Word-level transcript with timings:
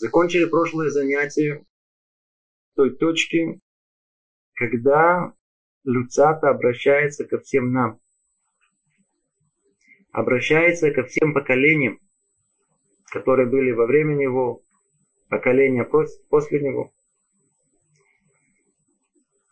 Закончили 0.00 0.46
прошлое 0.46 0.88
занятие 0.88 1.66
той 2.74 2.96
точки, 2.96 3.60
когда 4.54 5.34
Люцата 5.84 6.48
обращается 6.48 7.26
ко 7.26 7.38
всем 7.38 7.70
нам. 7.70 8.00
Обращается 10.10 10.90
ко 10.90 11.04
всем 11.04 11.34
поколениям, 11.34 11.98
которые 13.10 13.46
были 13.46 13.72
во 13.72 13.84
время 13.84 14.14
него, 14.14 14.62
поколения 15.28 15.84
после 15.84 16.60
него. 16.62 16.90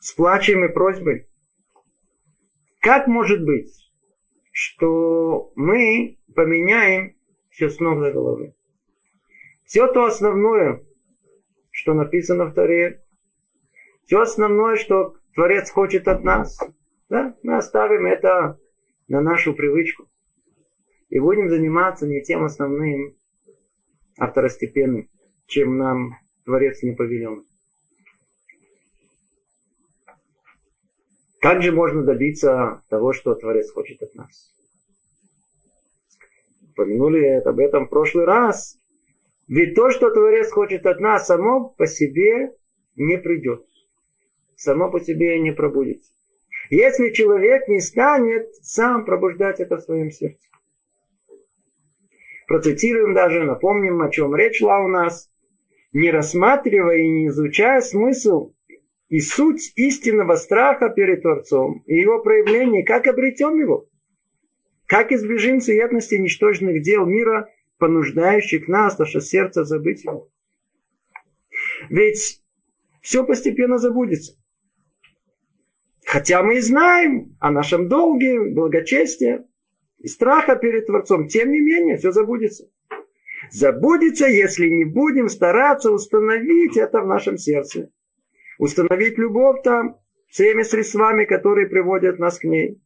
С 0.01 0.15
плачем 0.15 0.65
и 0.65 0.73
просьбой. 0.73 1.29
Как 2.81 3.07
может 3.07 3.45
быть, 3.45 3.71
что 4.51 5.53
мы 5.57 6.17
поменяем 6.35 7.15
все 7.51 7.69
с 7.69 7.79
ног 7.81 8.01
до 8.01 8.13
головы? 8.13 8.55
Все 9.69 9.87
то 9.87 10.07
основное, 10.07 10.81
что 11.71 11.93
написано 11.93 12.47
в 12.47 12.55
Торе, 12.55 13.03
все 14.07 14.23
основное, 14.23 14.77
что 14.77 15.15
Творец 15.35 15.71
хочет 15.71 16.09
от 16.09 16.25
нас, 16.25 16.59
да, 17.11 17.37
мы 17.43 17.59
оставим 17.59 18.07
это 18.07 18.59
на 19.09 19.21
нашу 19.21 19.53
привычку. 19.53 20.09
И 21.11 21.21
будем 21.21 21.51
заниматься 21.51 22.07
не 22.07 22.23
тем 22.23 22.45
основным, 22.45 23.15
а 24.17 24.29
второстепенным, 24.29 25.07
чем 25.47 25.77
нам 25.77 26.15
Творец 26.47 26.83
не 26.83 26.95
повелел. 26.95 27.45
Как 31.43 31.63
же 31.63 31.73
можно 31.73 32.05
добиться 32.05 32.83
того, 32.89 33.13
что 33.13 33.35
Творец 33.35 33.71
хочет 33.71 34.03
от 34.03 34.15
нас? 34.15 34.51
Упомянули 36.71 37.43
об 37.45 37.59
этом 37.59 37.85
в 37.85 37.91
прошлый 37.91 38.25
раз. 38.25 38.79
Ведь 39.49 39.75
то, 39.75 39.91
что 39.91 40.11
Творец 40.11 40.51
хочет 40.51 40.85
от 40.85 41.01
нас, 41.01 41.27
само 41.27 41.71
по 41.71 41.87
себе 41.87 42.53
не 42.97 43.17
придет. 43.17 43.65
Само 44.57 44.91
по 44.91 45.01
себе 45.01 45.41
не 45.41 45.53
пробудится. 45.53 46.11
Если 46.69 47.11
человек 47.11 47.67
не 47.67 47.81
станет 47.81 48.47
сам 48.63 49.07
пробуждать 49.07 49.59
это 49.61 49.79
в 49.79 49.81
своем 49.81 50.11
сердце. 50.11 50.39
Процитируем 52.47 53.15
даже, 53.15 53.45
напомним, 53.45 54.03
о 54.03 54.11
чем 54.11 54.37
речь 54.37 54.59
шла 54.59 54.81
у 54.81 54.89
нас. 54.89 55.31
Не 55.95 56.11
рассматривая 56.11 56.99
и 56.99 57.09
не 57.09 57.29
изучая 57.29 57.81
смысл 57.81 58.53
и 59.09 59.21
суть 59.21 59.73
истинного 59.77 60.35
страха 60.37 60.91
перед 60.91 61.23
Творцом 61.23 61.83
и 61.87 61.97
его 61.97 62.21
проявление, 62.21 62.85
как 62.85 63.07
обретем 63.07 63.59
его? 63.59 63.87
Как 64.87 65.13
избежим 65.13 65.63
суетности 65.63 66.17
ничтожных 66.17 66.83
дел 66.83 67.07
мира, 67.07 67.49
понуждающих 67.79 68.69
нас, 68.69 68.99
наше 68.99 69.21
сердце 69.21 69.65
забыть 69.65 70.05
его? 70.05 70.29
Ведь 71.89 72.41
все 73.01 73.25
постепенно 73.25 73.79
забудется. 73.79 74.35
Хотя 76.05 76.43
мы 76.43 76.59
и 76.59 76.61
знаем 76.61 77.37
о 77.41 77.51
нашем 77.51 77.89
долге, 77.89 78.41
благочестии 78.41 79.41
и 79.99 80.09
страха 80.09 80.57
перед 80.57 80.87
Творцом, 80.87 81.29
тем 81.29 81.51
не 81.51 81.61
менее 81.61 81.99
все 81.99 82.13
забудется. 82.13 82.71
Забудется, 83.51 84.27
если 84.27 84.69
не 84.69 84.85
будем 84.85 85.29
стараться 85.29 85.91
установить 85.91 86.77
это 86.77 87.01
в 87.01 87.07
нашем 87.07 87.39
сердце 87.39 87.91
установить 88.59 89.17
любовь 89.17 89.63
там 89.63 89.97
всеми 90.29 90.63
средствами, 90.63 91.25
которые 91.25 91.69
приводят 91.69 92.19
нас 92.19 92.39
к 92.39 92.45
ней. 92.45 92.83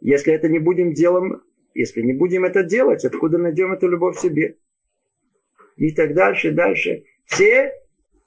Если 0.00 0.32
это 0.32 0.48
не 0.48 0.58
будем 0.58 0.94
делом, 0.94 1.42
если 1.74 2.02
не 2.02 2.12
будем 2.12 2.44
это 2.44 2.62
делать, 2.62 3.04
откуда 3.04 3.38
найдем 3.38 3.72
эту 3.72 3.88
любовь 3.88 4.16
в 4.16 4.20
себе? 4.20 4.56
И 5.76 5.90
так 5.92 6.14
дальше, 6.14 6.52
дальше. 6.52 7.04
Все 7.24 7.72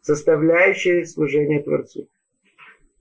составляющие 0.02 1.06
служения 1.06 1.62
Творцу. 1.62 2.08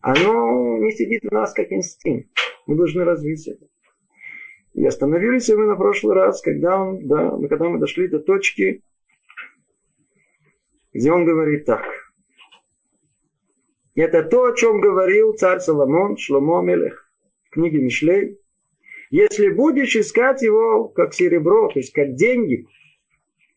Оно 0.01 0.78
не 0.78 0.92
сидит 0.92 1.25
у 1.31 1.34
нас 1.34 1.53
как 1.53 1.73
инстинкт. 1.73 2.28
Мы 2.67 2.77
должны 2.77 3.05
развить 3.05 3.46
это. 3.48 3.64
И 4.74 4.85
остановились 4.85 5.48
мы 5.48 5.67
на 5.67 5.77
прошлый 5.77 6.14
раз, 6.14 6.41
когда, 6.41 6.80
он, 6.80 7.07
да, 7.07 7.30
когда 7.48 7.68
мы 7.68 7.79
дошли 7.79 8.08
до 8.08 8.18
точки, 8.18 8.83
где 10.92 11.13
он 11.13 11.24
говорит 11.24 11.64
так– 11.64 11.85
это 13.95 14.24
то, 14.24 14.47
о 14.47 14.57
чем 14.57 14.80
говорил 14.80 15.35
царь 15.35 15.61
Соломон, 15.61 16.17
Шломо 16.17 16.63
Мелех, 16.63 17.08
в 17.45 17.51
книге 17.51 17.79
Мишлей. 17.79 18.41
Если 19.14 19.48
будешь 19.51 19.95
искать 19.95 20.42
его 20.42 20.89
как 20.89 21.14
серебро, 21.14 21.69
то 21.69 21.79
есть 21.79 21.92
как 21.92 22.17
деньги, 22.17 22.67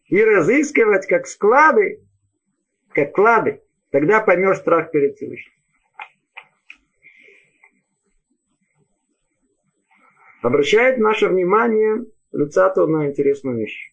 и 0.05 0.23
разыскивать 0.23 1.07
как 1.07 1.25
склады, 1.25 2.07
как 2.89 3.11
клады, 3.11 3.63
тогда 3.89 4.21
поймешь 4.21 4.59
страх 4.59 4.91
перед 4.91 5.15
Всевышним. 5.15 5.51
Обращает 10.43 10.99
наше 10.99 11.27
внимание 11.27 12.05
Люцату 12.31 12.85
на 12.85 13.07
интересную 13.07 13.57
вещь. 13.57 13.91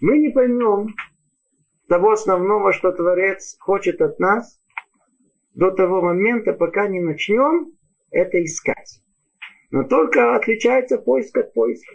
Мы 0.00 0.18
не 0.18 0.30
поймем, 0.30 0.88
того 1.86 2.10
основного, 2.10 2.72
что 2.72 2.90
Творец 2.90 3.54
хочет 3.60 4.00
от 4.02 4.18
нас, 4.18 4.60
до 5.54 5.70
того 5.70 6.02
момента, 6.02 6.52
пока 6.52 6.88
не 6.88 6.98
начнем 6.98 7.70
это 8.10 8.42
искать. 8.44 9.00
Но 9.70 9.84
только 9.84 10.36
отличается 10.36 10.98
поиск 10.98 11.36
от 11.36 11.52
поиска. 11.52 11.94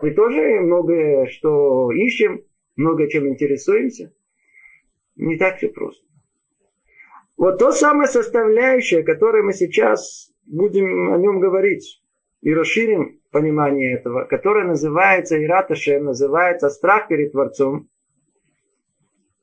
Мы 0.00 0.12
тоже 0.12 0.60
многое, 0.60 1.26
что 1.26 1.90
ищем, 1.92 2.44
много 2.76 3.08
чем 3.08 3.28
интересуемся. 3.28 4.12
Не 5.16 5.36
так 5.36 5.56
все 5.56 5.68
просто. 5.68 6.04
Вот 7.36 7.58
то 7.58 7.72
самое 7.72 8.08
составляющее, 8.08 9.02
которое 9.02 9.42
мы 9.42 9.52
сейчас 9.52 10.30
будем 10.46 11.12
о 11.12 11.18
нем 11.18 11.40
говорить 11.40 12.02
и 12.40 12.52
расширим 12.54 13.20
понимание 13.30 13.94
этого, 13.94 14.24
которое 14.24 14.64
называется 14.64 15.42
Ираташем, 15.42 16.04
называется 16.04 16.70
страх 16.70 17.08
перед 17.08 17.32
Творцом, 17.32 17.88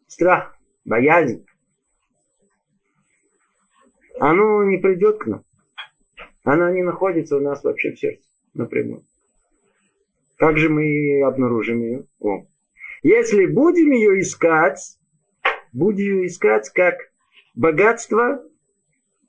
страх, 0.07 0.57
боязнь, 0.85 1.45
оно 4.19 4.63
не 4.63 4.77
придет 4.77 5.19
к 5.19 5.27
нам. 5.27 5.43
Оно 6.45 6.69
не 6.69 6.83
находится 6.83 7.35
у 7.35 7.41
нас 7.41 7.63
вообще 7.63 7.91
в 7.91 7.99
сердце 7.99 8.23
напрямую. 8.53 9.03
Как 10.37 10.57
же 10.57 10.69
мы 10.69 11.21
обнаружим 11.23 11.81
ее? 11.81 12.05
О. 12.19 12.45
Если 13.03 13.45
будем 13.45 13.91
ее 13.91 14.21
искать, 14.21 14.79
будем 15.73 16.21
ее 16.21 16.27
искать 16.27 16.69
как 16.69 16.95
богатство, 17.55 18.41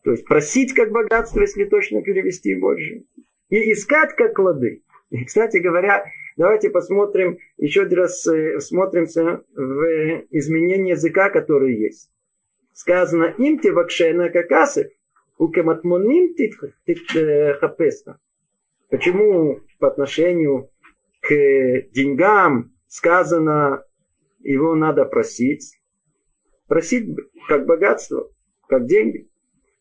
то 0.05 0.13
есть 0.13 0.25
просить 0.25 0.73
как 0.75 0.93
богатство, 0.93 1.41
если 1.41 1.65
точно 1.65 2.03
перевести 2.03 2.55
больше, 2.55 3.03
и 3.49 3.73
искать 3.73 4.15
как 4.15 4.35
клады. 4.35 4.83
И, 5.11 5.25
кстати 5.25 5.57
говоря, 5.57 6.05
Давайте 6.37 6.69
посмотрим, 6.69 7.39
еще 7.57 7.85
раз 7.85 8.27
э, 8.27 8.61
смотримся 8.61 9.43
в 9.55 10.25
изменение 10.31 10.91
языка, 10.91 11.31
который 11.31 11.75
есть. 11.75 12.11
Сказано, 12.75 13.35
им 13.39 13.59
ты 13.59 13.73
вакшена 13.73 14.29
какасы, 14.29 14.93
укематмоним 15.39 16.35
ты 16.35 16.97
э, 17.15 17.55
хапеста. 17.55 18.19
Почему 18.91 19.61
по 19.79 19.89
отношению 19.89 20.69
к 21.21 21.29
деньгам 21.93 22.73
сказано, 22.89 23.83
его 24.41 24.75
надо 24.75 25.05
просить? 25.05 25.75
Просить 26.69 27.17
как 27.49 27.67
богатство, 27.67 28.29
как 28.69 28.87
деньги. 28.87 29.29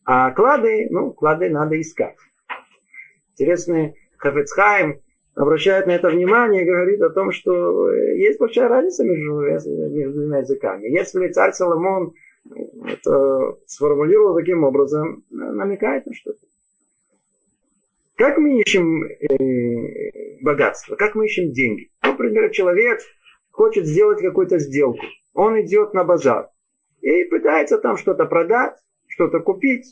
А 0.04 0.30
клады, 0.30 0.88
ну, 0.90 1.12
клады 1.12 1.50
надо 1.50 1.80
искать. 1.80 2.16
Интересно, 3.32 3.92
Хафецхайм 4.18 5.00
обращает 5.34 5.86
на 5.86 5.92
это 5.92 6.08
внимание 6.08 6.62
и 6.62 6.66
говорит 6.66 7.00
о 7.02 7.10
том, 7.10 7.30
что 7.30 7.90
э, 7.90 8.16
есть 8.16 8.38
большая 8.38 8.68
разница 8.68 9.04
между, 9.04 9.40
между 9.40 10.12
двумя 10.12 10.38
языками. 10.38 10.86
Если 10.88 11.28
царь 11.28 11.52
Соломон 11.52 12.12
это 12.86 13.56
сформулировал 13.66 14.36
таким 14.36 14.64
образом, 14.64 15.24
намекает 15.30 16.06
на 16.06 16.14
что-то. 16.14 16.38
Как 18.16 18.38
мы 18.38 18.60
ищем 18.60 19.04
э, 19.04 20.40
богатство? 20.40 20.96
Как 20.96 21.14
мы 21.14 21.26
ищем 21.26 21.52
деньги? 21.52 21.90
Ну, 22.02 22.12
например, 22.12 22.50
человек 22.50 23.00
хочет 23.50 23.86
сделать 23.86 24.22
какую-то 24.22 24.58
сделку. 24.58 25.04
Он 25.34 25.60
идет 25.60 25.92
на 25.92 26.02
базар 26.04 26.48
и 27.02 27.24
пытается 27.24 27.78
там 27.78 27.98
что-то 27.98 28.24
продать, 28.24 28.74
что-то 29.08 29.40
купить, 29.40 29.84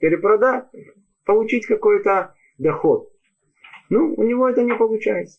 перепродать, 0.00 0.64
получить 1.24 1.66
какой-то 1.66 2.34
доход. 2.58 3.08
Ну, 3.88 4.14
у 4.16 4.22
него 4.24 4.48
это 4.48 4.62
не 4.62 4.74
получается. 4.74 5.38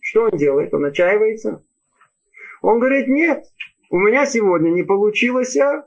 Что 0.00 0.24
он 0.24 0.38
делает? 0.38 0.72
Он 0.74 0.84
отчаивается. 0.84 1.62
Он 2.62 2.78
говорит, 2.78 3.08
нет, 3.08 3.44
у 3.90 3.98
меня 3.98 4.24
сегодня 4.24 4.70
не 4.70 4.84
получилось, 4.84 5.56
а 5.56 5.84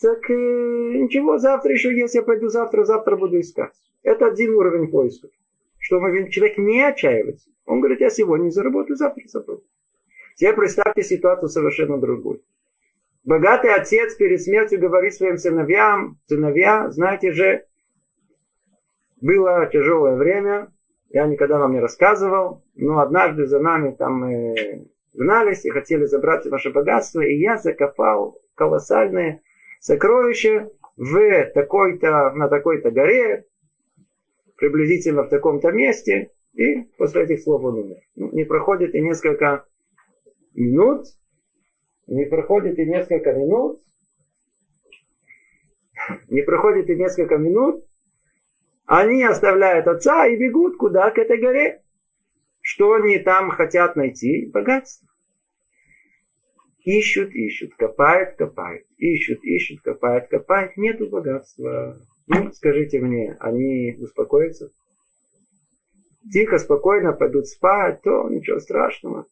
так 0.00 0.30
э, 0.30 0.34
ничего, 0.34 1.38
завтра 1.38 1.72
еще 1.72 1.94
есть, 1.94 2.14
я 2.14 2.22
пойду 2.22 2.48
завтра, 2.48 2.84
завтра 2.84 3.16
буду 3.16 3.38
искать. 3.40 3.72
Это 4.02 4.26
один 4.26 4.54
уровень 4.54 4.90
поиска. 4.90 5.28
что 5.78 6.00
человек 6.30 6.56
не 6.56 6.82
отчаивается. 6.82 7.48
Он 7.66 7.80
говорит, 7.80 8.00
я 8.00 8.10
сегодня 8.10 8.50
заработаю, 8.50 8.96
завтра 8.96 9.22
заработаю. 9.28 9.66
Теперь 10.36 10.54
представьте 10.54 11.02
ситуацию 11.02 11.48
совершенно 11.50 11.98
другую. 11.98 12.40
Богатый 13.24 13.74
отец 13.74 14.14
перед 14.14 14.40
смертью 14.40 14.80
говорит 14.80 15.14
своим 15.14 15.36
сыновьям, 15.36 16.18
сыновья, 16.28 16.90
знаете 16.90 17.32
же, 17.32 17.64
было 19.20 19.66
тяжелое 19.66 20.16
время, 20.16 20.68
я 21.10 21.26
никогда 21.26 21.58
вам 21.58 21.72
не 21.72 21.80
рассказывал, 21.80 22.62
но 22.76 23.00
однажды 23.00 23.46
за 23.46 23.58
нами 23.58 23.90
там 23.90 24.24
э, 24.24 24.84
гнались 25.18 25.64
и 25.64 25.70
хотели 25.70 26.04
забрать 26.06 26.46
ваше 26.46 26.70
богатство, 26.70 27.20
и 27.20 27.36
я 27.36 27.58
закопал 27.58 28.38
колоссальное 28.54 29.40
сокровище 29.80 30.70
в 30.96 31.44
такой-то, 31.54 32.30
на 32.34 32.48
такой-то 32.48 32.90
горе, 32.90 33.44
приблизительно 34.56 35.24
в 35.24 35.28
таком-то 35.28 35.70
месте, 35.72 36.30
и 36.54 36.82
после 36.96 37.24
этих 37.24 37.42
слов 37.42 37.62
он 37.64 37.78
умер. 37.78 37.96
Ну, 38.16 38.30
не 38.32 38.44
проходит 38.44 38.94
и 38.94 39.00
несколько 39.00 39.64
минут, 40.54 41.06
не 42.06 42.24
проходит 42.24 42.78
и 42.78 42.86
несколько 42.86 43.32
минут, 43.32 43.80
не 46.28 46.42
проходит 46.42 46.88
и 46.90 46.96
несколько 46.96 47.38
минут, 47.38 47.84
они 48.86 49.22
оставляют 49.24 49.86
отца 49.86 50.26
и 50.26 50.36
бегут 50.36 50.76
куда? 50.76 51.10
К 51.10 51.18
этой 51.18 51.38
горе. 51.38 51.82
Что 52.60 52.94
они 52.94 53.18
там 53.18 53.50
хотят 53.50 53.96
найти? 53.96 54.50
Богатство. 54.52 55.07
Ищут, 56.88 57.34
ищут, 57.34 57.74
копают, 57.74 58.36
копают. 58.36 58.82
Ищут, 58.96 59.44
ищут, 59.44 59.82
копают, 59.82 60.28
копают. 60.28 60.78
Нету 60.78 61.06
богатства. 61.10 61.98
Ну, 62.28 62.50
скажите 62.54 62.98
мне, 62.98 63.36
они 63.40 63.94
успокоятся? 64.00 64.70
Тихо, 66.32 66.58
спокойно 66.58 67.12
пойдут 67.12 67.46
спать, 67.46 68.00
то 68.00 68.30
ничего 68.30 68.58
страшного. 68.58 69.26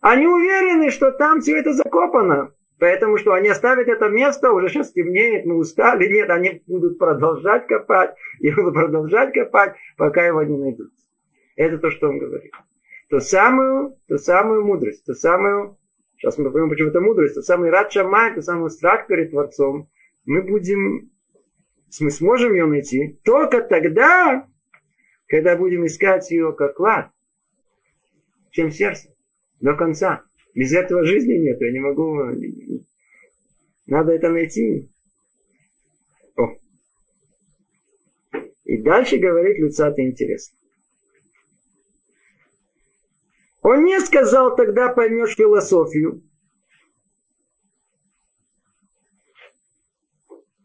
Они 0.00 0.26
уверены, 0.26 0.90
что 0.90 1.12
там 1.12 1.42
все 1.42 1.58
это 1.58 1.74
закопано. 1.74 2.50
Поэтому 2.78 3.18
что 3.18 3.34
они 3.34 3.50
оставят 3.50 3.86
это 3.88 4.08
место, 4.08 4.50
уже 4.50 4.70
сейчас 4.70 4.90
темнеет, 4.90 5.44
мы 5.44 5.56
устали. 5.56 6.10
Нет, 6.10 6.30
они 6.30 6.62
будут 6.66 6.98
продолжать 6.98 7.66
копать. 7.66 8.14
И 8.40 8.50
будут 8.50 8.72
продолжать 8.72 9.34
копать, 9.34 9.74
пока 9.98 10.24
его 10.24 10.42
не 10.42 10.56
найдут. 10.56 10.88
Это 11.56 11.76
то, 11.76 11.90
что 11.90 12.08
он 12.08 12.18
говорит. 12.18 12.52
То 13.10 13.20
самую, 13.20 13.96
ту 14.08 14.16
самую 14.16 14.64
мудрость, 14.64 15.04
ту 15.04 15.12
самую, 15.12 15.76
сейчас 16.24 16.38
мы 16.38 16.50
поймем, 16.50 16.70
почему 16.70 16.88
это 16.88 17.00
мудрость, 17.00 17.34
тот 17.34 17.44
самый 17.44 17.70
рад 17.70 17.92
шамай, 17.92 18.34
тот 18.34 18.44
самый 18.44 18.70
страх 18.70 19.06
перед 19.06 19.30
Творцом, 19.30 19.88
мы 20.24 20.42
будем, 20.42 21.10
мы 22.00 22.10
сможем 22.10 22.54
ее 22.54 22.66
найти 22.66 23.18
только 23.24 23.60
тогда, 23.60 24.48
когда 25.28 25.56
будем 25.56 25.86
искать 25.86 26.30
ее 26.30 26.54
как 26.54 26.76
клад, 26.76 27.10
чем 28.50 28.70
сердце, 28.70 29.08
до 29.60 29.74
конца. 29.74 30.22
Без 30.54 30.72
этого 30.72 31.04
жизни 31.04 31.34
нет, 31.34 31.60
я 31.60 31.72
не 31.72 31.80
могу, 31.80 32.22
надо 33.86 34.12
это 34.12 34.30
найти. 34.30 34.88
О. 36.36 36.54
И 38.64 38.82
дальше 38.82 39.18
говорит 39.18 39.58
Люцата 39.58 40.00
интересно. 40.00 40.56
Он 43.64 43.82
не 43.82 43.98
сказал, 44.00 44.54
тогда 44.54 44.90
поймешь 44.90 45.36
философию. 45.36 46.20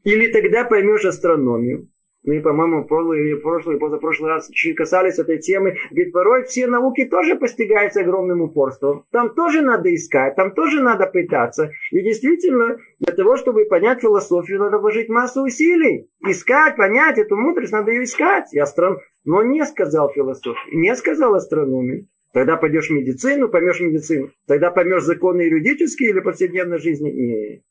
Или 0.04 0.28
тогда 0.34 0.66
поймешь 0.66 1.06
астрономию. 1.06 1.88
Мы, 2.26 2.42
по-моему, 2.42 2.86
прошлый 2.86 3.22
или 3.22 3.36
прошлый, 3.36 3.80
позапрошлый 3.80 4.32
раз 4.32 4.50
касались 4.76 5.18
этой 5.18 5.40
темы. 5.40 5.78
Ведь 5.92 6.12
порой 6.12 6.44
все 6.44 6.68
науки 6.68 7.06
тоже 7.06 7.38
постигаются 7.38 8.02
огромным 8.02 8.42
упорством. 8.42 9.06
Там 9.12 9.34
тоже 9.34 9.62
надо 9.62 9.96
искать, 9.96 10.36
там 10.36 10.54
тоже 10.54 10.82
надо 10.82 11.08
пытаться. 11.08 11.72
И 11.92 12.02
действительно, 12.02 12.80
для 13.00 13.14
того, 13.14 13.38
чтобы 13.38 13.64
понять 13.64 14.02
философию, 14.02 14.60
надо 14.60 14.78
вложить 14.78 15.08
массу 15.08 15.44
усилий. 15.44 16.10
Искать, 16.28 16.76
понять 16.76 17.18
эту 17.18 17.38
мудрость, 17.38 17.72
надо 17.72 17.92
ее 17.92 18.04
искать. 18.04 18.54
И 18.54 18.60
астрон... 18.60 19.00
Но 19.24 19.42
не 19.42 19.66
сказал 19.66 20.12
философию, 20.12 20.56
не 20.74 20.94
сказал 20.98 21.36
астрономию. 21.36 22.08
Тогда 22.32 22.58
пойдешь 22.58 22.90
в 22.90 22.94
медицину, 22.94 23.50
поймешь 23.50 23.80
медицину. 23.80 24.32
Тогда 24.46 24.70
поймешь 24.70 25.04
законы 25.04 25.42
юридические 25.42 26.12
или 26.12 26.20
повседневной 26.20 26.80
жизни. 26.80 27.10
Не. 27.10 27.64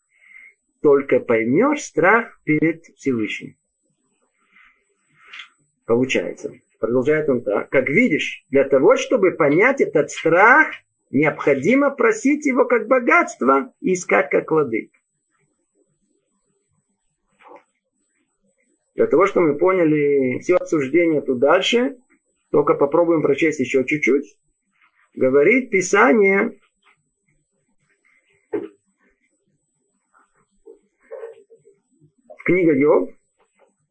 Только 0.82 1.20
поймешь 1.20 1.82
страх 1.82 2.40
перед 2.44 2.84
Всевышним. 2.96 3.54
Получается. 5.86 6.52
Продолжает 6.80 7.28
он 7.28 7.42
так. 7.42 7.70
Как 7.70 7.88
видишь, 7.88 8.44
для 8.50 8.64
того, 8.64 8.96
чтобы 8.96 9.32
понять 9.32 9.80
этот 9.80 10.10
страх, 10.10 10.68
необходимо 11.10 11.90
просить 11.90 12.46
его 12.46 12.64
как 12.66 12.86
богатство 12.86 13.72
и 13.80 13.94
искать 13.94 14.28
как 14.30 14.46
клады. 14.46 14.90
Для 18.94 19.06
того, 19.06 19.26
чтобы 19.26 19.52
мы 19.52 19.58
поняли 19.58 20.40
все 20.40 20.56
обсуждение 20.56 21.20
тут 21.20 21.38
дальше, 21.38 21.96
только 22.50 22.74
попробуем 22.74 23.22
прочесть 23.22 23.60
еще 23.60 23.84
чуть-чуть 23.84 24.36
говорит 25.18 25.70
Писание, 25.70 26.56
в 32.38 32.44
книге 32.44 32.80
Йов, 32.80 33.10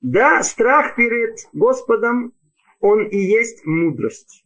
да, 0.02 0.42
страх 0.42 0.96
перед 0.96 1.36
Господом, 1.52 2.34
он 2.80 3.06
и 3.06 3.18
есть 3.18 3.66
мудрость. 3.66 4.46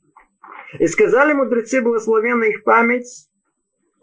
И 0.79 0.87
сказали 0.87 1.33
мудрецы, 1.33 1.81
благословенна 1.81 2.45
их 2.45 2.63
память, 2.63 3.29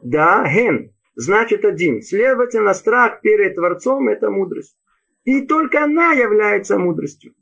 да, 0.01 0.47
ген, 0.47 0.95
значит 1.17 1.65
один. 1.65 2.01
Следовательно, 2.01 2.75
страх 2.75 3.21
перед 3.23 3.57
Творцом– 3.57 4.09
это 4.11 4.31
мудрость. 4.31 4.79
И 5.25 5.47
только 5.47 5.83
она 5.83 6.13
является 6.13 6.79
мудростью. 6.79 7.35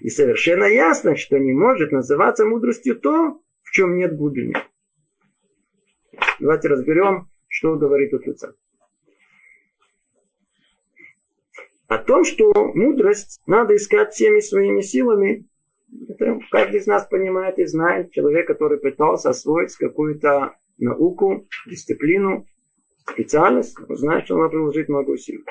И 0.00 0.08
совершенно 0.08 0.64
ясно, 0.64 1.14
что 1.16 1.38
не 1.38 1.52
может 1.52 1.92
называться 1.92 2.46
мудростью 2.46 2.98
то, 2.98 3.40
в 3.68 3.70
чем 3.72 3.96
нет 3.96 4.16
глубины. 4.16 4.54
Давайте 6.40 6.68
разберем, 6.68 7.28
что 7.48 7.76
говорит 7.76 8.10
тут 8.10 8.26
лица. 8.26 8.54
О 11.86 11.98
том, 11.98 12.24
что 12.24 12.52
мудрость 12.74 13.40
надо 13.46 13.76
искать 13.76 14.12
всеми 14.12 14.40
своими 14.40 14.80
силами, 14.80 15.46
это 16.08 16.38
каждый 16.50 16.80
из 16.80 16.86
нас 16.86 17.06
понимает 17.06 17.58
и 17.58 17.66
знает. 17.66 18.12
Человек, 18.12 18.46
который 18.46 18.78
пытался 18.78 19.30
освоить 19.30 19.74
какую-то 19.76 20.54
науку, 20.78 21.46
дисциплину, 21.66 22.46
специальность, 23.10 23.74
знает, 23.88 24.26
что 24.26 24.36
надо 24.36 24.50
приложить 24.50 24.88
много 24.88 25.10
усилий. 25.10 25.44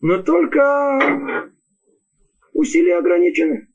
Но 0.00 0.22
только 0.22 1.48
усилия 2.52 2.98
ограничены. 2.98 3.69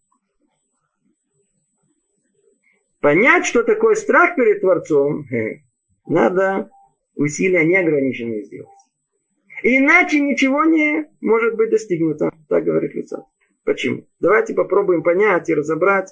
Понять, 3.05 3.45
что 3.45 3.61
такое 3.61 3.93
страх 3.93 4.35
перед 4.35 4.61
Творцом, 4.61 5.25
э, 5.31 5.59
надо 6.07 6.71
усилия 7.15 7.63
неограниченные 7.63 8.45
сделать. 8.45 8.67
Иначе 9.61 10.19
ничего 10.19 10.63
не 10.63 11.05
может 11.21 11.55
быть 11.55 11.69
достигнуто, 11.69 12.31
так 12.49 12.63
говорит 12.63 12.95
Люцат. 12.95 13.23
Почему? 13.63 14.07
Давайте 14.19 14.55
попробуем 14.55 15.03
понять 15.03 15.47
и 15.49 15.53
разобрать, 15.53 16.09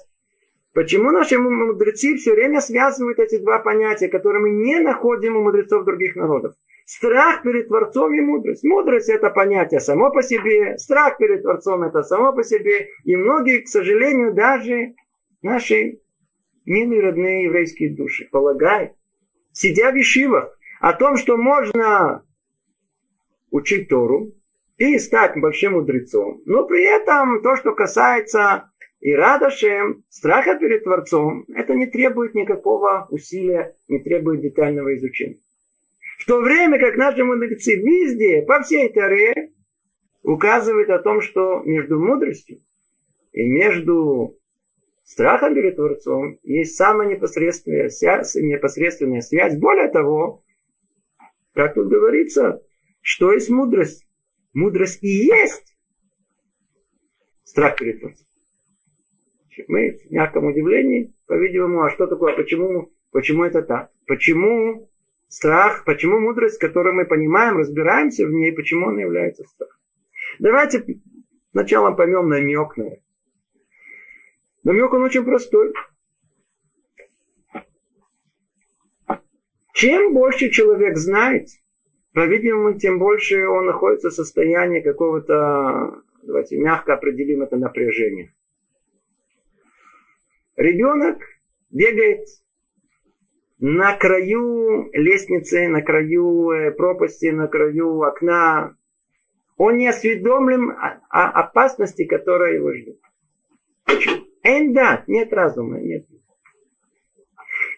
почему 0.72 1.10
наши 1.10 1.36
мудрецы 1.36 2.14
все 2.14 2.32
время 2.32 2.60
связывают 2.60 3.18
эти 3.18 3.38
два 3.38 3.58
понятия, 3.58 4.06
которые 4.06 4.42
мы 4.42 4.50
не 4.50 4.78
находим 4.78 5.34
у 5.34 5.42
мудрецов 5.42 5.84
других 5.84 6.14
народов. 6.14 6.54
Страх 6.86 7.42
перед 7.42 7.66
Творцом 7.66 8.14
и 8.14 8.20
мудрость. 8.20 8.62
Мудрость 8.62 9.08
это 9.08 9.30
понятие 9.30 9.80
само 9.80 10.12
по 10.12 10.22
себе, 10.22 10.78
страх 10.78 11.18
перед 11.18 11.42
Творцом 11.42 11.82
это 11.82 12.04
само 12.04 12.32
по 12.32 12.44
себе. 12.44 12.86
И 13.02 13.16
многие, 13.16 13.62
к 13.62 13.68
сожалению, 13.68 14.32
даже 14.32 14.94
наши 15.42 15.98
милые 16.64 17.02
родные 17.02 17.44
еврейские 17.44 17.94
души, 17.94 18.28
полагают, 18.30 18.92
сидя 19.52 19.90
в 19.90 19.94
ешивах, 19.94 20.56
о 20.80 20.92
том, 20.92 21.16
что 21.16 21.36
можно 21.36 22.24
учить 23.50 23.88
Тору 23.88 24.32
и 24.76 24.98
стать 24.98 25.40
большим 25.40 25.74
мудрецом. 25.74 26.42
Но 26.44 26.66
при 26.66 26.84
этом 26.84 27.42
то, 27.42 27.56
что 27.56 27.72
касается 27.74 28.70
и 29.00 29.12
радошем, 29.12 30.04
страха 30.08 30.58
перед 30.58 30.84
Творцом, 30.84 31.44
это 31.54 31.74
не 31.74 31.86
требует 31.86 32.34
никакого 32.34 33.06
усилия, 33.10 33.74
не 33.88 34.02
требует 34.02 34.40
детального 34.40 34.96
изучения. 34.96 35.38
В 36.18 36.26
то 36.26 36.40
время 36.40 36.78
как 36.78 36.96
наши 36.96 37.22
мудрецы 37.22 37.76
везде, 37.76 38.42
по 38.42 38.62
всей 38.62 38.92
Торе, 38.92 39.52
указывают 40.22 40.88
о 40.90 40.98
том, 40.98 41.20
что 41.20 41.62
между 41.64 42.00
мудростью 42.00 42.58
и 43.32 43.46
между 43.46 44.34
страхом 45.14 45.54
перед 45.54 45.76
Творцом 45.76 46.38
есть 46.42 46.74
самая 46.74 47.08
непосредственная 47.08 47.88
связь, 47.88 48.34
непосредственная 48.34 49.20
связь. 49.20 49.56
Более 49.56 49.88
того, 49.88 50.42
как 51.54 51.74
тут 51.74 51.88
говорится, 51.88 52.60
что 53.00 53.32
есть 53.32 53.48
мудрость? 53.48 54.08
Мудрость 54.54 55.02
и 55.02 55.08
есть 55.08 55.76
страх 57.44 57.78
перед 57.78 58.00
Творцом. 58.00 58.26
Мы 59.68 59.92
в 59.92 60.10
мягком 60.10 60.46
удивлении, 60.46 61.14
по-видимому, 61.28 61.82
а 61.82 61.90
что 61.90 62.08
такое, 62.08 62.34
почему, 62.34 62.90
почему 63.12 63.44
это 63.44 63.62
так? 63.62 63.92
Почему 64.08 64.90
страх, 65.28 65.84
почему 65.84 66.18
мудрость, 66.18 66.58
которую 66.58 66.96
мы 66.96 67.06
понимаем, 67.06 67.58
разбираемся 67.58 68.26
в 68.26 68.32
ней, 68.32 68.52
почему 68.52 68.88
она 68.88 69.02
является 69.02 69.44
страхом? 69.44 69.78
Давайте 70.40 70.84
сначала 71.52 71.92
поймем 71.92 72.28
намек 72.28 72.76
на 72.76 72.82
это. 72.82 73.02
Намек 74.64 74.94
он 74.94 75.02
очень 75.02 75.24
простой. 75.24 75.72
Чем 79.74 80.14
больше 80.14 80.50
человек 80.50 80.96
знает, 80.96 81.48
по-видимому, 82.14 82.78
тем 82.78 82.98
больше 82.98 83.46
он 83.46 83.66
находится 83.66 84.08
в 84.08 84.14
состоянии 84.14 84.80
какого-то, 84.80 86.02
давайте 86.22 86.56
мягко 86.56 86.94
определим 86.94 87.42
это 87.42 87.56
напряжение. 87.56 88.32
Ребенок 90.56 91.18
бегает 91.70 92.26
на 93.58 93.96
краю 93.96 94.90
лестницы, 94.92 95.68
на 95.68 95.82
краю 95.82 96.50
э, 96.52 96.70
пропасти, 96.70 97.26
на 97.26 97.48
краю 97.48 98.02
окна. 98.02 98.76
Он 99.56 99.76
не 99.76 99.88
осведомлен 99.88 100.70
о 100.70 101.30
опасности, 101.30 102.04
которая 102.04 102.54
его 102.54 102.72
ждет. 102.72 102.98
Почему? 103.84 104.23
Эндат, 104.44 105.08
нет 105.08 105.32
разума, 105.32 105.80
нет. 105.80 106.04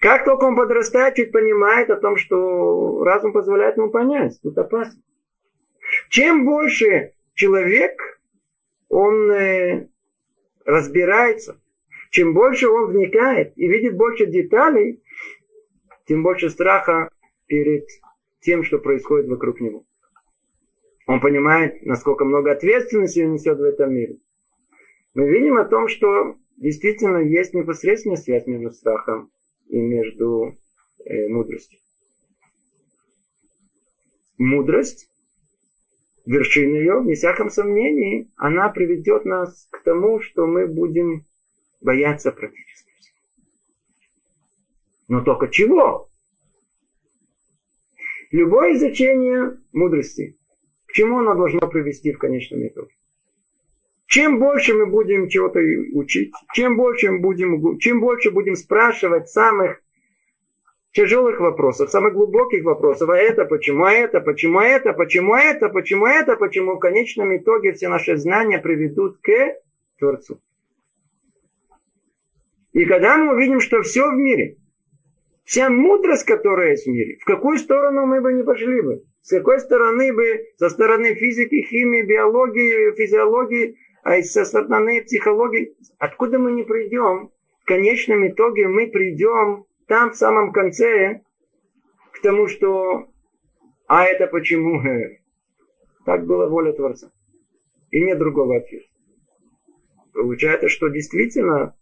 Как 0.00 0.24
только 0.24 0.44
он 0.44 0.56
подрастает, 0.56 1.14
чуть 1.14 1.32
понимает 1.32 1.90
о 1.90 1.96
том, 1.96 2.16
что 2.16 3.02
разум 3.04 3.32
позволяет 3.32 3.76
ему 3.76 3.90
понять, 3.90 4.38
тут 4.42 4.58
опасно. 4.58 5.00
Чем 6.10 6.44
больше 6.44 7.12
человек, 7.34 8.20
он 8.88 9.30
э, 9.30 9.88
разбирается, 10.64 11.60
чем 12.10 12.34
больше 12.34 12.68
он 12.68 12.90
вникает 12.90 13.52
и 13.56 13.68
видит 13.68 13.96
больше 13.96 14.26
деталей, 14.26 15.00
тем 16.06 16.24
больше 16.24 16.50
страха 16.50 17.10
перед 17.46 17.86
тем, 18.40 18.64
что 18.64 18.78
происходит 18.78 19.28
вокруг 19.28 19.60
него. 19.60 19.84
Он 21.06 21.20
понимает, 21.20 21.86
насколько 21.86 22.24
много 22.24 22.50
ответственности 22.50 23.20
он 23.20 23.34
несет 23.34 23.58
в 23.58 23.62
этом 23.62 23.94
мире. 23.94 24.16
Мы 25.14 25.28
видим 25.28 25.56
о 25.56 25.64
том, 25.64 25.88
что 25.88 26.36
действительно 26.56 27.18
есть 27.18 27.54
непосредственная 27.54 28.16
связь 28.16 28.46
между 28.46 28.72
страхом 28.72 29.30
и 29.68 29.78
между 29.78 30.56
э, 31.04 31.28
мудростью. 31.28 31.78
Мудрость, 34.38 35.08
вершина 36.26 36.76
ее, 36.76 37.02
не 37.04 37.14
всяком 37.14 37.50
сомнении, 37.50 38.30
она 38.36 38.68
приведет 38.68 39.24
нас 39.24 39.66
к 39.70 39.82
тому, 39.82 40.20
что 40.20 40.46
мы 40.46 40.66
будем 40.66 41.24
бояться 41.80 42.32
практически. 42.32 42.92
Но 45.08 45.22
только 45.22 45.48
чего? 45.48 46.08
Любое 48.32 48.74
изучение 48.74 49.56
мудрости, 49.72 50.36
к 50.86 50.92
чему 50.92 51.20
оно 51.20 51.34
должно 51.34 51.60
привести 51.68 52.12
в 52.12 52.18
конечном 52.18 52.66
итоге? 52.66 52.92
Чем 54.16 54.38
больше 54.38 54.72
мы 54.72 54.86
будем 54.86 55.28
чего-то 55.28 55.60
учить, 55.92 56.32
чем 56.54 56.78
больше, 56.78 57.10
мы 57.10 57.20
будем, 57.20 57.78
чем 57.80 58.00
больше 58.00 58.30
будем 58.30 58.56
спрашивать 58.56 59.28
самых 59.28 59.82
тяжелых 60.92 61.38
вопросов, 61.38 61.90
самых 61.90 62.14
глубоких 62.14 62.64
вопросов, 62.64 63.10
а 63.10 63.18
это 63.18 63.44
почему, 63.44 63.84
а 63.84 63.92
это 63.92 64.22
почему, 64.22 64.60
а 64.60 64.64
это 64.64 64.94
почему, 64.94 65.34
а 65.34 65.42
это 65.42 65.68
почему, 65.68 66.04
а 66.06 66.10
это 66.12 66.36
почему, 66.36 66.76
в 66.76 66.78
конечном 66.78 67.36
итоге 67.36 67.74
все 67.74 67.88
наши 67.88 68.16
знания 68.16 68.58
приведут 68.58 69.18
к 69.20 69.30
Творцу. 69.98 70.38
И 72.72 72.86
когда 72.86 73.18
мы 73.18 73.34
увидим, 73.34 73.60
что 73.60 73.82
все 73.82 74.10
в 74.10 74.14
мире, 74.14 74.56
вся 75.44 75.68
мудрость, 75.68 76.24
которая 76.24 76.70
есть 76.70 76.86
в 76.86 76.90
мире, 76.90 77.18
в 77.20 77.26
какую 77.26 77.58
сторону 77.58 78.06
мы 78.06 78.22
бы 78.22 78.32
не 78.32 78.44
пошли 78.44 78.80
бы, 78.80 79.02
с 79.20 79.28
какой 79.28 79.60
стороны 79.60 80.10
бы, 80.14 80.46
со 80.56 80.70
стороны 80.70 81.14
физики, 81.16 81.66
химии, 81.68 82.00
биологии, 82.00 82.96
физиологии, 82.96 83.76
а 84.06 84.22
со 84.22 84.44
стороны 84.44 85.02
психологии, 85.02 85.74
откуда 85.98 86.38
мы 86.38 86.52
не 86.52 86.62
придем, 86.62 87.32
в 87.62 87.66
конечном 87.66 88.28
итоге 88.28 88.68
мы 88.68 88.86
придем 88.86 89.64
там 89.88 90.12
в 90.12 90.16
самом 90.16 90.52
конце 90.52 91.22
к 92.12 92.22
тому, 92.22 92.46
что 92.46 93.08
а 93.88 94.04
это 94.04 94.28
почему? 94.28 94.80
Так 96.04 96.24
была 96.24 96.46
воля 96.46 96.72
Творца. 96.72 97.10
И 97.90 98.00
нет 98.00 98.16
другого 98.20 98.58
ответа. 98.58 98.86
Получается, 100.14 100.68
что 100.68 100.86
действительно 100.86 101.74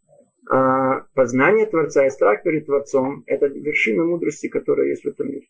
а, 0.50 1.02
познание 1.14 1.66
Творца 1.66 2.06
и 2.06 2.10
страх 2.10 2.42
перед 2.42 2.64
Творцом– 2.64 3.22
это 3.26 3.48
вершина 3.48 4.02
мудрости, 4.02 4.48
которая 4.48 4.88
есть 4.88 5.04
в 5.04 5.08
этом 5.08 5.28
мире. 5.28 5.46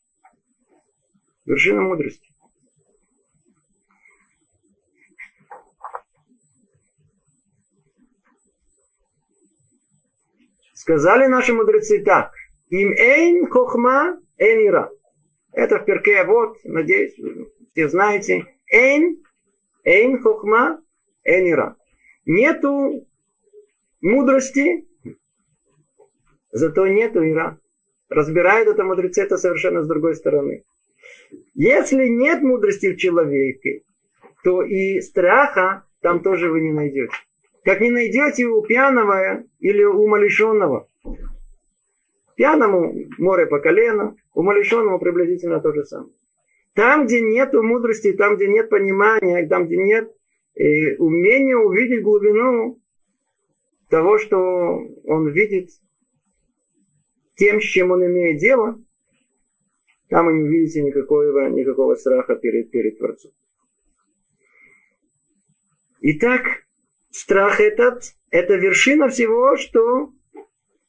Вершина 1.46 1.82
мудрости. 1.82 2.33
Сказали 10.84 11.28
наши 11.28 11.54
мудрецы 11.54 12.04
так. 12.04 12.30
Им 12.68 12.92
эйн 12.92 13.46
хохма 13.48 14.20
эйн 14.36 14.68
ира. 14.68 14.90
Это 15.52 15.78
в 15.78 15.86
перке 15.86 16.22
вот, 16.24 16.58
надеюсь, 16.64 17.14
все 17.72 17.88
знаете. 17.88 18.44
Эйн, 18.70 19.16
эйн 19.84 20.20
хохма 20.22 20.78
эйн 21.24 21.50
ира. 21.52 21.76
Нету 22.26 23.06
мудрости, 24.02 24.86
зато 26.52 26.86
нету 26.86 27.20
ира. 27.24 27.56
Разбирают 28.10 28.68
это 28.68 28.84
мудрецы 28.84 29.22
это 29.22 29.38
совершенно 29.38 29.84
с 29.84 29.88
другой 29.88 30.14
стороны. 30.16 30.64
Если 31.54 32.08
нет 32.08 32.42
мудрости 32.42 32.92
в 32.92 32.98
человеке, 32.98 33.80
то 34.42 34.62
и 34.62 35.00
страха 35.00 35.86
там 36.02 36.22
тоже 36.22 36.50
вы 36.50 36.60
не 36.60 36.72
найдете 36.72 37.14
как 37.64 37.80
не 37.80 37.90
найдете 37.90 38.44
у 38.44 38.62
пьяного 38.62 39.42
или 39.58 39.82
у 39.82 40.02
умалишенного. 40.02 40.86
Пьяному 42.36 42.94
море 43.18 43.46
по 43.46 43.58
колено, 43.60 44.16
умалишенному 44.34 44.98
приблизительно 44.98 45.60
то 45.60 45.72
же 45.72 45.84
самое. 45.84 46.12
Там, 46.74 47.06
где 47.06 47.20
нет 47.20 47.52
мудрости, 47.54 48.12
там, 48.12 48.36
где 48.36 48.48
нет 48.48 48.68
понимания, 48.68 49.46
там, 49.46 49.66
где 49.66 49.76
нет 49.76 50.12
э, 50.56 50.96
умения 50.96 51.56
увидеть 51.56 52.02
глубину 52.02 52.80
того, 53.88 54.18
что 54.18 54.36
он 55.04 55.28
видит, 55.28 55.70
тем, 57.36 57.60
с 57.60 57.64
чем 57.64 57.92
он 57.92 58.04
имеет 58.04 58.40
дело, 58.40 58.76
там 60.08 60.26
вы 60.26 60.32
не 60.34 60.42
увидите 60.42 60.82
никакого, 60.82 61.48
никакого 61.48 61.94
страха 61.94 62.34
перед, 62.34 62.70
перед 62.70 62.98
Творцом. 62.98 63.30
Итак, 66.00 66.63
страх 67.14 67.60
этот, 67.60 68.14
это 68.30 68.56
вершина 68.56 69.08
всего, 69.08 69.56
что 69.56 70.10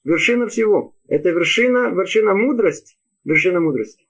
вершина 0.03 0.47
всего. 0.47 0.93
Это 1.07 1.29
вершина, 1.29 1.89
вершина 1.89 2.33
мудрости. 2.33 2.95
Вершина 3.23 3.59
мудрости. 3.59 4.03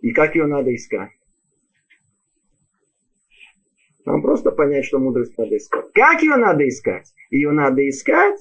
И 0.00 0.12
как 0.12 0.36
ее 0.36 0.46
надо 0.46 0.74
искать? 0.74 1.10
Нам 4.06 4.22
просто 4.22 4.50
понять, 4.50 4.86
что 4.86 4.98
мудрость 4.98 5.36
надо 5.36 5.56
искать. 5.56 5.92
Как 5.92 6.22
ее 6.22 6.36
надо 6.36 6.66
искать? 6.66 7.12
Ее 7.30 7.50
надо 7.50 7.86
искать, 7.88 8.40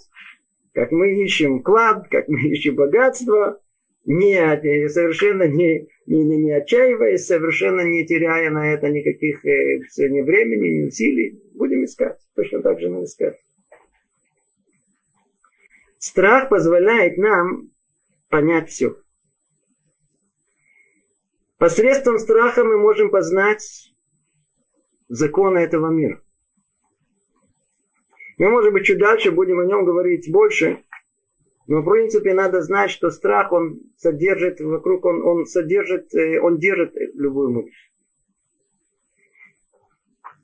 как 0.73 0.91
мы 0.91 1.21
ищем 1.23 1.61
клад, 1.61 2.07
как 2.07 2.27
мы 2.27 2.39
ищем 2.39 2.75
богатство, 2.75 3.59
не, 4.09 4.89
совершенно 4.89 5.43
не, 5.43 5.87
не, 6.07 6.23
не, 6.23 6.37
не 6.37 6.51
отчаиваясь, 6.51 7.27
совершенно 7.27 7.81
не 7.81 8.07
теряя 8.07 8.49
на 8.49 8.73
это 8.73 8.89
никаких 8.89 9.45
э, 9.45 9.77
ни 9.97 10.21
времени, 10.21 10.81
ни 10.81 10.87
усилий, 10.87 11.39
будем 11.53 11.85
искать. 11.85 12.17
Точно 12.35 12.59
так 12.63 12.79
же 12.79 12.89
мы 12.89 13.03
искать. 13.03 13.37
Страх 15.99 16.49
позволяет 16.49 17.17
нам 17.17 17.69
понять 18.29 18.69
все. 18.69 18.95
Посредством 21.59 22.17
страха 22.17 22.63
мы 22.63 22.79
можем 22.79 23.11
познать 23.11 23.93
законы 25.07 25.59
этого 25.59 25.91
мира. 25.91 26.19
Мы, 28.39 28.49
может 28.49 28.73
быть, 28.73 28.85
чуть 28.85 28.97
дальше 28.97 29.29
будем 29.29 29.59
о 29.59 29.65
нем 29.65 29.85
говорить 29.85 30.31
больше. 30.31 30.83
Но 31.69 31.81
в 31.81 31.85
принципе 31.85 32.33
надо 32.33 32.63
знать, 32.63 32.89
что 32.89 33.11
страх, 33.11 33.51
он 33.51 33.79
содержит 33.95 34.59
вокруг, 34.59 35.05
он, 35.05 35.23
он 35.23 35.45
содержит, 35.45 36.11
э, 36.15 36.39
он 36.39 36.57
держит 36.57 36.95
любую 37.13 37.51
мудрость. 37.51 37.77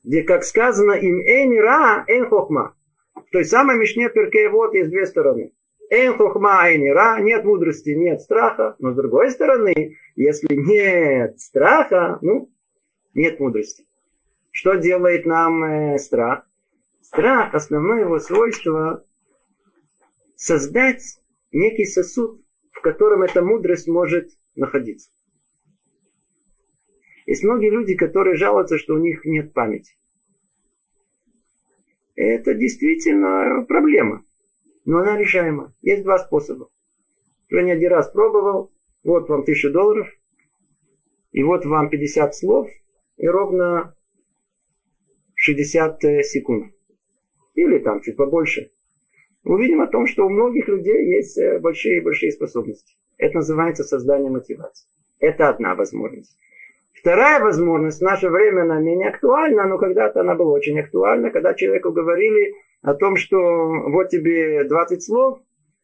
Где, 0.03 0.21
как 0.21 0.43
сказано, 0.43 0.91
им 0.91 1.19
эйн 1.21 1.59
ра, 1.59 2.05
эйн 2.07 2.27
хохма. 2.27 2.75
То 3.31 3.39
есть 3.39 3.49
самой 3.49 3.75
Мишне 3.75 4.07
Перкей 4.09 4.49
вот 4.49 4.75
есть 4.75 4.91
две 4.91 5.07
стороны. 5.07 5.51
Эйн 5.89 6.15
хохма, 6.15 6.69
эйн 6.69 6.93
ра, 6.93 7.19
нет 7.19 7.43
мудрости, 7.43 7.89
нет 7.89 8.21
страха. 8.21 8.75
Но 8.77 8.93
с 8.93 8.95
другой 8.95 9.31
стороны, 9.31 9.97
если 10.15 10.53
нет 10.53 11.39
страха, 11.39 12.19
ну, 12.21 12.51
нет 13.15 13.39
мудрости. 13.39 13.83
Что 14.51 14.75
делает 14.75 15.25
нам 15.25 15.63
э, 15.63 15.97
страх? 15.97 16.45
Страх, 17.01 17.55
основное 17.55 18.01
его 18.01 18.19
свойство 18.19 19.03
создать 20.35 21.01
некий 21.51 21.85
сосуд, 21.85 22.41
в 22.71 22.81
котором 22.81 23.23
эта 23.23 23.41
мудрость 23.41 23.87
может 23.87 24.29
находиться. 24.55 25.09
Есть 27.25 27.43
многие 27.43 27.71
люди, 27.71 27.95
которые 27.95 28.35
жалуются, 28.35 28.77
что 28.77 28.93
у 28.93 28.99
них 28.99 29.25
нет 29.25 29.53
памяти. 29.53 29.95
Это 32.15 32.53
действительно 32.53 33.65
проблема. 33.67 34.23
Но 34.85 34.99
она 34.99 35.17
решаема. 35.17 35.73
Есть 35.81 36.03
два 36.03 36.19
способа. 36.19 36.69
Я 37.49 37.63
не 37.63 37.71
один 37.71 37.89
раз 37.89 38.11
пробовал. 38.11 38.71
Вот 39.03 39.27
вам 39.27 39.43
тысяча 39.43 39.69
долларов. 39.69 40.07
И 41.31 41.43
вот 41.43 41.65
вам 41.65 41.89
50 41.89 42.35
слов. 42.35 42.69
И 43.17 43.27
ровно 43.27 43.95
60 45.33 46.01
секунд. 46.25 46.73
Или 47.55 47.79
там 47.79 48.01
чуть 48.01 48.15
побольше. 48.15 48.71
Увидим 49.45 49.81
о 49.81 49.87
том, 49.87 50.07
что 50.07 50.25
у 50.25 50.29
многих 50.29 50.67
людей 50.67 51.05
есть 51.05 51.37
э, 51.37 51.59
способности. 52.31 52.95
Это 53.19 53.37
называется 53.37 53.83
создание 53.83 54.31
мотивации. 54.31 54.87
Это 55.19 55.49
одна 55.49 55.75
возможность. 55.75 56.35
Вторая 56.93 57.39
возможность, 57.39 57.99
в 57.99 58.03
наше 58.03 58.29
время 58.29 58.63
она 58.63 58.79
менее 58.79 59.09
актуальна, 59.09 59.67
но 59.67 59.77
когда-то 59.77 60.21
она 60.21 60.33
была 60.33 60.53
очень 60.53 60.79
актуальна, 60.79 61.29
когда 61.29 61.53
человеку 61.53 61.91
говорили 61.91 62.55
о 62.81 62.95
том, 62.95 63.17
что 63.17 63.37
вот 63.37 64.09
тебе 64.09 64.63
20 64.63 65.03
слов 65.03 65.39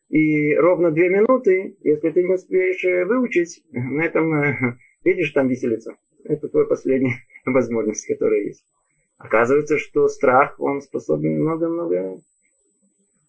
и 0.10 0.56
ровно 0.56 0.90
2 0.90 1.04
минуты, 1.10 1.78
если 1.82 2.10
ты 2.10 2.24
не 2.24 2.34
успеешь 2.34 2.84
э, 2.84 3.06
выучить, 3.06 3.64
на 3.72 4.02
этом, 4.02 4.34
э, 4.34 4.56
видишь, 5.06 5.30
там 5.34 5.48
виселица. 5.48 5.94
Это 6.24 6.48
твоя 6.48 6.66
последняя 6.66 7.18
возможность, 7.46 8.08
которая 8.08 8.42
есть. 8.42 8.64
Оказывается, 9.20 9.78
что 9.78 10.08
страх, 10.08 10.60
он 10.60 10.82
способен 10.82 11.44
много-много 11.44 12.22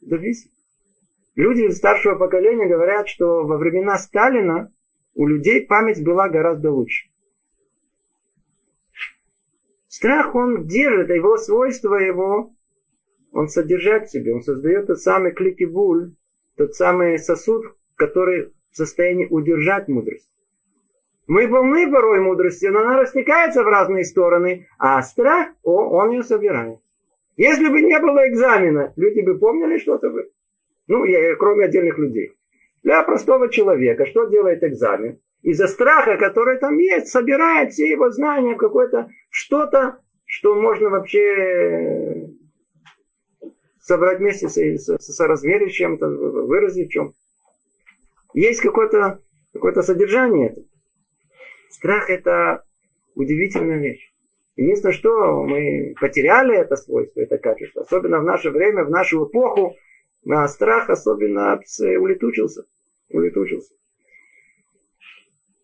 добиться. 0.02 0.48
Люди 1.34 1.70
старшего 1.70 2.16
поколения 2.16 2.66
говорят, 2.66 3.08
что 3.08 3.44
во 3.44 3.56
времена 3.56 3.98
Сталина 3.98 4.70
у 5.14 5.26
людей 5.26 5.66
память 5.66 6.04
была 6.04 6.28
гораздо 6.28 6.70
лучше. 6.70 7.08
Страх, 9.88 10.34
он 10.34 10.66
держит, 10.66 11.10
а 11.10 11.14
его 11.14 11.36
свойство 11.38 11.94
его, 11.94 12.50
он 13.32 13.48
содержать 13.48 14.08
в 14.08 14.12
себе, 14.12 14.34
он 14.34 14.42
создает 14.42 14.86
тот 14.86 15.00
самый 15.00 15.32
кликибуль, 15.32 16.12
тот 16.56 16.74
самый 16.74 17.18
сосуд, 17.18 17.64
который 17.96 18.52
в 18.72 18.76
состоянии 18.76 19.26
удержать 19.26 19.88
мудрость. 19.88 20.28
Мы 21.26 21.48
полны 21.48 21.90
порой 21.90 22.20
мудрости, 22.20 22.66
но 22.66 22.80
она 22.80 23.00
растекается 23.00 23.62
в 23.62 23.68
разные 23.68 24.04
стороны, 24.04 24.66
а 24.78 25.00
страх, 25.02 25.50
о, 25.62 25.88
он 25.88 26.10
ее 26.10 26.24
собирает. 26.24 26.78
Если 27.36 27.68
бы 27.68 27.80
не 27.80 27.98
было 27.98 28.28
экзамена, 28.28 28.92
люди 28.96 29.20
бы 29.20 29.38
помнили 29.38 29.78
что-то 29.78 30.10
бы. 30.10 30.30
Ну, 30.88 31.04
я, 31.04 31.34
кроме 31.36 31.66
отдельных 31.66 31.98
людей. 31.98 32.32
Для 32.82 33.02
простого 33.02 33.48
человека, 33.48 34.06
что 34.06 34.26
делает 34.26 34.62
экзамен? 34.62 35.18
Из-за 35.42 35.66
страха, 35.66 36.16
который 36.18 36.58
там 36.58 36.78
есть, 36.78 37.08
собирает 37.08 37.72
все 37.72 37.88
его 37.88 38.10
знания 38.10 38.54
в 38.54 38.58
какое-то 38.58 39.08
что-то, 39.30 39.98
что 40.24 40.54
можно 40.54 40.88
вообще 40.88 42.28
собрать 43.80 44.18
вместе 44.18 44.48
с, 44.48 44.56
с, 44.56 44.98
с 44.98 45.20
размере 45.20 45.70
чем-то, 45.70 46.08
выразить 46.08 46.90
чем. 46.90 47.14
Есть 48.34 48.60
какое-то 48.60 49.20
какое 49.52 49.74
содержание. 49.82 50.54
Страх 51.70 52.08
это 52.08 52.62
удивительная 53.14 53.78
вещь. 53.78 54.11
Единственное, 54.56 54.92
что 54.92 55.42
мы 55.44 55.94
потеряли 56.00 56.56
это 56.56 56.76
свойство, 56.76 57.20
это 57.20 57.38
качество. 57.38 57.82
Особенно 57.82 58.20
в 58.20 58.24
наше 58.24 58.50
время, 58.50 58.84
в 58.84 58.90
нашу 58.90 59.26
эпоху, 59.26 59.74
на 60.24 60.46
страх 60.48 60.90
особенно 60.90 61.58
улетучился. 61.78 62.64
улетучился. 63.10 63.74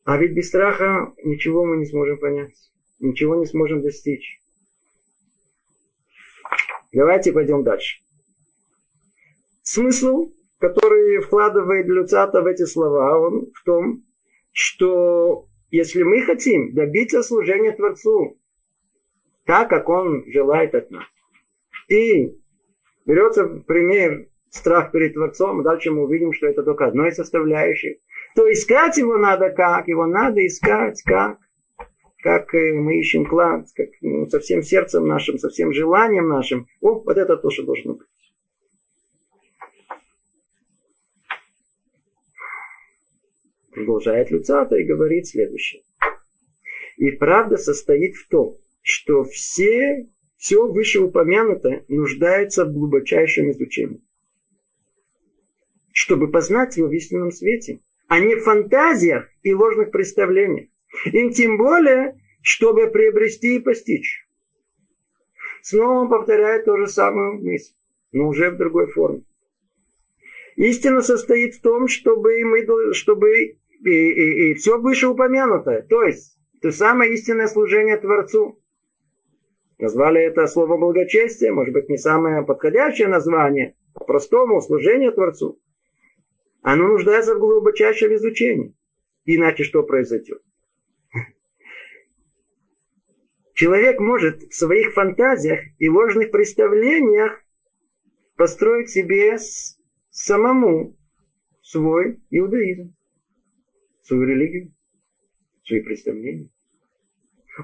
А 0.05 0.17
ведь 0.17 0.33
без 0.33 0.49
страха 0.49 1.13
ничего 1.23 1.67
мы 1.67 1.77
не 1.77 1.87
сможем 1.87 2.19
понять. 2.19 2.55
Ничего 2.99 3.37
не 3.37 3.47
сможем 3.47 3.83
достичь. 3.83 4.41
Давайте 6.93 7.33
пойдем 7.33 7.63
дальше. 7.63 8.01
Смысл, 9.63 10.33
который 10.59 11.21
вкладывает 11.21 11.87
Люцата 11.87 12.41
в 12.41 12.47
эти 12.47 12.65
слова, 12.65 13.21
он 13.21 13.53
в 13.53 13.65
том, 13.65 14.03
что 14.53 15.45
если 15.71 16.03
мы 16.03 16.23
хотим 16.23 16.73
добиться 16.75 17.23
служения 17.23 17.73
Творцу, 17.73 18.39
так, 19.49 19.71
как 19.71 19.89
Он 19.89 20.25
желает 20.27 20.75
от 20.75 20.91
нас, 20.91 21.07
и 21.89 22.37
берется 23.07 23.47
пример 23.67 24.27
страх 24.51 24.93
перед 24.93 25.15
Творцом, 25.15 25.63
дальше 25.63 25.91
мы 25.91 26.03
увидим, 26.03 26.35
что 26.35 26.49
это 26.49 26.63
только 26.63 26.85
одно 26.85 27.09
из 27.09 27.17
составляющих, 27.17 27.97
то 28.35 28.53
искать 28.53 28.99
его 28.99 29.17
надо 29.17 29.49
как? 29.49 29.89
Его 29.89 30.07
надо 30.07 30.47
искать 30.47 31.01
как? 31.03 31.39
Как 32.23 32.55
э, 32.55 32.75
мы 32.75 33.01
ищем 33.01 33.25
клад, 33.25 33.65
как, 33.75 33.89
ну, 34.03 34.27
со 34.27 34.39
всем 34.39 34.63
сердцем 34.63 35.09
нашим, 35.09 35.39
со 35.39 35.49
всем 35.49 35.73
желанием 35.73 36.29
нашим. 36.29 36.67
О, 36.83 37.01
вот 37.01 37.17
это 37.17 37.39
то, 37.39 37.51
что 37.51 37.63
должно 37.63 37.95
быть. 37.95 38.07
Продолжает 43.73 44.31
Люцата 44.31 44.77
и 44.77 44.85
говорит 44.85 45.27
следующее. 45.27 45.81
И 46.99 47.13
правда 47.13 47.57
состоит 47.57 48.15
в 48.17 48.29
том, 48.29 48.59
что 48.89 49.25
все, 49.25 50.07
все 50.39 50.67
вышеупомянутое 50.67 51.85
нуждается 51.89 52.65
в 52.65 52.73
глубочайшем 52.73 53.51
изучении. 53.51 54.01
Чтобы 55.93 56.31
познать 56.31 56.77
его 56.77 56.89
в 56.89 56.93
истинном 56.93 57.31
свете, 57.33 57.81
а 58.07 58.19
не 58.19 58.35
в 58.35 58.45
фантазиях 58.45 59.29
и 59.43 59.53
ложных 59.53 59.91
представлениях. 59.91 60.69
И 61.05 61.31
тем 61.31 61.59
более, 61.59 62.19
чтобы 62.43 62.87
приобрести 62.87 63.57
и 63.57 63.61
постичь. 63.61 64.27
Снова 65.63 66.01
он 66.01 66.09
повторяет 66.09 66.65
ту 66.65 66.79
же 66.79 66.87
самую 66.87 67.43
мысль, 67.45 67.75
но 68.13 68.29
уже 68.29 68.51
в 68.51 68.57
другой 68.57 68.87
форме. 68.87 69.23
Истина 70.57 71.03
состоит 71.03 71.57
в 71.57 71.61
том, 71.61 71.89
чтобы, 71.89 72.43
мы, 72.45 72.95
чтобы 72.95 73.43
и, 73.45 73.57
и, 73.85 74.51
и 74.51 74.55
все 74.55 74.79
вышеупомянутое, 74.79 75.83
то 75.83 76.03
есть 76.03 76.39
то 76.63 76.73
самое 76.73 77.13
истинное 77.13 77.49
служение 77.49 77.99
Творцу. 77.99 78.59
Назвали 79.79 80.21
это 80.21 80.47
слово 80.49 80.77
благочестие, 80.77 81.53
может 81.53 81.73
быть, 81.73 81.89
не 81.89 81.99
самое 81.99 82.45
подходящее 82.45 83.07
название, 83.07 83.77
по-простому 83.95 84.61
служение 84.61 85.13
Творцу. 85.13 85.61
Оно 86.63 86.89
нуждается 86.89 87.35
в 87.35 87.39
глубочайшем 87.39 88.15
изучении. 88.15 88.75
Иначе 89.25 89.63
что 89.63 89.85
произойдет? 89.85 90.43
Человек 93.55 94.01
может 94.01 94.43
в 94.43 94.55
своих 94.55 94.93
фантазиях 94.95 95.61
и 95.79 95.89
ложных 95.89 96.31
представлениях 96.31 97.43
построить 98.37 98.91
себе 98.91 99.37
самому 100.11 100.97
свой 101.63 102.21
иудаизм, 102.31 102.95
свою 104.03 104.25
религию, 104.25 104.73
свои 105.65 105.83
представления. 105.83 106.49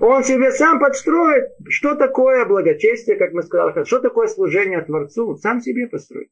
Он 0.00 0.24
себе 0.24 0.50
сам 0.50 0.80
подстроит, 0.80 1.50
что 1.68 1.94
такое 1.94 2.44
благочестие, 2.46 3.16
как 3.16 3.32
мы 3.32 3.42
сказали, 3.42 3.84
что 3.84 4.00
такое 4.00 4.26
служение 4.26 4.82
Творцу, 4.82 5.36
сам 5.36 5.60
себе 5.60 5.86
построит. 5.86 6.28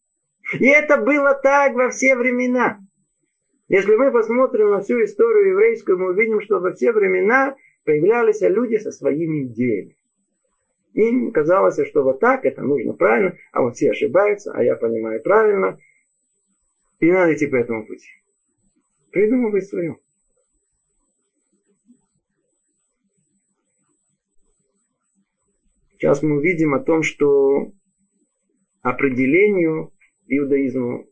И 0.59 0.67
это 0.67 0.97
было 0.97 1.35
так 1.35 1.75
во 1.75 1.91
все 1.91 2.17
времена. 2.17 2.79
Если 3.69 3.95
мы 3.95 4.11
посмотрим 4.11 4.71
на 4.71 4.83
всю 4.83 5.05
историю 5.05 5.51
еврейскую, 5.51 5.99
мы 5.99 6.11
увидим, 6.11 6.41
что 6.41 6.59
во 6.59 6.73
все 6.73 6.93
времена 6.93 7.57
появлялись 7.85 8.41
люди 8.41 8.77
со 8.79 8.91
своими 8.91 9.47
идеями. 9.47 9.97
Им 10.95 11.33
казалось, 11.33 11.79
что 11.89 12.03
вот 12.03 12.21
так, 12.21 12.45
это 12.45 12.63
нужно 12.63 12.93
правильно, 12.93 13.37
а 13.53 13.63
вот 13.63 13.77
все 13.77 13.93
ошибаются, 13.93 14.53
а 14.53 14.63
я 14.63 14.77
понимаю 14.77 15.23
правильно. 15.23 15.79
И 16.99 17.11
надо 17.11 17.35
идти 17.35 17.47
по 17.47 17.57
этому 17.57 17.87
пути. 17.87 18.09
Придумывай 19.11 19.63
свое. 19.63 19.97
Сейчас 26.03 26.21
мы 26.21 26.39
увидим 26.39 26.75
о 26.75 26.81
том, 26.81 27.05
что 27.05 27.71
определению 28.83 29.93
иудаизму, 30.27 31.07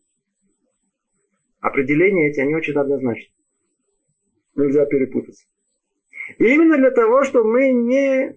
определения 1.61 2.29
эти, 2.29 2.41
они 2.41 2.57
очень 2.57 2.75
однозначны. 2.75 3.33
Нельзя 4.57 4.85
перепутаться. 4.87 5.45
И 6.39 6.45
именно 6.45 6.77
для 6.77 6.91
того, 6.91 7.23
чтобы 7.23 7.53
мы 7.53 7.71
не 7.71 8.37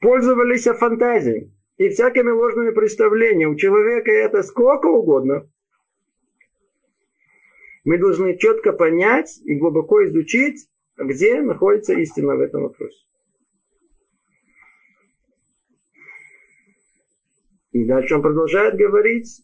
пользовались 0.00 0.64
фантазией 0.64 1.50
и 1.78 1.88
всякими 1.88 2.30
ложными 2.30 2.72
представлениями. 2.72 3.54
У 3.54 3.56
человека 3.56 4.10
это 4.10 4.42
сколько 4.42 4.88
угодно. 4.88 5.48
Мы 7.84 7.96
должны 7.96 8.36
четко 8.36 8.74
понять 8.74 9.40
и 9.46 9.54
глубоко 9.54 10.04
изучить, 10.04 10.68
где 10.98 11.40
находится 11.40 11.94
истина 11.94 12.36
в 12.36 12.40
этом 12.40 12.64
вопросе. 12.64 13.06
И 17.76 17.84
дальше 17.84 18.14
он 18.14 18.22
продолжает 18.22 18.76
говорить. 18.76 19.42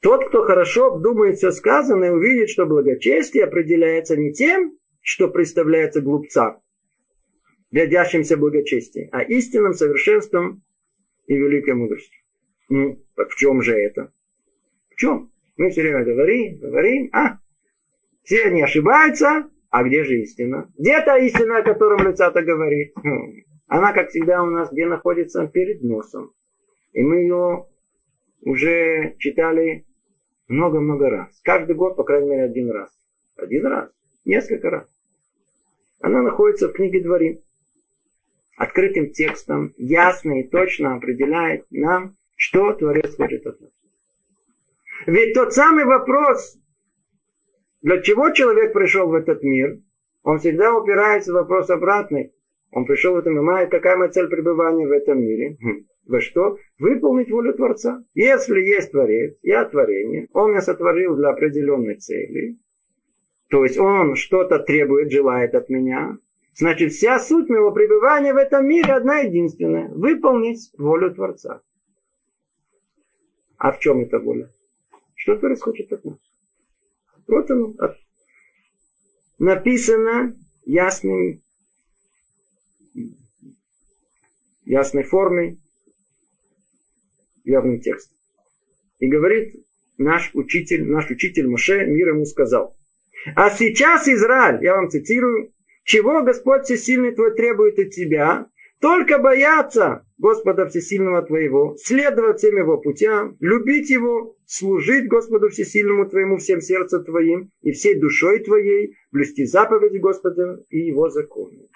Тот, 0.00 0.26
кто 0.28 0.42
хорошо 0.44 0.86
обдумает 0.94 1.36
все 1.36 1.50
сказанное, 1.50 2.10
увидит, 2.12 2.48
что 2.48 2.64
благочестие 2.64 3.44
определяется 3.44 4.16
не 4.16 4.32
тем, 4.32 4.72
что 5.02 5.28
представляется 5.28 6.00
глупцам, 6.00 6.60
рядящимся 7.70 8.38
благочестием, 8.38 9.10
а 9.12 9.22
истинным 9.22 9.74
совершенством 9.74 10.62
и 11.26 11.36
великой 11.36 11.74
мудростью. 11.74 12.18
Ну, 12.70 12.96
так 13.16 13.28
в 13.28 13.36
чем 13.36 13.60
же 13.60 13.74
это? 13.74 14.10
В 14.88 14.96
чем? 14.96 15.30
Мы 15.58 15.70
все 15.70 15.82
время 15.82 16.04
говорим, 16.04 16.58
говорим, 16.58 17.10
а, 17.12 17.36
все 18.24 18.44
они 18.44 18.62
ошибаются, 18.62 19.50
а 19.68 19.84
где 19.84 20.04
же 20.04 20.22
истина? 20.22 20.72
Где 20.78 21.02
та 21.02 21.18
истина, 21.18 21.58
о 21.58 21.62
котором 21.62 22.02
Люцата 22.02 22.40
говорит? 22.40 22.92
Хм. 22.96 23.42
Она, 23.66 23.92
как 23.92 24.08
всегда, 24.08 24.42
у 24.42 24.46
нас 24.46 24.72
где 24.72 24.86
находится? 24.86 25.46
Перед 25.48 25.82
носом. 25.82 26.32
И 26.96 27.02
мы 27.02 27.16
ее 27.16 27.66
уже 28.40 29.16
читали 29.18 29.84
много-много 30.48 31.10
раз. 31.10 31.28
Каждый 31.42 31.76
год, 31.76 31.94
по 31.94 32.04
крайней 32.04 32.30
мере, 32.30 32.44
один 32.44 32.70
раз. 32.70 32.88
Один 33.36 33.66
раз. 33.66 33.90
Несколько 34.24 34.70
раз. 34.70 34.88
Она 36.00 36.22
находится 36.22 36.68
в 36.68 36.72
книге 36.72 37.02
Дворим. 37.02 37.38
Открытым 38.56 39.10
текстом, 39.10 39.74
ясно 39.76 40.40
и 40.40 40.48
точно 40.48 40.94
определяет 40.94 41.66
нам, 41.70 42.16
что 42.34 42.72
Творец 42.72 43.14
хочет 43.14 43.46
от 43.46 43.60
нас. 43.60 43.70
Ведь 45.06 45.34
тот 45.34 45.52
самый 45.52 45.84
вопрос, 45.84 46.56
для 47.82 48.00
чего 48.00 48.30
человек 48.30 48.72
пришел 48.72 49.10
в 49.10 49.14
этот 49.14 49.42
мир, 49.42 49.76
он 50.22 50.38
всегда 50.38 50.74
упирается 50.74 51.32
в 51.32 51.34
вопрос 51.34 51.68
обратный. 51.68 52.32
Он 52.70 52.86
пришел 52.86 53.12
в 53.12 53.18
этом 53.18 53.34
мир, 53.34 53.68
какая 53.68 53.98
моя 53.98 54.10
цель 54.10 54.28
пребывания 54.28 54.86
в 54.86 54.92
этом 54.92 55.20
мире? 55.20 55.58
Во 56.06 56.20
что? 56.20 56.56
Выполнить 56.78 57.30
волю 57.30 57.52
Творца. 57.54 58.02
Если 58.14 58.60
есть 58.60 58.92
Творец, 58.92 59.36
я 59.42 59.64
творение, 59.64 60.28
он 60.32 60.50
меня 60.50 60.62
сотворил 60.62 61.16
для 61.16 61.30
определенной 61.30 61.96
цели, 61.96 62.56
то 63.48 63.64
есть 63.64 63.78
он 63.78 64.14
что-то 64.14 64.60
требует, 64.60 65.10
желает 65.10 65.54
от 65.54 65.68
меня, 65.68 66.16
значит 66.54 66.92
вся 66.92 67.18
суть 67.18 67.48
моего 67.48 67.72
пребывания 67.72 68.32
в 68.32 68.36
этом 68.36 68.66
мире 68.66 68.92
одна 68.92 69.20
единственная. 69.20 69.88
Выполнить 69.88 70.70
волю 70.78 71.14
Творца. 71.14 71.60
А 73.58 73.72
в 73.72 73.80
чем 73.80 74.00
эта 74.00 74.18
воля? 74.18 74.48
Что 75.14 75.36
Творец 75.36 75.60
хочет 75.60 75.92
от 75.92 76.04
нас? 76.04 76.18
Вот 77.26 77.50
оно. 77.50 77.74
Написано 79.38 80.36
ясным, 80.64 81.40
ясной 84.64 85.02
формой, 85.02 85.58
явным 87.46 87.80
текстом. 87.80 88.16
И 88.98 89.08
говорит 89.08 89.54
наш 89.98 90.30
учитель, 90.34 90.84
наш 90.84 91.10
учитель 91.10 91.48
Моше, 91.48 91.86
мир 91.86 92.08
ему 92.08 92.24
сказал. 92.26 92.76
А 93.34 93.50
сейчас, 93.50 94.06
Израиль, 94.08 94.62
я 94.62 94.74
вам 94.74 94.90
цитирую, 94.90 95.50
чего 95.84 96.22
Господь 96.22 96.64
Всесильный 96.64 97.12
твой 97.12 97.34
требует 97.34 97.78
от 97.78 97.90
тебя, 97.90 98.46
только 98.80 99.18
бояться 99.18 100.04
Господа 100.18 100.66
Всесильного 100.66 101.22
твоего, 101.22 101.76
следовать 101.82 102.38
всем 102.38 102.56
его 102.56 102.78
путям, 102.78 103.36
любить 103.40 103.90
его, 103.90 104.36
служить 104.46 105.08
Господу 105.08 105.48
Всесильному 105.48 106.08
твоему 106.08 106.38
всем 106.38 106.60
сердцем 106.60 107.04
твоим 107.04 107.50
и 107.62 107.72
всей 107.72 107.98
душой 107.98 108.40
твоей, 108.40 108.96
блюсти 109.12 109.44
заповеди 109.46 109.98
Господа 109.98 110.60
и 110.70 110.78
его 110.78 111.08
законы. 111.08 111.68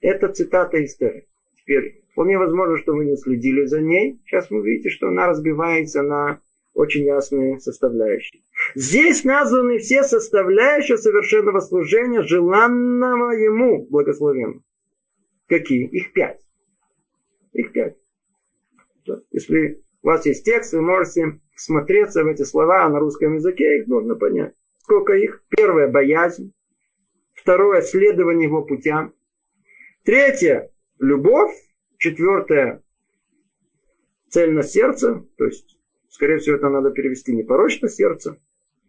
Это 0.00 0.28
цитата 0.28 0.76
из. 0.78 0.96
Теперь, 0.96 2.01
вполне 2.12 2.38
возможно, 2.38 2.78
что 2.78 2.92
вы 2.94 3.04
не 3.04 3.16
следили 3.16 3.64
за 3.64 3.80
ней. 3.80 4.20
Сейчас 4.24 4.50
вы 4.50 4.62
видите, 4.62 4.90
что 4.90 5.08
она 5.08 5.26
разбивается 5.26 6.02
на 6.02 6.40
очень 6.74 7.04
ясные 7.04 7.60
составляющие. 7.60 8.42
Здесь 8.74 9.24
названы 9.24 9.78
все 9.78 10.04
составляющие 10.04 10.96
совершенного 10.96 11.60
служения, 11.60 12.22
желанного 12.22 13.32
ему 13.32 13.86
благословенного. 13.90 14.62
Какие? 15.48 15.86
Их 15.88 16.12
пять. 16.12 16.38
Их 17.52 17.72
пять. 17.72 17.96
Если 19.32 19.82
у 20.02 20.06
вас 20.06 20.24
есть 20.24 20.44
текст, 20.44 20.72
вы 20.72 20.80
можете 20.80 21.40
смотреться 21.56 22.24
в 22.24 22.26
эти 22.26 22.42
слова 22.42 22.88
на 22.88 22.98
русском 22.98 23.34
языке, 23.34 23.78
их 23.78 23.86
нужно 23.86 24.14
понять. 24.14 24.54
Сколько 24.82 25.14
их? 25.14 25.42
Первое– 25.50 25.88
боязнь. 25.92 26.52
Второе– 27.34 27.80
следование 27.82 28.48
его 28.48 28.62
путям. 28.62 29.12
Третье– 30.04 30.70
любовь. 30.98 31.54
Четвертое– 32.02 32.82
цельность 34.28 34.70
сердца. 34.70 35.24
То 35.38 35.44
есть, 35.44 35.78
скорее 36.08 36.38
всего, 36.38 36.56
это 36.56 36.68
надо 36.68 36.90
перевести 36.90 37.32
не 37.32 37.44
порочно 37.44 37.88
сердце. 37.88 38.38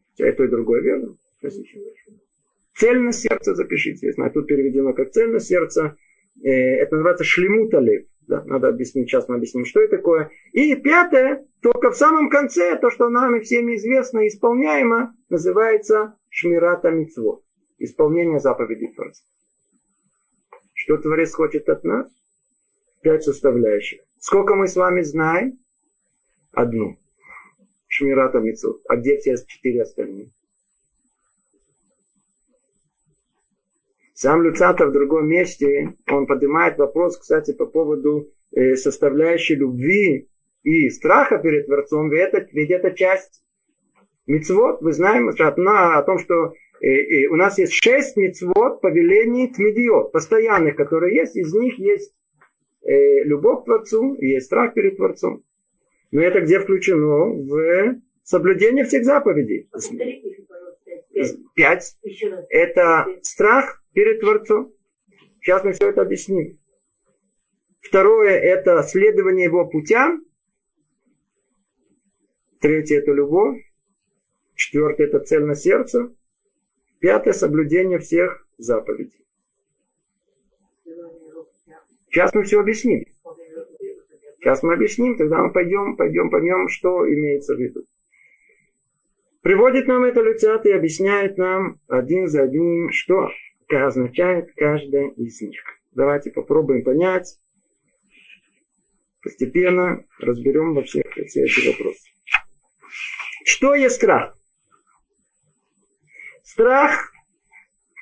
Хотя 0.09 0.29
и 0.29 0.31
то, 0.35 0.43
и 0.43 0.47
другое 0.47 0.81
верно. 0.81 1.15
Цельность 2.75 3.19
сердца 3.19 3.53
запишите. 3.53 4.07
Я 4.07 4.13
знаю, 4.13 4.31
тут 4.31 4.47
переведено 4.47 4.93
как 4.93 5.11
цельность 5.11 5.45
сердца. 5.45 5.95
Э, 6.43 6.49
это 6.49 6.95
называется 6.95 7.23
шлемуталев. 7.23 8.07
Да, 8.27 8.43
надо 8.45 8.69
объяснить, 8.69 9.09
сейчас 9.09 9.29
мы 9.29 9.35
объясним, 9.35 9.65
что 9.65 9.81
это 9.81 9.97
такое. 9.97 10.31
И 10.51 10.73
пятое, 10.73 11.45
только 11.61 11.91
в 11.91 11.95
самом 11.95 12.31
конце, 12.31 12.79
то, 12.79 12.89
что 12.89 13.09
нам 13.09 13.39
всеми 13.41 13.75
известно 13.75 14.21
и 14.21 14.29
исполняемо, 14.29 15.13
называется 15.29 16.15
шмирата 16.31 16.89
митцвот. 16.89 17.43
Исполнение 17.77 18.39
заповедей 18.39 18.91
Творца. 18.91 19.21
Что 20.73 20.97
Творец 20.97 21.31
хочет 21.35 21.69
от 21.69 21.83
нас? 21.83 22.07
Пять 23.03 23.23
составляющих. 23.23 23.99
Сколько 24.19 24.55
мы 24.55 24.69
с 24.69 24.77
вами 24.77 25.01
знаем? 25.01 25.59
Одну. 26.53 26.95
Шмирата 27.87 28.39
митцвот. 28.39 28.81
А 28.87 28.95
где 28.95 29.17
все 29.17 29.35
четыре 29.45 29.81
остальные? 29.81 30.31
Сам 34.13 34.41
Люцата 34.41 34.85
в 34.85 34.93
другом 34.93 35.27
месте, 35.27 35.97
он 36.09 36.27
поднимает 36.27 36.77
вопрос, 36.77 37.17
кстати, 37.17 37.51
по 37.51 37.65
поводу 37.65 38.29
э, 38.55 38.77
составляющей 38.77 39.55
любви 39.55 40.29
и 40.63 40.89
страха 40.89 41.39
перед 41.39 41.65
Творцом, 41.65 42.09
ведь 42.09 42.21
это, 42.21 42.47
ведь 42.53 42.71
это 42.71 42.91
часть 42.91 43.41
мицвод. 44.27 44.81
Вы 44.81 44.93
знаем 44.93 45.29
одна 45.37 45.97
о 45.97 46.03
том, 46.03 46.19
что 46.19 46.53
э, 46.79 46.87
э, 46.87 47.27
у 47.27 47.35
нас 47.35 47.57
есть 47.57 47.73
шесть 47.73 48.15
мицвод 48.15 48.79
повелений 48.79 49.51
тмидиот, 49.51 50.13
постоянных, 50.13 50.77
которые 50.77 51.17
есть, 51.17 51.35
из 51.35 51.53
них 51.53 51.77
есть 51.77 52.13
э, 52.83 53.23
любовь 53.23 53.63
к 53.63 53.65
Творцу, 53.65 54.15
и 54.15 54.27
есть 54.27 54.47
страх 54.47 54.73
перед 54.73 54.97
Творцом. 54.97 55.43
Но 56.11 56.21
это 56.21 56.41
где 56.41 56.59
включено? 56.59 57.33
В 57.33 58.01
соблюдение 58.23 58.85
всех 58.85 59.03
заповедей. 59.03 59.69
Пять. 61.55 61.95
Это 62.49 63.07
страх, 63.21 63.81
перед 63.93 64.19
Творцом. 64.19 64.73
Сейчас 65.41 65.63
мы 65.63 65.73
все 65.73 65.89
это 65.89 66.01
объясним. 66.01 66.57
Второе– 67.81 68.31
это 68.39 68.81
следование 68.83 69.45
его 69.45 69.65
путям. 69.67 70.23
Третье– 72.59 72.97
это 72.99 73.11
любовь. 73.11 73.61
Четвертое– 74.55 75.07
это 75.07 75.19
цельность 75.19 75.63
сердца. 75.63 76.11
Пятое– 76.99 77.33
соблюдение 77.33 77.99
всех 77.99 78.47
заповедей. 78.57 79.22
Сейчас 82.13 82.31
мы 82.35 82.43
все 82.43 82.59
объясним. 82.59 83.05
Сейчас 84.37 84.61
мы 84.61 84.75
объясним, 84.75 85.17
тогда 85.17 85.39
мы 85.39 85.51
пойдем, 85.51 85.97
пойдем, 85.97 86.29
поймем, 86.29 86.69
что 86.69 87.11
имеется 87.11 87.55
в 87.55 87.59
виду. 87.59 87.85
Приводит 89.41 89.87
нам 89.87 90.03
это 90.03 90.21
Люцат 90.21 90.63
и 90.67 90.71
объясняет 90.71 91.39
нам 91.39 91.79
один 91.87 92.27
за 92.27 92.43
одним, 92.43 92.91
что 92.91 93.29
означает 93.67 94.53
каждая 94.55 95.09
из 95.09 95.41
них. 95.41 95.59
Давайте 95.93 96.29
попробуем 96.29 96.83
понять. 96.83 97.35
Постепенно 99.23 100.05
разберем 100.19 100.75
во 100.75 100.83
всех 100.83 101.07
все 101.07 101.45
эти 101.45 101.67
вопросы. 101.67 102.09
Что 103.45 103.73
есть 103.73 103.95
страх? 103.95 104.37
Страх 106.43 107.11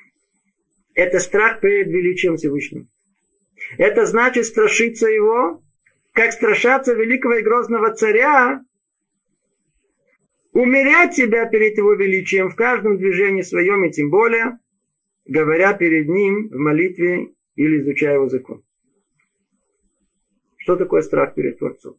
–это 0.94 1.18
страх 1.18 1.60
перед 1.60 1.86
величием 1.86 2.36
Всевышнего. 2.36 2.86
Это 3.78 4.06
значит 4.06 4.46
страшиться 4.46 5.08
его, 5.08 5.62
как 6.12 6.32
страшаться 6.32 6.92
великого 6.92 7.34
и 7.34 7.42
грозного 7.42 7.92
царя, 7.94 8.62
умерять 10.52 11.14
себя 11.14 11.46
перед 11.46 11.76
его 11.78 11.94
величием 11.94 12.50
в 12.50 12.56
каждом 12.56 12.98
движении 12.98 13.42
своем, 13.42 13.84
и 13.84 13.90
тем 13.90 14.10
более 14.10 14.58
говоря 15.24 15.72
перед 15.72 16.08
ним 16.08 16.48
в 16.48 16.56
молитве 16.56 17.28
или 17.56 17.80
изучая 17.80 18.14
его 18.14 18.28
закон. 18.28 18.62
Что 20.58 20.76
такое 20.76 21.02
страх 21.02 21.34
перед 21.34 21.58
Творцом? 21.58 21.96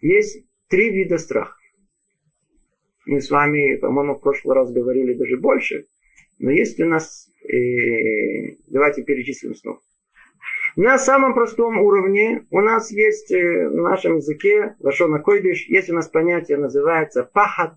Есть 0.00 0.44
три 0.68 0.90
вида 0.90 1.18
страха. 1.18 1.56
Мы 3.06 3.20
с 3.20 3.30
вами, 3.30 3.76
по-моему, 3.76 4.14
в 4.14 4.20
прошлый 4.20 4.54
раз 4.54 4.70
говорили 4.70 5.14
даже 5.14 5.36
больше, 5.38 5.86
но 6.38 6.50
есть 6.50 6.78
у 6.78 6.84
нас, 6.84 7.28
э, 7.44 8.56
давайте 8.68 9.02
перечислим 9.02 9.54
снова. 9.54 9.80
На 10.76 10.98
самом 10.98 11.34
простом 11.34 11.80
уровне 11.80 12.46
у 12.50 12.60
нас 12.60 12.90
есть 12.90 13.30
э, 13.32 13.68
в 13.68 13.74
нашем 13.74 14.16
языке, 14.16 14.76
Лашона 14.80 15.18
Койбиш, 15.18 15.68
есть 15.68 15.90
у 15.90 15.94
нас 15.94 16.08
понятие, 16.08 16.58
называется 16.58 17.28
пахат. 17.32 17.74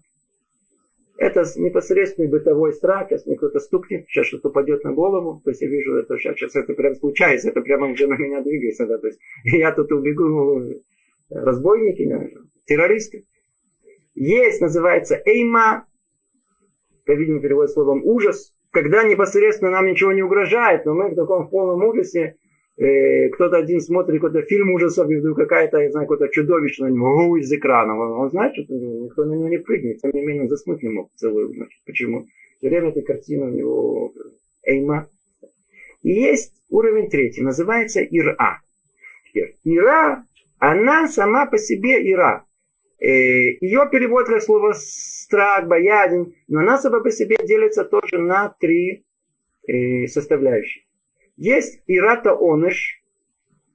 Это 1.17 1.45
непосредственный 1.56 2.29
бытовой 2.29 2.73
страх, 2.73 3.12
если 3.12 3.29
мне 3.29 3.38
кто-то 3.38 3.60
стукнет, 3.60 4.06
сейчас 4.08 4.27
что-то 4.27 4.49
упадет 4.49 4.84
на 4.84 4.93
голову, 4.93 5.41
то 5.43 5.51
есть 5.51 5.62
я 5.62 5.67
вижу, 5.67 5.95
это 5.95 6.17
сейчас, 6.17 6.36
сейчас 6.36 6.56
это 6.56 6.73
прям 6.73 6.95
случается, 6.95 7.49
это 7.49 7.62
прямо 7.62 7.88
уже 7.88 8.08
на 8.08 8.15
меня 8.15 8.41
двигается, 8.41 8.86
да, 8.86 8.97
то 8.97 9.08
есть 9.08 9.19
я 9.43 9.71
тут 9.71 9.91
убегу, 9.91 10.62
разбойники, 11.29 12.32
террористы. 12.65 13.25
Есть, 14.15 14.62
называется 14.62 15.19
эйма, 15.25 15.86
по-видимому, 17.06 17.41
переводит 17.41 17.71
словом 17.71 18.01
ужас, 18.03 18.53
когда 18.71 19.03
непосредственно 19.03 19.71
нам 19.71 19.86
ничего 19.86 20.12
не 20.12 20.23
угрожает, 20.23 20.86
но 20.86 20.93
мы 20.93 21.10
в 21.10 21.15
таком 21.15 21.47
полном 21.47 21.84
ужасе, 21.84 22.38
э, 22.78 23.30
кто-то 23.30 23.58
один 23.58 23.82
смотрит 23.82 24.22
какой-то 24.22 24.46
фильм 24.48 24.72
ужасов, 24.74 25.10
и 25.10 25.18
вдруг 25.18 25.38
какая-то, 25.38 25.78
я 25.80 25.92
знаю, 25.92 26.08
какое-то 26.08 26.34
чудовище 26.34 26.84
на 26.84 26.88
него 26.88 27.38
из 27.38 27.52
экрана. 27.52 27.98
Он, 27.98 28.12
он 28.22 28.30
знает, 28.30 28.54
что 28.54 28.74
никто 28.74 29.26
на 29.26 29.34
него 29.34 29.50
не 29.50 29.60
прыгнет, 29.60 30.02
тем 30.02 30.12
не 30.12 30.26
менее 30.26 30.48
заснуть 30.48 30.84
не 30.84 30.90
мог 30.90 31.12
целую 31.16 31.54
ночь. 31.54 31.82
Почему? 31.86 32.26
Все 32.58 32.70
время 32.70 32.90
эта 32.90 33.02
картина 33.02 33.46
у 33.46 33.50
него 33.50 34.14
эйма. 34.64 35.10
И 36.02 36.12
есть 36.12 36.54
уровень 36.70 37.10
третий, 37.10 37.42
называется 37.42 38.02
Ира. 38.02 38.62
Ира, 39.64 40.26
она 40.60 41.08
сама 41.08 41.46
по 41.46 41.58
себе 41.58 42.12
Ира. 42.12 42.46
Э, 43.00 43.08
Ее 43.08 43.90
перевод 43.92 44.28
как 44.28 44.42
слово 44.42 44.74
страх, 44.76 45.68
боязнь, 45.68 46.36
но 46.48 46.62
она 46.62 46.78
сама 46.78 47.02
по 47.02 47.12
себе 47.12 47.36
делится 47.44 47.84
тоже 47.84 48.18
на 48.18 48.56
три 48.60 49.04
э, 49.68 50.08
составляющие. 50.08 50.84
Есть 51.36 51.82
ирата 51.88 52.34
оныш, 52.34 53.02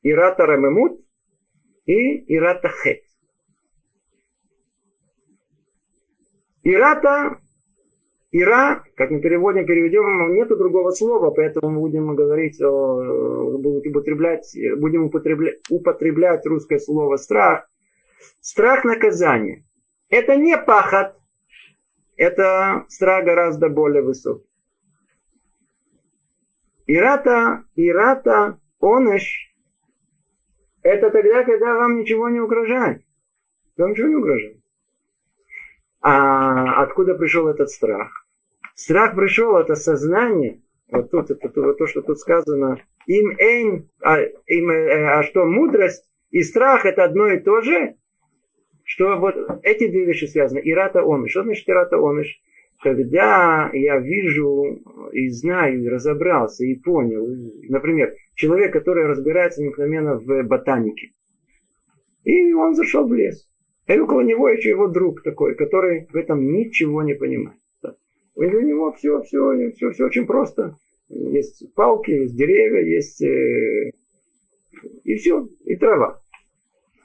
ирата 0.03 0.47
рамемут 0.47 1.01
и 1.87 2.25
ирата 2.35 2.69
хет. 2.69 3.03
Ирата, 6.63 7.39
ира, 8.31 8.83
как 8.95 9.11
мы 9.11 9.21
переводим, 9.21 9.65
переведем, 9.65 10.35
нету 10.35 10.57
другого 10.57 10.91
слова, 10.93 11.31
поэтому 11.31 11.71
мы 11.71 11.81
будем 11.81 12.15
говорить, 12.15 12.59
будем 12.59 13.91
употреблять, 13.91 14.55
будем 14.79 15.05
употреблять, 15.05 15.59
употреблять 15.71 16.45
русское 16.45 16.79
слово 16.79 17.17
страх. 17.17 17.69
Страх 18.41 18.85
наказания. 18.85 19.65
Это 20.11 20.37
не 20.37 20.59
пахот, 20.59 21.15
это 22.17 22.85
страх 22.89 23.25
гораздо 23.25 23.69
более 23.69 24.03
высокий. 24.03 24.48
Ирата, 26.89 27.65
ирата, 27.77 28.59
оныш, 28.81 29.53
это 30.83 31.11
тогда, 31.11 31.45
когда 31.45 31.75
вам 31.75 32.01
ничего 32.01 32.31
не 32.31 32.41
угрожает. 32.41 33.03
Вам 33.77 33.91
ничего 33.91 34.09
не 34.09 34.15
угрожает. 34.15 34.57
А 36.01 36.83
откуда 36.83 37.15
пришел 37.15 37.47
этот 37.47 37.69
страх? 37.69 38.25
Страх 38.75 39.15
пришел 39.15 39.57
от 39.57 39.69
осознания, 39.69 40.63
вот 40.91 41.11
тут 41.11 41.31
это 41.31 41.51
то, 41.51 41.75
то, 41.75 41.87
что 41.87 42.01
тут 42.01 42.21
сказано, 42.21 42.81
им 43.07 43.37
эйн, 43.37 43.87
а, 44.01 44.23
им, 44.23 44.71
э, 44.71 45.19
а 45.19 45.23
что 45.25 45.45
мудрость 45.45 46.05
и 46.31 46.43
страх 46.43 46.87
это 46.87 47.05
одно 47.05 47.27
и 47.29 47.39
то 47.39 47.61
же, 47.61 47.97
что 48.85 49.19
вот 49.19 49.35
эти 49.63 49.89
две 49.89 50.07
вещи 50.07 50.25
связаны. 50.25 50.61
Ирата 50.65 51.03
оныш. 51.03 51.33
Что 51.33 51.43
значит 51.43 51.69
ирата 51.69 51.99
оныш? 51.99 52.41
Когда 52.81 53.71
я 53.73 53.99
вижу 53.99 54.81
и 55.13 55.31
знаю, 55.31 55.83
и 55.83 55.89
разобрался, 55.89 56.65
и 56.65 56.77
понял, 56.77 57.27
например, 57.69 58.13
человек, 58.35 58.73
который 58.73 59.07
разбирается 59.07 59.63
необыкновенно 59.63 60.19
в 60.19 60.43
ботанике, 60.45 61.11
и 62.25 62.53
он 62.53 62.75
зашел 62.75 63.09
в 63.09 63.13
лес, 63.13 63.49
и 63.87 63.99
около 63.99 64.21
него 64.21 64.49
еще 64.49 64.71
его 64.71 64.87
друг 64.87 65.23
такой, 65.23 65.55
который 65.55 66.07
в 66.13 66.17
этом 66.17 66.45
ничего 66.45 67.03
не 67.03 67.15
понимает. 67.15 67.59
И 68.37 68.49
для 68.49 68.63
него 68.63 68.93
все, 68.93 69.21
все, 69.23 69.71
все, 69.73 69.91
все 69.91 70.05
очень 70.05 70.27
просто. 70.27 70.77
Есть 71.09 71.75
палки, 71.75 72.13
есть 72.13 72.37
деревья, 72.37 72.83
есть 72.83 73.21
э, 73.21 73.91
и 75.03 75.17
все, 75.17 75.49
и 75.65 75.75
трава. 75.75 76.21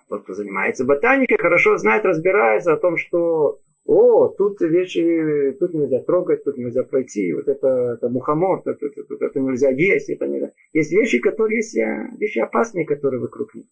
Тот, 0.10 0.24
кто 0.24 0.36
занимается 0.36 0.86
ботаникой, 0.86 1.38
хорошо 1.40 1.78
знает, 1.78 2.06
разбирается 2.06 2.74
о 2.74 2.78
том, 2.78 2.98
что 2.98 3.60
о, 3.86 4.30
тут 4.30 4.62
вещи, 4.62 5.56
тут 5.60 5.74
нельзя 5.74 6.00
трогать, 6.00 6.44
тут 6.44 6.58
нельзя 6.58 6.84
пройти, 6.84 7.34
вот 7.34 7.48
это, 7.48 7.96
это 7.96 8.10
мухомор, 8.10 8.60
это, 8.66 8.86
это, 8.86 9.02
это, 9.02 9.26
это 9.26 9.40
нельзя 9.40 9.70
есть, 9.70 10.10
это 10.10 10.26
нельзя. 10.28 10.52
Есть 10.72 10.92
вещи, 10.92 11.20
которые 11.20 11.58
есть, 11.58 11.76
вещи 12.20 12.40
опасные, 12.40 12.86
которые 12.86 13.20
вокруг 13.20 13.54
них. 13.56 13.66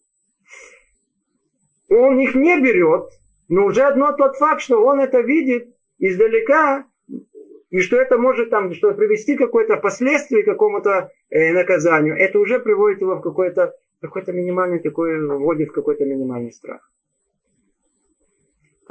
Он 1.88 2.18
их 2.20 2.34
не 2.34 2.60
берет, 2.60 3.08
но 3.48 3.66
уже 3.66 3.82
одно 3.82 4.12
тот 4.12 4.36
факт, 4.36 4.60
что 4.60 4.84
он 4.84 5.00
это 5.00 5.20
видит 5.20 5.68
издалека, 5.98 6.86
и 7.70 7.80
что 7.80 7.96
это 7.96 8.18
может 8.18 8.50
там, 8.50 8.74
что 8.74 8.92
привести 8.92 9.34
какое-то 9.34 9.76
последствие 9.78 10.42
к 10.42 10.46
какому-то 10.46 11.10
э, 11.30 11.52
наказанию, 11.52 12.14
это 12.16 12.38
уже 12.38 12.60
приводит 12.60 13.00
его 13.00 13.16
в 13.16 13.22
какой-то 13.22 13.72
какой-то 14.02 14.32
минимальный 14.32 14.80
такой, 14.80 15.24
вводит 15.24 15.70
в 15.70 15.72
какой-то 15.72 16.04
минимальный 16.04 16.52
страх. 16.52 16.90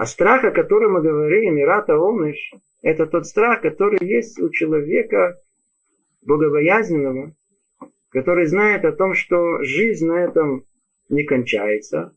А 0.02 0.08
страх, 0.08 0.44
о 0.44 0.50
котором 0.50 0.94
мы 0.94 1.04
говорим, 1.04 1.60
Ирата 1.60 1.94
Омныш, 1.96 2.54
это 2.82 3.06
тот 3.06 3.28
страх, 3.28 3.62
который 3.62 4.04
есть 4.04 4.40
у 4.40 4.50
человека 4.50 5.38
богобоязненного, 6.26 7.36
который 8.10 8.48
знает 8.48 8.84
о 8.84 8.94
том, 8.94 9.14
что 9.14 9.62
жизнь 9.62 10.08
на 10.08 10.24
этом 10.24 10.66
не 11.10 11.24
кончается. 11.24 12.16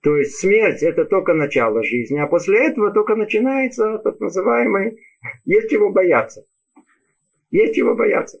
То 0.00 0.16
есть 0.16 0.36
смерть 0.36 0.82
это 0.82 1.04
только 1.04 1.34
начало 1.34 1.82
жизни, 1.82 2.18
а 2.18 2.26
после 2.26 2.68
этого 2.68 2.90
только 2.90 3.16
начинается 3.16 3.98
тот 3.98 4.18
называемый 4.20 4.98
есть 5.44 5.68
чего 5.68 5.90
бояться. 5.90 6.42
Есть 7.50 7.74
чего 7.74 7.94
бояться. 7.94 8.38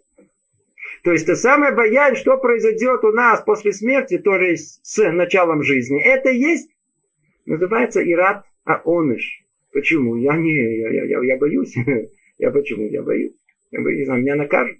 То 1.04 1.12
есть 1.12 1.26
то 1.26 1.36
самое 1.36 1.74
боязнь, 1.74 2.16
что 2.16 2.38
произойдет 2.38 3.04
у 3.04 3.12
нас 3.12 3.42
после 3.42 3.74
смерти, 3.74 4.16
то 4.16 4.36
есть 4.36 4.80
с 4.86 5.12
началом 5.12 5.62
жизни, 5.62 6.02
это 6.02 6.30
есть 6.30 6.70
Называется 7.46 8.02
Ират 8.02 8.44
Аоныш. 8.64 9.44
Почему? 9.72 10.16
Я 10.16 10.36
не, 10.36 10.52
я, 10.52 10.90
я, 10.90 11.04
я, 11.04 11.22
я 11.22 11.38
боюсь. 11.38 11.74
Я 12.38 12.50
почему? 12.50 12.88
Я 12.88 13.02
боюсь. 13.02 13.34
Я 13.70 13.82
боюсь, 13.82 14.08
меня 14.08 14.34
накажут. 14.34 14.78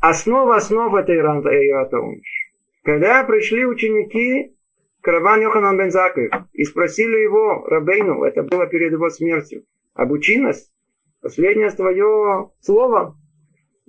Основа 0.00 0.56
основ 0.56 0.94
это 0.94 1.14
Ират 1.14 1.92
Аоныш. 1.92 2.50
Когда 2.82 3.24
пришли 3.24 3.66
ученики 3.66 4.56
к 5.02 5.06
Рабан 5.06 5.42
Йоханан 5.42 5.76
бен 5.76 5.90
Заков 5.90 6.30
и 6.52 6.64
спросили 6.64 7.18
его, 7.18 7.64
Рабейну, 7.66 8.22
это 8.24 8.42
было 8.42 8.66
перед 8.66 8.92
его 8.92 9.10
смертью, 9.10 9.64
обучи 9.94 10.38
нас, 10.38 10.70
последнее 11.20 11.70
твое 11.70 12.50
слово, 12.60 13.16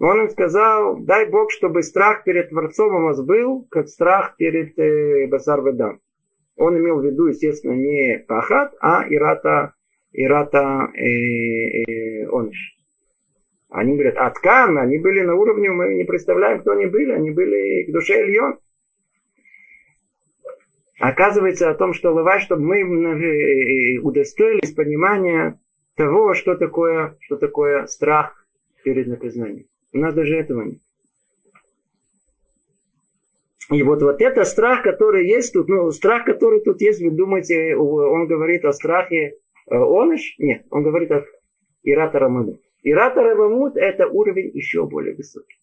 он 0.08 0.22
им 0.22 0.30
сказал, 0.32 0.98
дай 0.98 1.30
Бог, 1.30 1.52
чтобы 1.52 1.84
страх 1.84 2.24
перед 2.24 2.50
Творцом 2.50 2.96
у 2.96 3.06
вас 3.06 3.22
был, 3.22 3.68
как 3.70 3.88
страх 3.88 4.36
перед 4.36 4.78
э, 4.80 5.28
Басар 5.28 5.62
Ведам. 5.62 6.00
Он 6.58 6.76
имел 6.76 7.00
в 7.00 7.06
виду, 7.06 7.28
естественно, 7.28 7.74
не 7.74 8.18
Пахат, 8.28 8.74
а 8.82 9.06
Ирата, 9.08 9.74
Ирата 10.12 10.90
э, 10.96 11.04
э, 11.04 12.28
Ониш. 12.32 12.78
Они 13.70 13.94
говорят, 13.94 14.18
Аткан, 14.18 14.80
они 14.80 14.98
были 14.98 15.22
на 15.22 15.36
уровне, 15.36 15.70
мы 15.70 15.94
не 15.94 16.04
представляем, 16.04 16.62
кто 16.62 16.72
они 16.72 16.88
были, 16.88 17.12
они 17.12 17.30
были 17.30 17.84
к 17.84 17.94
душе 17.94 18.26
Ильон. 18.26 18.58
Оказывается 21.00 21.70
о 21.70 21.76
том, 21.76 21.94
что 21.94 22.12
лавай, 22.12 22.40
чтобы 22.40 22.64
мы 22.64 22.80
э, 22.80 24.00
удостоились 24.00 24.74
понимания 24.74 25.60
того, 25.96 26.34
что 26.34 26.56
такое, 26.56 27.16
что 27.20 27.38
такое 27.38 27.86
страх 27.86 28.46
перед 28.84 29.06
наказанием. 29.06 29.66
У 29.94 29.98
нас 29.98 30.14
даже 30.14 30.36
этого 30.36 30.62
нет. 30.64 30.80
И 33.72 33.84
вот, 33.84 34.02
вот 34.02 34.22
это 34.22 34.44
страх, 34.44 34.84
который 34.84 35.28
есть 35.28 35.54
тут, 35.54 35.70
ну, 35.70 35.92
страх, 35.92 36.26
который 36.26 36.62
тут 36.62 36.82
есть, 36.82 37.02
вы 37.02 37.12
думаете, 37.12 37.76
он 37.78 38.28
говорит 38.28 38.66
о 38.66 38.74
страхе 38.74 39.36
э, 39.70 39.76
оныш? 39.76 40.36
Нет, 40.40 40.66
он 40.70 40.84
говорит 40.84 41.12
о 41.12 41.24
Ирата 41.84 42.20
Рамамут. 42.20 42.60
Ирата 42.84 43.22
Рамамут 43.22 43.78
это 43.78 44.08
уровень 44.08 44.52
еще 44.54 44.86
более 44.86 45.16
высокий. 45.16 45.56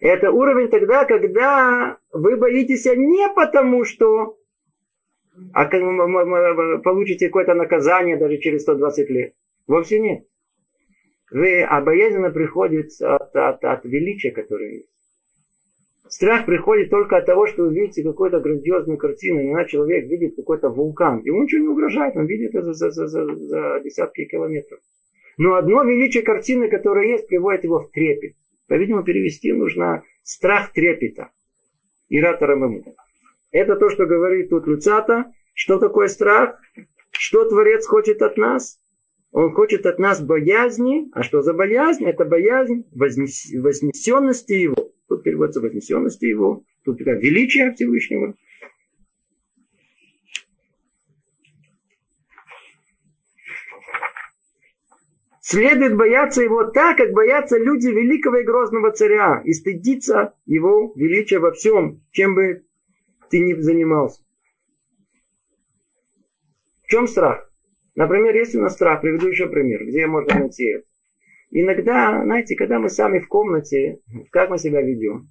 Это 0.00 0.30
уровень 0.30 0.68
тогда, 0.68 1.06
когда 1.06 1.96
вы 2.12 2.36
боитесь 2.36 2.84
не 2.84 3.28
потому, 3.34 3.84
что 3.84 4.36
а 5.54 5.66
получите 5.66 7.28
какое-то 7.28 7.54
наказание 7.54 8.16
даже 8.16 8.38
через 8.38 8.62
120 8.62 9.10
лет. 9.10 9.32
Вовсе 9.66 10.00
нет 10.00 10.24
вы, 11.30 11.62
а 11.62 11.80
приходит 11.82 12.90
от, 13.00 13.34
от, 13.34 13.64
от 13.64 13.84
величия, 13.84 14.30
которое 14.30 14.76
есть. 14.76 14.88
Страх 16.08 16.46
приходит 16.46 16.88
только 16.88 17.18
от 17.18 17.26
того, 17.26 17.46
что 17.46 17.64
вы 17.64 17.74
видите 17.74 18.02
какую-то 18.02 18.40
грандиозную 18.40 18.96
картину. 18.96 19.42
Иногда 19.42 19.66
человек 19.66 20.06
видит 20.06 20.36
какой-то 20.36 20.70
вулкан. 20.70 21.20
Ему 21.20 21.42
ничего 21.42 21.60
не 21.60 21.68
угрожает, 21.68 22.16
он 22.16 22.26
видит 22.26 22.54
это 22.54 22.72
за, 22.72 22.90
за, 22.90 23.06
за, 23.08 23.34
за 23.34 23.80
десятки 23.84 24.24
километров. 24.24 24.80
Но 25.36 25.54
одно 25.54 25.84
величие 25.84 26.22
картины, 26.22 26.70
которое 26.70 27.12
есть, 27.12 27.28
приводит 27.28 27.64
его 27.64 27.80
в 27.80 27.90
трепет. 27.90 28.32
По-видимому, 28.68 29.04
перевести 29.04 29.52
нужно 29.52 30.02
страх 30.22 30.72
трепета. 30.72 31.30
Иратарамаму. 32.08 32.84
Это 33.52 33.76
то, 33.76 33.90
что 33.90 34.06
говорит 34.06 34.48
тут 34.48 34.66
Люцата. 34.66 35.26
Что 35.52 35.78
такое 35.78 36.08
страх? 36.08 36.58
Что 37.10 37.48
Творец 37.48 37.86
хочет 37.86 38.22
от 38.22 38.36
нас? 38.36 38.78
Он 39.30 39.52
хочет 39.52 39.86
от 39.86 39.98
нас 39.98 40.20
боязни. 40.20 41.08
А 41.12 41.22
что 41.22 41.42
за 41.42 41.52
боязнь? 41.52 42.04
Это 42.04 42.24
боязнь 42.24 42.84
вознес... 42.94 43.46
вознесенности 43.54 44.52
Его. 44.52 44.90
Тут 45.08 45.22
переводится 45.22 45.60
вознесенности 45.60 46.24
Его. 46.24 46.62
Тут 46.84 47.00
величие 47.00 47.72
Всевышнего. 47.74 48.34
Следует 55.50 55.96
бояться 55.96 56.42
его 56.42 56.64
так, 56.64 56.98
как 56.98 57.12
боятся 57.12 57.56
люди 57.56 57.86
великого 57.86 58.36
и 58.36 58.44
грозного 58.44 58.92
царя, 58.92 59.40
и 59.46 59.54
стыдиться 59.54 60.34
его 60.44 60.92
величия 60.94 61.38
во 61.38 61.52
всем, 61.52 62.02
чем 62.12 62.34
бы 62.34 62.64
ты 63.30 63.38
ни 63.38 63.54
занимался. 63.54 64.20
В 66.82 66.88
чем 66.88 67.08
страх? 67.08 67.47
Например, 67.98 68.32
есть 68.32 68.54
у 68.54 68.60
нас 68.60 68.74
страх, 68.74 69.00
приведу 69.00 69.26
еще 69.26 69.48
пример, 69.48 69.84
где 69.84 70.06
можно 70.06 70.38
найти 70.38 70.66
это. 70.66 70.86
Иногда, 71.50 72.22
знаете, 72.22 72.54
когда 72.54 72.78
мы 72.78 72.90
сами 72.90 73.18
в 73.18 73.26
комнате, 73.26 73.98
как 74.30 74.50
мы 74.50 74.58
себя 74.60 74.80
ведем? 74.82 75.26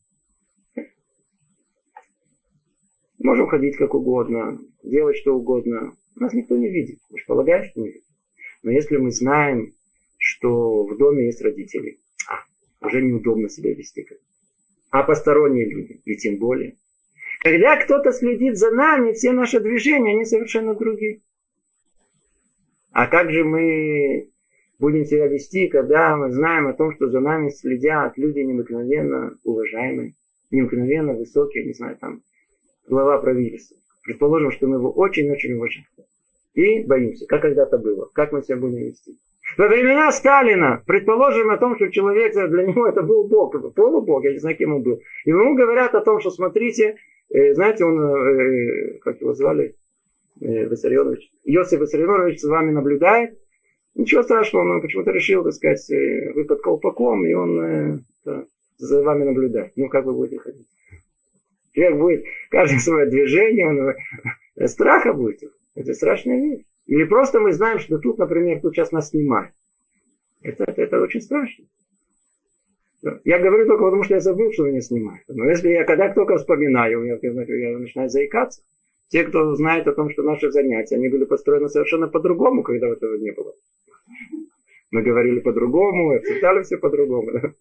Можем 3.19 3.47
ходить 3.47 3.77
как 3.77 3.93
угодно, 3.93 4.59
делать 4.83 5.15
что 5.15 5.33
угодно. 5.33 5.95
Нас 6.17 6.33
никто 6.33 6.57
не 6.57 6.69
видит. 6.69 6.99
Вы 7.09 7.19
же 7.19 7.23
что 7.23 7.41
не 7.41 7.87
видит. 7.87 8.03
Но 8.63 8.71
если 8.71 8.97
мы 8.97 9.11
знаем, 9.11 9.73
что 10.17 10.83
в 10.83 10.97
доме 10.97 11.27
есть 11.27 11.41
родители. 11.41 11.99
А, 12.29 12.85
уже 12.85 13.01
неудобно 13.01 13.47
себя 13.47 13.73
вести. 13.73 14.05
А 14.89 15.03
посторонние 15.03 15.69
люди, 15.69 16.01
и 16.03 16.17
тем 16.17 16.35
более. 16.35 16.75
Когда 17.39 17.77
кто-то 17.77 18.11
следит 18.11 18.57
за 18.57 18.71
нами, 18.71 19.13
все 19.13 19.31
наши 19.31 19.61
движения, 19.61 20.11
они 20.11 20.25
совершенно 20.25 20.75
другие. 20.75 21.21
А 22.97 23.05
как 23.05 23.29
же 23.29 23.43
мы 23.43 24.27
будем 24.79 25.05
себя 25.05 25.27
вести, 25.27 25.67
когда 25.67 26.17
мы 26.17 26.31
знаем 26.31 26.65
о 26.65 26.73
том, 26.73 26.95
что 26.95 27.09
за 27.09 27.19
нами 27.19 27.51
следят 27.51 28.17
люди 28.17 28.39
необыкновенно 28.39 29.37
уважаемые, 29.43 30.15
необыкновенно 30.49 31.13
высокие, 31.13 31.63
не 31.63 31.73
знаю, 31.73 31.95
там, 32.01 32.21
глава 32.89 33.19
правительства. 33.19 33.77
Предположим, 34.03 34.51
что 34.51 34.65
мы 34.65 34.77
его 34.77 34.91
очень-очень 34.91 35.53
уважаем. 35.53 35.85
И 36.55 36.87
боимся, 36.87 37.27
как 37.27 37.43
когда-то 37.43 37.77
было, 37.77 38.09
как 38.15 38.31
мы 38.31 38.41
себя 38.41 38.57
будем 38.57 38.79
вести. 38.79 39.15
Во 39.59 39.67
времена 39.67 40.11
Сталина, 40.11 40.81
предположим 40.87 41.51
о 41.51 41.57
том, 41.57 41.75
что 41.75 41.91
человек, 41.91 42.33
для 42.33 42.63
него 42.65 42.87
это 42.87 43.03
был 43.03 43.27
Бог, 43.27 43.53
полубог, 43.75 44.23
я 44.23 44.33
не 44.33 44.39
знаю, 44.39 44.57
кем 44.57 44.73
он 44.73 44.81
был. 44.81 44.99
И 45.25 45.29
ему 45.29 45.53
говорят 45.53 45.93
о 45.93 46.01
том, 46.01 46.19
что 46.19 46.31
смотрите, 46.31 46.95
э, 47.29 47.53
знаете, 47.53 47.85
он, 47.85 47.99
э, 48.01 48.97
как 49.03 49.21
его 49.21 49.35
звали, 49.35 49.65
э, 49.67 49.73
Виссарионович, 50.39 51.31
Йосиф 51.43 51.81
Виссарионович 51.81 52.41
за 52.41 52.49
вами 52.49 52.71
наблюдает. 52.71 53.37
Ничего 53.95 54.21
страшного, 54.21 54.75
он 54.75 54.81
почему-то 54.81 55.11
решил, 55.11 55.43
так 55.43 55.53
сказать, 55.53 55.89
э, 55.89 56.31
вы 56.33 56.45
под 56.45 56.61
колпаком, 56.61 57.25
и 57.25 57.33
он 57.33 57.59
э, 57.59 57.99
да, 58.25 58.45
за 58.77 59.01
вами 59.01 59.23
наблюдает. 59.23 59.73
Ну, 59.75 59.89
как 59.89 60.05
вы 60.05 60.13
будете 60.13 60.37
ходить? 60.37 60.67
Человек 61.73 61.97
будет, 61.97 62.25
каждое 62.51 62.79
свое 62.79 63.09
движение, 63.09 63.67
он 63.67 63.95
э, 64.55 64.67
страха 64.67 65.13
будет. 65.13 65.41
Это 65.73 65.93
страшная 65.93 66.39
вещь. 66.39 66.65
Или 66.85 67.03
просто 67.05 67.39
мы 67.39 67.53
знаем, 67.53 67.79
что 67.79 67.97
тут, 67.97 68.17
например, 68.17 68.61
тут 68.61 68.75
сейчас 68.75 68.91
нас 68.91 69.09
снимают. 69.09 69.51
Это, 70.41 70.63
это, 70.65 70.81
это 70.81 71.01
очень 71.01 71.21
страшно. 71.21 71.65
Я 73.23 73.39
говорю 73.39 73.67
только 73.67 73.83
потому, 73.83 74.03
что 74.03 74.15
я 74.15 74.21
забыл, 74.21 74.51
что 74.53 74.65
меня 74.65 74.81
снимают. 74.81 75.23
Но 75.27 75.45
если 75.45 75.69
я 75.69 75.83
когда 75.83 76.13
только 76.13 76.37
вспоминаю, 76.37 77.03
я, 77.03 77.17
я 77.21 77.77
начинаю 77.77 78.09
заикаться. 78.09 78.61
Те, 79.09 79.23
кто 79.23 79.55
знает 79.55 79.87
о 79.87 79.93
том, 79.93 80.09
что 80.09 80.23
наши 80.23 80.51
занятия, 80.51 80.95
они 80.95 81.09
были 81.09 81.25
построены 81.25 81.69
совершенно 81.69 82.07
по-другому, 82.07 82.63
когда 82.63 82.87
этого 82.89 83.15
не 83.15 83.31
было. 83.31 83.53
Мы 84.91 85.01
говорили 85.01 85.39
по-другому, 85.39 86.15
обсуждали 86.15 86.63
все 86.63 86.77
по-другому. 86.77 87.31
Да? 87.31 87.53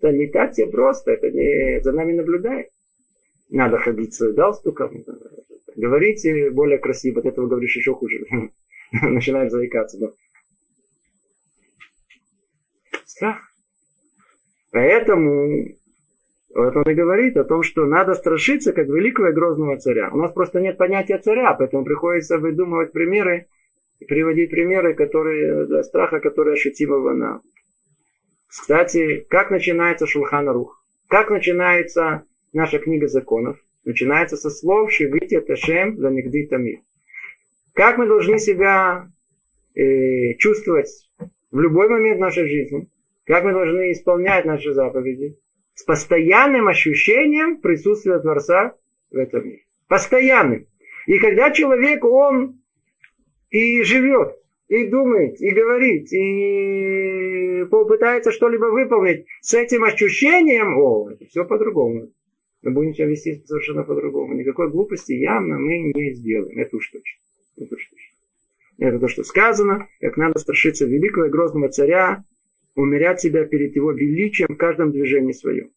Это 0.00 0.12
не 0.12 0.26
так 0.26 0.52
все 0.52 0.66
просто, 0.66 1.12
это 1.12 1.30
не 1.30 1.80
за 1.82 1.92
нами 1.92 2.12
наблюдает. 2.12 2.68
Надо 3.50 3.78
ходить 3.78 4.14
с 4.14 4.32
галстуком, 4.32 5.04
Говорите 5.76 6.50
более 6.50 6.78
красиво, 6.78 7.20
от 7.20 7.26
этого 7.26 7.46
говоришь 7.46 7.76
еще 7.76 7.94
хуже. 7.94 8.26
Начинает 8.92 9.52
заикаться. 9.52 9.96
Но... 9.98 10.12
Страх. 13.06 13.38
Поэтому 14.72 15.68
вот 16.54 16.76
он 16.76 16.82
и 16.84 16.94
говорит 16.94 17.36
о 17.36 17.44
том, 17.44 17.62
что 17.62 17.84
надо 17.86 18.14
страшиться, 18.14 18.72
как 18.72 18.86
великого 18.86 19.28
и 19.28 19.32
грозного 19.32 19.78
царя. 19.78 20.10
У 20.12 20.16
нас 20.16 20.32
просто 20.32 20.60
нет 20.60 20.76
понятия 20.78 21.18
царя, 21.18 21.54
поэтому 21.54 21.84
приходится 21.84 22.38
выдумывать 22.38 22.92
примеры, 22.92 23.46
приводить 24.06 24.50
примеры, 24.50 24.94
которые, 24.94 25.66
для 25.66 25.82
страха, 25.82 26.20
которые 26.20 26.54
ощутимы 26.54 27.00
в 27.00 27.14
нам. 27.14 27.42
Кстати, 28.48 29.26
как 29.28 29.50
начинается 29.50 30.06
Шулхана 30.06 30.52
Рух? 30.52 30.82
Как 31.08 31.30
начинается 31.30 32.24
наша 32.52 32.78
книга 32.78 33.08
законов? 33.08 33.58
начинается 33.88 34.36
со 34.36 34.50
слов 34.50 34.92
«Шевити 34.92 35.40
Ташем 35.40 35.96
Ламигды 35.98 36.46
Тамир». 36.46 36.80
Как 37.74 37.96
мы 37.96 38.06
должны 38.06 38.38
себя 38.38 39.08
э, 39.74 40.34
чувствовать 40.34 40.90
в 41.50 41.58
любой 41.58 41.88
момент 41.88 42.20
нашей 42.20 42.46
жизни? 42.46 42.88
Как 43.24 43.44
мы 43.44 43.52
должны 43.52 43.92
исполнять 43.92 44.44
наши 44.44 44.74
заповеди? 44.74 45.38
С 45.78 45.84
постоянным 45.84 46.66
ощущением 46.66 47.60
присутствия 47.60 48.18
Творца 48.18 48.74
в 49.12 49.16
этом 49.16 49.44
мире. 49.44 49.62
Постоянным. 49.86 50.66
И 51.06 51.20
когда 51.20 51.52
человек, 51.52 52.04
он 52.04 52.60
и 53.50 53.84
живет, 53.84 54.34
и 54.66 54.88
думает, 54.88 55.40
и 55.40 55.50
говорит, 55.50 56.12
и 56.12 57.64
попытается 57.70 58.32
что-либо 58.32 58.64
выполнить 58.64 59.26
с 59.40 59.54
этим 59.54 59.84
ощущением, 59.84 60.76
о, 60.78 61.10
это 61.12 61.24
все 61.26 61.44
по-другому 61.44 62.08
мы 62.62 62.72
будем 62.72 62.92
себя 62.92 63.06
вести 63.06 63.44
совершенно 63.46 63.84
по-другому. 63.84 64.34
Никакой 64.34 64.68
глупости 64.68 65.12
явно 65.12 65.60
мы 65.60 65.92
не 65.94 66.14
сделаем. 66.14 66.58
Это 66.58 66.76
уж 66.76 66.90
точно. 66.90 67.20
Это 67.56 67.72
уж 67.76 67.88
точно. 67.88 68.84
Это 68.84 68.98
то, 68.98 69.06
что 69.06 69.22
сказано, 69.22 69.86
как 70.00 70.16
надо 70.16 70.40
страшиться 70.40 70.86
великого 70.86 71.26
и 71.26 71.30
грозного 71.30 71.68
царя, 71.68 72.24
умерять 72.82 73.20
себя 73.20 73.44
перед 73.44 73.74
его 73.74 73.92
величием 73.92 74.54
в 74.54 74.56
каждом 74.56 74.92
движении 74.92 75.32
своем. 75.32 75.70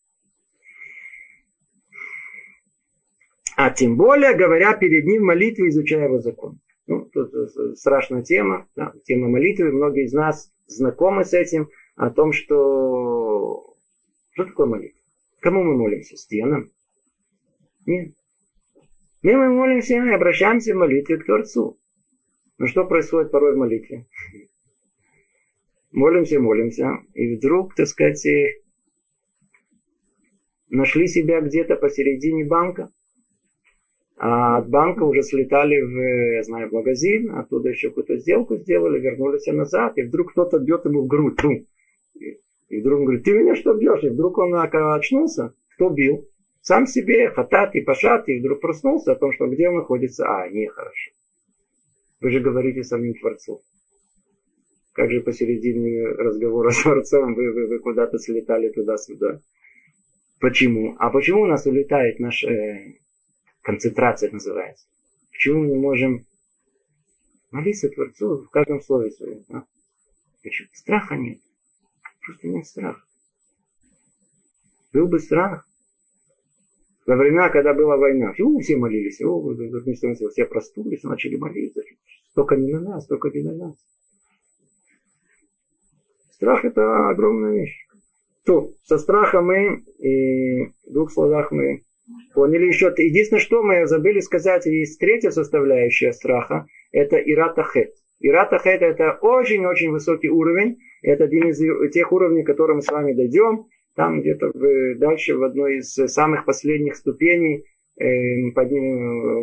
А 3.57 3.69
тем 3.71 3.97
более, 3.97 4.35
говоря 4.35 4.73
перед 4.73 5.05
ним 5.05 5.25
молитвы, 5.25 5.69
изучая 5.69 6.05
его 6.05 6.19
закон. 6.19 6.59
Ну, 6.87 7.05
тут 7.05 7.31
страшная 7.77 8.23
тема, 8.23 8.67
да, 8.75 8.93
тема 9.05 9.29
молитвы. 9.29 9.71
Многие 9.71 10.05
из 10.05 10.13
нас 10.13 10.51
знакомы 10.67 11.25
с 11.25 11.33
этим, 11.33 11.69
о 11.95 12.09
том, 12.09 12.33
что... 12.33 13.75
Что 14.33 14.45
такое 14.45 14.65
молитва? 14.65 14.99
Кому 15.41 15.63
мы 15.63 15.75
молимся? 15.75 16.15
Стенам? 16.17 16.71
Нет. 17.85 18.13
Мы, 19.21 19.35
мы 19.35 19.49
молимся 19.49 19.95
и 19.95 20.09
обращаемся 20.09 20.73
в 20.73 20.77
молитве 20.77 21.17
к 21.17 21.25
Творцу. 21.25 21.77
Но 22.57 22.67
что 22.67 22.85
происходит 22.85 23.31
порой 23.31 23.55
в 23.55 23.57
молитве? 23.57 24.05
Молимся, 25.91 26.39
молимся, 26.39 26.99
и 27.13 27.35
вдруг, 27.35 27.75
так 27.75 27.87
сказать, 27.87 28.25
нашли 30.69 31.07
себя 31.07 31.41
где-то 31.41 31.75
посередине 31.75 32.45
банка, 32.45 32.89
а 34.17 34.57
от 34.57 34.69
банка 34.69 35.03
уже 35.03 35.23
слетали 35.23 35.81
в, 35.81 36.35
я 36.35 36.43
знаю, 36.43 36.69
в 36.69 36.73
магазин, 36.73 37.35
оттуда 37.35 37.69
еще 37.69 37.89
какую-то 37.89 38.17
сделку 38.17 38.55
сделали, 38.55 38.99
вернулись 38.99 39.47
назад, 39.47 39.97
и 39.97 40.03
вдруг 40.03 40.31
кто-то 40.31 40.59
бьет 40.59 40.85
ему 40.85 41.01
в 41.01 41.07
грудь. 41.07 41.41
Бум. 41.41 41.65
И 42.69 42.79
вдруг 42.79 42.99
он 42.99 43.05
говорит, 43.05 43.25
ты 43.25 43.33
меня 43.33 43.55
что 43.55 43.73
бьешь? 43.73 44.03
И 44.03 44.09
вдруг 44.09 44.37
он 44.37 44.53
очнулся. 44.53 45.53
Кто 45.75 45.89
бил? 45.89 46.25
Сам 46.61 46.85
себе, 46.85 47.29
хатат 47.31 47.75
и 47.75 47.81
пашат, 47.81 48.29
и 48.29 48.39
вдруг 48.39 48.61
проснулся 48.61 49.13
о 49.13 49.15
том, 49.15 49.33
что 49.33 49.47
где 49.47 49.67
он 49.67 49.77
находится. 49.77 50.25
А, 50.25 50.47
нехорошо. 50.47 51.11
Вы 52.21 52.29
же 52.29 52.39
говорите 52.39 52.83
самим 52.83 53.15
Творцу. 53.15 53.61
Как 55.01 55.09
же 55.09 55.21
посередине 55.21 56.09
разговора 56.09 56.69
с 56.69 56.83
Творцом 56.83 57.33
вы, 57.33 57.51
вы, 57.51 57.65
вы 57.65 57.79
куда-то 57.79 58.19
слетали 58.19 58.69
туда-сюда? 58.69 59.41
Почему? 60.39 60.95
А 60.99 61.09
почему 61.09 61.41
у 61.41 61.47
нас 61.47 61.65
улетает 61.65 62.19
наша 62.19 62.47
э, 62.47 62.97
концентрация, 63.63 64.29
называется? 64.29 64.85
Почему 65.31 65.61
мы 65.61 65.69
не 65.69 65.79
можем 65.79 66.27
молиться 67.49 67.89
Творцу 67.89 68.45
в 68.45 68.51
каждом 68.51 68.79
слове 68.83 69.09
своем? 69.09 69.43
А? 69.49 69.63
Почему? 70.43 70.69
Страха 70.73 71.15
нет. 71.15 71.39
Просто 72.23 72.47
нет 72.49 72.67
страха. 72.67 73.01
Был 74.93 75.07
бы 75.07 75.19
страх. 75.19 75.67
Во 77.07 77.15
времена, 77.15 77.49
когда 77.49 77.73
была 77.73 77.97
война, 77.97 78.33
фу, 78.33 78.59
все 78.59 78.77
молились, 78.77 79.19
о, 79.21 79.51
все 80.29 80.45
простулись, 80.45 81.01
начали 81.01 81.37
молиться. 81.37 81.81
Только 82.35 82.55
не 82.55 82.71
на 82.71 82.81
нас, 82.81 83.07
только 83.07 83.31
не 83.31 83.41
на 83.41 83.55
нас. 83.55 83.75
Страх 86.41 86.65
это 86.65 87.09
огромная 87.09 87.53
вещь. 87.53 87.85
То, 88.47 88.71
со 88.85 88.97
страха 88.97 89.41
мы, 89.41 89.83
и 89.99 90.65
в 90.87 90.91
двух 90.91 91.11
словах 91.11 91.51
мы 91.51 91.83
поняли 92.33 92.65
еще. 92.65 92.91
Единственное, 92.97 93.39
что 93.39 93.61
мы 93.61 93.85
забыли 93.85 94.21
сказать, 94.21 94.65
есть 94.65 94.99
третья 94.99 95.29
составляющая 95.29 96.13
страха, 96.13 96.65
это 96.91 97.17
иратахет. 97.17 97.91
Иратахет 98.21 98.81
это 98.81 99.19
очень-очень 99.21 99.91
высокий 99.91 100.31
уровень. 100.31 100.77
Это 101.03 101.25
один 101.25 101.49
из 101.49 101.93
тех 101.93 102.11
уровней, 102.11 102.41
к 102.41 102.47
которым 102.47 102.77
мы 102.77 102.81
с 102.81 102.91
вами 102.91 103.13
дойдем. 103.13 103.65
Там 103.95 104.21
где-то 104.21 104.51
дальше 104.97 105.35
в 105.35 105.43
одной 105.43 105.77
из 105.77 105.93
самых 105.93 106.45
последних 106.45 106.95
ступеней 106.95 107.65
э, 107.99 108.51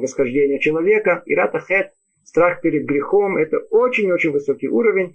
восхождения 0.00 0.58
человека. 0.58 1.22
Иратахет, 1.26 1.92
страх 2.24 2.60
перед 2.60 2.86
грехом, 2.86 3.36
это 3.36 3.58
очень-очень 3.70 4.32
высокий 4.32 4.68
уровень. 4.68 5.14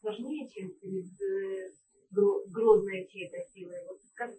сложнее, 0.00 0.48
чем 0.50 0.70
перед 0.80 1.04
э, 1.20 1.70
грозной 2.52 3.06
чьей-то 3.10 3.38
силой. 3.54 3.78
Вот 3.88 3.98
как 4.14 4.30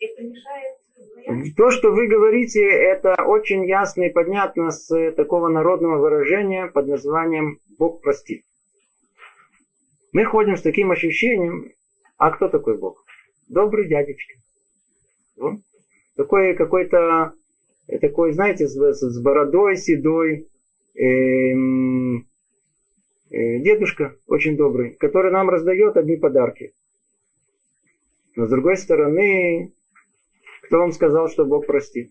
это 0.00 0.22
мешает 0.22 0.76
то, 1.56 1.70
что 1.70 1.90
вы 1.90 2.06
говорите, 2.06 2.62
это 2.62 3.14
очень 3.24 3.66
ясно 3.66 4.02
и 4.02 4.12
понятно 4.12 4.70
с 4.70 5.12
такого 5.12 5.48
народного 5.48 5.98
выражения 5.98 6.66
под 6.66 6.86
названием 6.86 7.58
«Бог 7.78 8.00
простит». 8.02 8.44
Мы 10.12 10.24
ходим 10.24 10.56
с 10.56 10.62
таким 10.62 10.90
ощущением, 10.90 11.72
а 12.16 12.30
кто 12.30 12.48
такой 12.48 12.78
Бог? 12.78 13.04
Добрый 13.48 13.88
дядечка. 13.88 14.34
Вот. 15.36 15.60
Такой 16.16 16.54
какой-то, 16.54 17.32
такой, 18.00 18.32
знаете, 18.32 18.66
с, 18.66 18.74
с 18.74 19.22
бородой 19.22 19.76
седой, 19.76 20.48
эм, 20.94 22.20
э, 22.20 22.22
дедушка 23.30 24.14
очень 24.26 24.56
добрый, 24.56 24.90
который 24.92 25.32
нам 25.32 25.48
раздает 25.48 25.96
одни 25.96 26.16
подарки. 26.16 26.72
Но 28.36 28.46
с 28.46 28.50
другой 28.50 28.76
стороны, 28.76 29.72
кто 30.62 30.78
вам 30.78 30.92
сказал, 30.92 31.28
что 31.30 31.44
Бог 31.44 31.66
простит? 31.66 32.10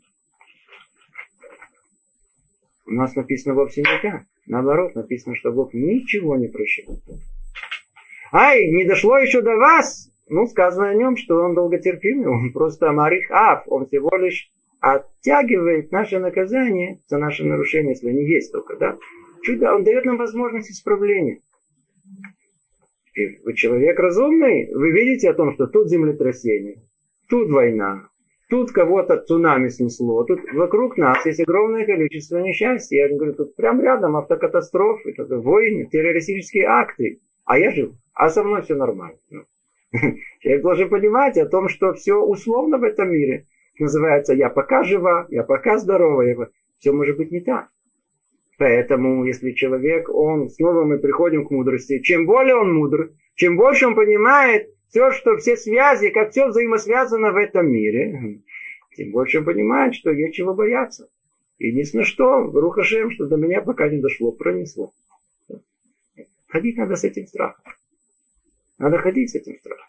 У 2.88 2.92
нас 2.92 3.16
написано 3.16 3.56
вовсе 3.56 3.82
не 3.82 4.02
так. 4.02 4.24
Наоборот, 4.48 4.96
написано, 4.96 5.36
что 5.36 5.52
Бог 5.52 5.74
ничего 5.74 6.36
не 6.38 6.48
прощает. 6.48 7.00
Ай, 8.32 8.68
не 8.68 8.86
дошло 8.86 9.18
еще 9.18 9.42
до 9.42 9.56
вас. 9.56 10.12
Ну, 10.28 10.48
сказано 10.48 10.90
о 10.90 10.96
нем, 10.96 11.18
что 11.18 11.36
он 11.36 11.54
долготерпимый, 11.54 12.28
он 12.28 12.52
просто 12.52 12.92
Марих 12.92 13.30
Аф, 13.30 13.64
он 13.68 13.86
всего 13.86 14.16
лишь 14.18 14.50
оттягивает 14.80 15.92
наше 15.92 16.20
наказание 16.20 17.00
за 17.08 17.18
наше 17.18 17.44
нарушение, 17.44 17.94
если 17.94 18.10
они 18.10 18.24
есть 18.26 18.52
только, 18.52 18.76
да? 18.78 18.98
Чудо, 19.46 19.76
он 19.76 19.84
дает 19.84 20.06
нам 20.06 20.18
возможность 20.18 20.72
исправления. 20.72 21.40
И 23.14 23.38
вы 23.44 23.54
человек 23.54 24.00
разумный, 24.00 24.74
вы 24.74 24.92
видите 24.92 25.30
о 25.30 25.36
том, 25.36 25.54
что 25.54 25.68
тут 25.68 25.88
землетрясение, 25.88 26.82
тут 27.30 27.50
война, 27.52 28.10
тут 28.50 28.72
кого-то 28.72 29.18
цунами 29.22 29.70
снесло, 29.70 30.24
тут 30.24 30.40
вокруг 30.52 30.98
нас 30.98 31.24
есть 31.28 31.40
огромное 31.40 31.86
количество 31.86 32.40
несчастья. 32.40 32.98
Я 32.98 33.16
говорю, 33.16 33.34
тут 33.36 33.56
прям 33.56 33.82
рядом 33.82 34.16
автокатастрофы, 34.18 35.14
войны, 35.30 35.88
террористические 35.92 36.66
акты. 36.66 37.20
А 37.46 37.60
я 37.60 37.72
жив, 37.72 37.92
а 38.16 38.30
со 38.30 38.44
мной 38.44 38.64
все 38.64 38.74
нормально. 38.74 39.20
Ну. 39.30 39.44
Человек 40.40 40.64
должен 40.64 40.90
понимать 40.90 41.38
о 41.38 41.46
том, 41.46 41.70
что 41.70 41.94
все 41.94 42.16
условно 42.16 42.80
в 42.80 42.84
этом 42.84 43.12
мире. 43.12 43.46
Называется, 43.78 44.34
я 44.34 44.50
пока 44.50 44.84
жива, 44.84 45.28
я 45.30 45.44
пока 45.44 45.78
здорова, 45.78 46.24
я... 46.24 46.36
все 46.80 46.92
может 46.92 47.16
быть 47.18 47.32
не 47.32 47.42
так. 47.42 47.70
Поэтому, 48.58 49.26
если 49.26 49.52
человек, 49.52 50.10
он, 50.10 50.50
снова 50.50 50.86
мы 50.86 51.00
приходим 51.00 51.46
к 51.46 51.52
мудрости, 51.52 52.00
чем 52.00 52.26
более 52.26 52.56
он 52.56 52.74
мудр, 52.74 53.12
чем 53.36 53.58
больше 53.58 53.88
он 53.88 53.96
понимает 53.96 54.70
все, 54.90 55.12
что 55.12 55.38
все 55.38 55.58
связи, 55.58 56.10
как 56.10 56.32
все 56.32 56.48
взаимосвязано 56.48 57.32
в 57.32 57.36
этом 57.36 57.68
мире, 57.68 58.42
тем 58.96 59.12
больше 59.12 59.40
он 59.40 59.46
понимает, 59.46 59.94
что 59.94 60.12
есть 60.12 60.36
чего 60.36 60.54
бояться. 60.54 61.10
Единственное, 61.60 62.06
что, 62.06 62.44
Рухашем, 62.44 63.12
что 63.12 63.28
до 63.28 63.36
меня 63.36 63.62
пока 63.62 63.90
не 63.90 64.00
дошло, 64.00 64.32
пронесло. 64.32 64.94
Ходить 66.48 66.78
надо 66.78 66.96
с 66.96 67.04
этим 67.04 67.28
страхом. 67.28 67.64
Надо 68.78 68.98
ходить 68.98 69.32
с 69.32 69.36
этим 69.36 69.58
страхом. 69.58 69.86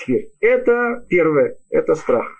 Теперь, 0.00 0.30
это 0.40 1.04
первое, 1.08 1.56
это 1.70 1.94
страх. 1.94 2.36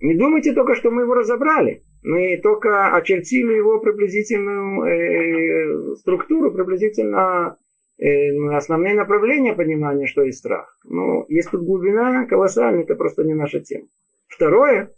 Не 0.00 0.14
думайте 0.16 0.52
только, 0.52 0.74
что 0.76 0.90
мы 0.90 1.02
его 1.02 1.14
разобрали. 1.14 1.82
Мы 2.04 2.38
только 2.42 2.94
очертили 2.94 3.54
его 3.54 3.80
приблизительную 3.80 4.84
э, 4.84 5.96
структуру, 5.96 6.52
приблизительно 6.52 7.56
э, 7.98 8.30
основные 8.54 8.94
направления 8.94 9.54
понимания, 9.54 10.06
что 10.06 10.22
есть 10.22 10.38
страх. 10.38 10.78
Но 10.84 11.24
есть 11.28 11.50
тут 11.50 11.62
глубина 11.62 12.26
колоссальная, 12.26 12.84
это 12.84 12.94
просто 12.94 13.24
не 13.24 13.32
наша 13.32 13.60
тема. 13.60 13.86
Второе, 14.28 14.90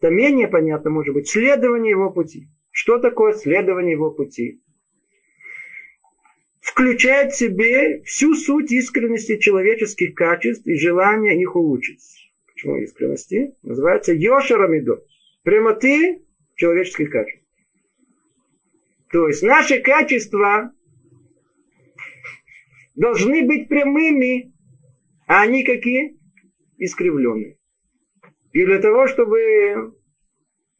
это 0.00 0.10
менее 0.10 0.48
понятно, 0.48 0.88
может 0.88 1.14
быть, 1.14 1.28
следование 1.28 1.90
его 1.90 2.10
пути. 2.10 2.46
Что 2.70 2.98
такое 2.98 3.34
следование 3.34 3.92
его 3.92 4.10
пути? 4.10 4.60
включает 6.64 7.32
в 7.32 7.36
себе 7.36 8.02
всю 8.04 8.34
суть 8.34 8.72
искренности 8.72 9.36
человеческих 9.36 10.14
качеств 10.14 10.66
и 10.66 10.78
желания 10.78 11.38
их 11.38 11.54
улучшить. 11.54 12.00
Почему 12.46 12.76
искренности? 12.78 13.52
Называется 13.62 14.12
Йошарамидо. 14.14 15.02
Прямоты 15.42 16.23
человеческих 16.56 17.10
качеств. 17.10 17.46
То 19.10 19.28
есть 19.28 19.42
наши 19.42 19.80
качества 19.80 20.72
должны 22.96 23.46
быть 23.46 23.68
прямыми, 23.68 24.52
а 25.26 25.42
они 25.42 25.64
какие? 25.64 26.18
Искривленные. 26.78 27.56
И 28.52 28.64
для 28.64 28.80
того, 28.80 29.06
чтобы 29.06 29.94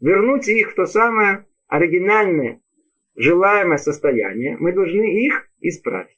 вернуть 0.01 0.49
их 0.49 0.73
в 0.73 0.75
то 0.75 0.87
самое 0.87 1.47
оригинальное, 1.69 2.61
желаемое 3.17 3.79
состояние, 3.79 4.57
мы 4.59 4.73
должны 4.73 5.25
их 5.25 5.49
исправить. 5.61 6.11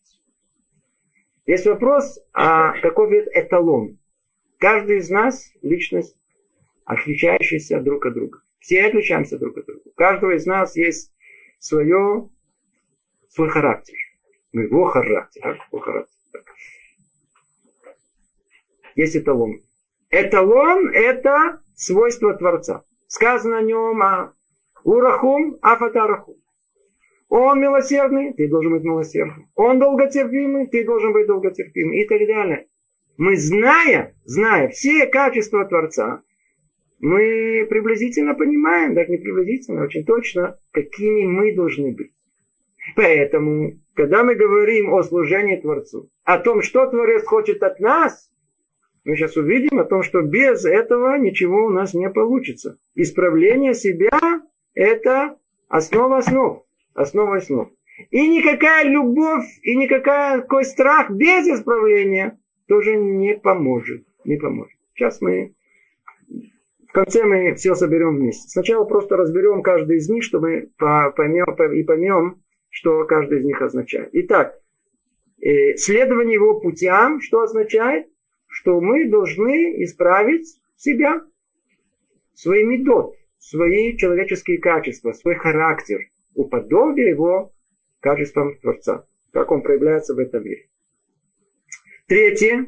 Есть 1.47 1.67
вопрос, 1.67 2.19
а 2.33 2.73
какой 2.81 3.11
вид 3.11 3.29
эталон? 3.33 3.99
Каждый 4.59 4.99
из 4.99 5.11
нас 5.11 5.51
личность, 5.63 6.17
отличающаяся 6.85 7.81
друг 7.81 8.07
от 8.07 8.15
друга. 8.15 8.41
Все 8.67 8.85
отличаемся 8.85 9.39
друг 9.39 9.57
от 9.59 9.65
друга. 9.65 9.81
У 9.85 9.95
каждого 9.95 10.35
из 10.35 10.45
нас 10.45 10.75
есть 10.75 11.13
свое, 11.61 12.29
свой 13.31 13.49
характер. 13.49 13.95
Ну, 14.53 14.63
его 14.63 14.87
характер. 14.87 15.41
А? 15.45 15.51
Его 15.51 15.79
характер. 15.79 16.11
Есть 18.97 19.17
эталон. 19.17 19.63
Эталон– 20.11 20.89
это 20.93 21.61
свойство 21.77 22.35
Творца. 22.35 22.83
Сказано 23.07 23.59
о 23.59 23.63
нем 23.63 24.03
а 24.03 24.33
урахум 24.83 25.59
афатарахум. 25.63 26.35
Он 27.29 27.61
милосердный, 27.61 28.33
ты 28.33 28.49
должен 28.49 28.73
быть 28.73 28.83
милосердным. 28.83 29.49
Он 29.55 29.79
долготерпимый, 29.79 30.67
ты 30.67 30.85
должен 30.85 31.13
быть 31.13 31.29
долготерпимым. 31.29 31.93
И 31.93 32.05
так 32.05 32.19
далее. 32.27 32.67
Мы 33.17 33.37
зная, 33.37 34.17
зная 34.25 34.71
все 34.71 35.07
качества 35.07 35.65
Творца, 35.67 36.25
мы 37.01 37.67
приблизительно 37.69 38.35
понимаем, 38.35 38.95
даже 38.95 39.11
не 39.11 39.19
приблизительно, 39.19 39.85
очень 39.85 40.05
точно, 40.05 40.59
какими 40.73 41.25
мы 41.25 41.55
должны 41.55 41.95
быть. 41.95 42.13
Поэтому, 42.95 43.73
когда 43.95 44.23
мы 44.23 44.35
говорим 44.35 44.95
о 44.95 45.03
служении 45.03 45.57
Творцу, 45.57 46.09
о 46.25 46.39
том, 46.39 46.63
что 46.63 46.87
Творец 46.87 47.25
хочет 47.25 47.63
от 47.63 47.81
нас, 47.81 48.31
мы 49.05 49.17
сейчас 49.17 49.37
увидим 49.37 49.79
о 49.79 49.85
том, 49.85 50.03
что 50.03 50.23
без 50.23 50.65
этого 50.65 51.17
ничего 51.17 51.67
у 51.67 51.71
нас 51.71 51.95
не 51.95 52.11
получится. 52.11 52.79
Исправление 52.95 53.75
себя– 53.75 54.11
это 54.75 55.37
основа 55.69 56.19
основ 56.19 56.65
основой 56.95 57.43
снов. 57.43 57.69
И 58.11 58.27
никакая 58.29 58.85
любовь, 58.85 59.47
и 59.63 59.77
никакая, 59.77 60.39
никакой 60.39 60.65
страх 60.65 61.11
без 61.11 61.47
исправления 61.47 62.39
тоже 62.67 62.97
не 62.97 63.37
поможет. 63.37 64.03
Не 64.25 64.37
поможет. 64.37 64.75
Сейчас 64.95 65.21
мы 65.21 65.53
конце 66.97 67.25
мы 67.25 67.55
все 67.55 67.75
соберем 67.75 68.17
вместе. 68.17 68.49
Сначала 68.49 68.85
просто 68.85 69.17
разберем 69.17 69.63
каждый 69.63 69.99
из 69.99 70.09
них, 70.09 70.25
чтобы 70.25 70.71
поймем 70.79 71.73
и 71.73 71.83
поймем, 71.85 72.43
что 72.71 73.05
каждый 73.05 73.39
из 73.39 73.45
них 73.45 73.61
означает. 73.63 74.11
Итак, 74.13 74.59
э, 75.41 75.77
следование 75.77 76.35
его 76.35 76.61
путям, 76.61 77.21
что 77.21 77.41
означает? 77.41 78.07
что 78.57 78.81
мы 78.81 79.09
должны 79.11 79.85
исправить 79.85 80.59
себя, 80.79 81.21
свои 82.35 82.65
медот, 82.65 83.15
свои 83.39 83.99
человеческие 83.99 84.59
качества, 84.59 85.13
свой 85.13 85.35
характер, 85.35 86.01
уподобие 86.35 87.11
его 87.11 87.53
качествам 88.01 88.57
Творца, 88.57 89.05
как 89.33 89.51
он 89.51 89.61
проявляется 89.63 90.15
в 90.15 90.19
этом 90.19 90.43
мире. 90.43 90.65
Третье. 92.07 92.67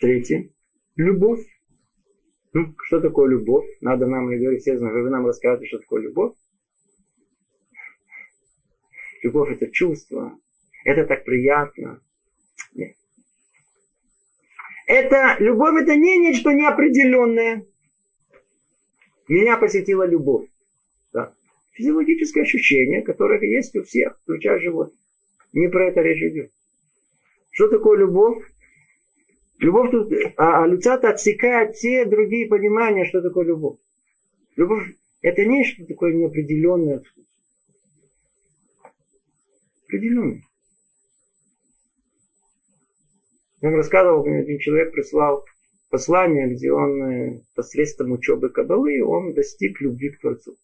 Третье. 0.00 0.48
Любовь. 0.96 1.46
Ну, 2.54 2.74
что 2.86 3.00
такое 3.00 3.28
любовь? 3.28 3.66
Надо 3.82 4.06
нам, 4.06 4.30
я 4.30 4.38
говорю, 4.38 4.58
знают, 4.60 4.80
вы 4.80 5.10
нам 5.10 5.26
расскажете, 5.26 5.66
что 5.66 5.78
такое 5.78 6.02
любовь. 6.02 6.34
Любовь 9.22 9.52
это 9.52 9.70
чувство. 9.70 10.38
Это 10.84 11.06
так 11.06 11.24
приятно. 11.24 12.00
Нет. 12.74 12.96
Это, 14.86 15.36
любовь 15.38 15.82
это 15.82 15.94
не 15.94 16.16
нечто 16.16 16.50
неопределенное. 16.50 17.66
Меня 19.28 19.58
посетила 19.58 20.06
любовь. 20.06 20.48
Да. 21.12 21.34
Физиологическое 21.72 22.44
ощущение, 22.44 23.02
которое 23.02 23.38
есть 23.42 23.76
у 23.76 23.84
всех, 23.84 24.18
включая 24.22 24.58
животных. 24.60 24.98
Не 25.52 25.68
про 25.68 25.88
это 25.88 26.00
речь 26.00 26.22
идет. 26.22 26.50
Что 27.50 27.68
такое 27.68 27.98
любовь? 27.98 28.42
Любовь 29.60 29.90
тут, 29.90 30.10
а, 30.38 30.64
а 30.64 30.66
Люцата 30.66 31.10
отсекает 31.10 31.74
все 31.76 32.06
другие 32.06 32.48
понимания, 32.48 33.04
что 33.04 33.20
такое 33.20 33.44
любовь. 33.44 33.78
Любовь 34.56 34.96
это 35.20 35.44
не 35.44 35.64
что 35.64 35.84
такое 35.84 36.14
неопределенное. 36.14 37.02
Определенное. 39.84 40.42
Я 43.60 43.68
вам 43.68 43.76
рассказывал, 43.76 44.24
один 44.24 44.58
человек 44.60 44.92
прислал 44.92 45.44
послание, 45.90 46.54
где 46.54 46.72
он 46.72 47.02
э, 47.02 47.42
посредством 47.54 48.12
учебы 48.12 48.48
Кабалы, 48.48 49.04
он 49.04 49.34
достиг 49.34 49.78
любви 49.82 50.08
к 50.08 50.20
Творцу. 50.20 50.56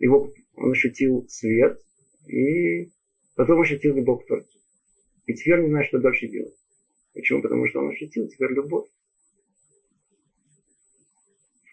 Его 0.00 0.32
он 0.56 0.72
ощутил 0.72 1.28
свет, 1.28 1.80
и 2.26 2.90
потом 3.36 3.60
ощутил 3.60 3.94
любовь 3.94 4.24
к 4.24 4.26
Творцу. 4.26 4.58
И 5.26 5.34
теперь 5.34 5.60
не 5.60 5.68
знает, 5.68 5.88
что 5.88 5.98
дальше 5.98 6.28
делать. 6.28 6.54
Почему? 7.14 7.42
Потому 7.42 7.66
что 7.66 7.80
он 7.80 7.90
ощутил 7.90 8.28
теперь 8.28 8.52
любовь. 8.52 8.88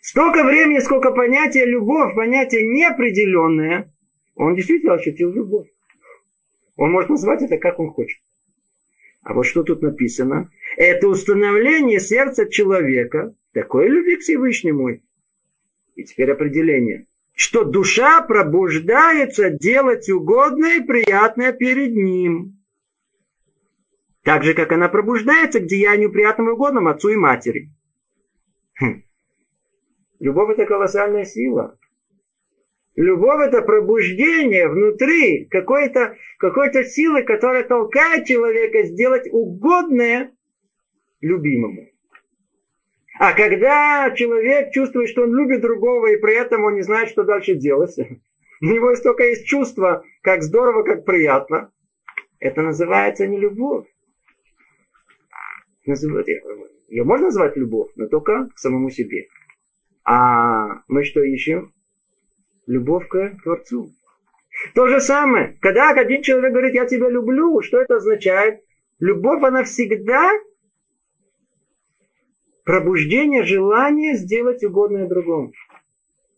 Столько 0.02 0.44
времени, 0.44 0.80
сколько 0.80 1.12
понятия 1.12 1.66
любовь, 1.66 2.16
понятие 2.16 2.64
неопределенное, 2.64 3.92
он 4.36 4.56
действительно 4.56 4.94
ощутил 4.94 5.32
любовь. 5.32 5.68
Он 6.76 6.92
может 6.92 7.10
назвать 7.10 7.42
это 7.42 7.58
как 7.58 7.80
он 7.80 7.90
хочет. 7.90 8.20
А 9.22 9.34
вот 9.34 9.44
что 9.44 9.64
тут 9.64 9.82
написано? 9.82 10.50
Это 10.76 11.08
установление 11.08 12.00
сердца 12.00 12.46
человека, 12.50 13.34
такой 13.54 13.88
любви 13.88 14.18
к 14.18 14.22
Всевышнему. 14.22 14.90
И 15.96 16.04
теперь 16.04 16.32
определение. 16.32 17.06
Что 17.36 17.64
душа 17.64 18.22
пробуждается 18.22 19.50
делать 19.50 20.10
угодное 20.10 20.78
и 20.78 20.84
приятное 20.84 21.54
перед 21.54 21.96
ним. 21.96 22.63
Так 24.24 24.44
же, 24.44 24.54
как 24.54 24.72
она 24.72 24.88
пробуждается 24.88 25.60
к 25.60 25.66
деянию 25.66 26.12
приятным 26.12 26.50
и 26.50 26.52
угодным 26.54 26.88
отцу 26.88 27.10
и 27.10 27.16
матери. 27.16 27.70
Хм. 28.80 29.04
Любовь 30.20 30.52
это 30.52 30.66
колоссальная 30.66 31.26
сила. 31.26 31.78
Любовь 32.96 33.48
это 33.48 33.62
пробуждение 33.62 34.70
внутри 34.70 35.46
какой-то 35.46 36.16
какой 36.38 36.72
силы, 36.86 37.24
которая 37.24 37.64
толкает 37.64 38.26
человека 38.26 38.84
сделать 38.84 39.28
угодное 39.32 40.32
любимому. 41.22 41.88
А 43.20 43.34
когда 43.34 44.12
человек 44.16 44.72
чувствует, 44.72 45.10
что 45.10 45.24
он 45.24 45.36
любит 45.36 45.62
другого, 45.62 46.08
и 46.08 46.18
при 46.18 46.36
этом 46.36 46.64
он 46.64 46.76
не 46.76 46.82
знает, 46.82 47.10
что 47.10 47.24
дальше 47.24 47.56
делать, 47.56 47.98
у 48.62 48.66
него 48.66 48.92
есть 48.92 49.04
только 49.04 49.24
есть 49.24 49.46
чувство, 49.46 50.04
как 50.22 50.44
здорово, 50.44 50.84
как 50.84 51.06
приятно, 51.06 51.72
это 52.40 52.62
называется 52.62 53.28
не 53.28 53.40
любовь. 53.40 53.88
Ее 55.86 57.04
можно 57.04 57.26
назвать 57.28 57.58
любовь, 57.58 57.92
но 57.96 58.08
только 58.08 58.48
к 58.54 58.60
самому 58.60 58.90
себе. 58.90 59.28
А 60.06 60.82
мы 60.88 61.04
что 61.04 61.22
ищем? 61.24 61.74
любовь 62.68 63.08
к 63.08 63.34
Творцу. 63.44 63.92
То 64.76 64.88
же 64.88 65.02
самое, 65.02 65.58
когда 65.62 65.90
один 65.90 66.22
человек 66.22 66.52
говорит, 66.52 66.76
я 66.76 66.86
тебя 66.86 67.10
люблю, 67.10 67.62
что 67.62 67.80
это 67.80 67.98
означает? 67.98 68.62
Любовь, 69.00 69.44
она 69.44 69.64
всегда 69.64 70.32
пробуждение 72.64 73.44
желания 73.44 74.16
сделать 74.16 74.64
угодное 74.64 75.08
другому. 75.08 75.52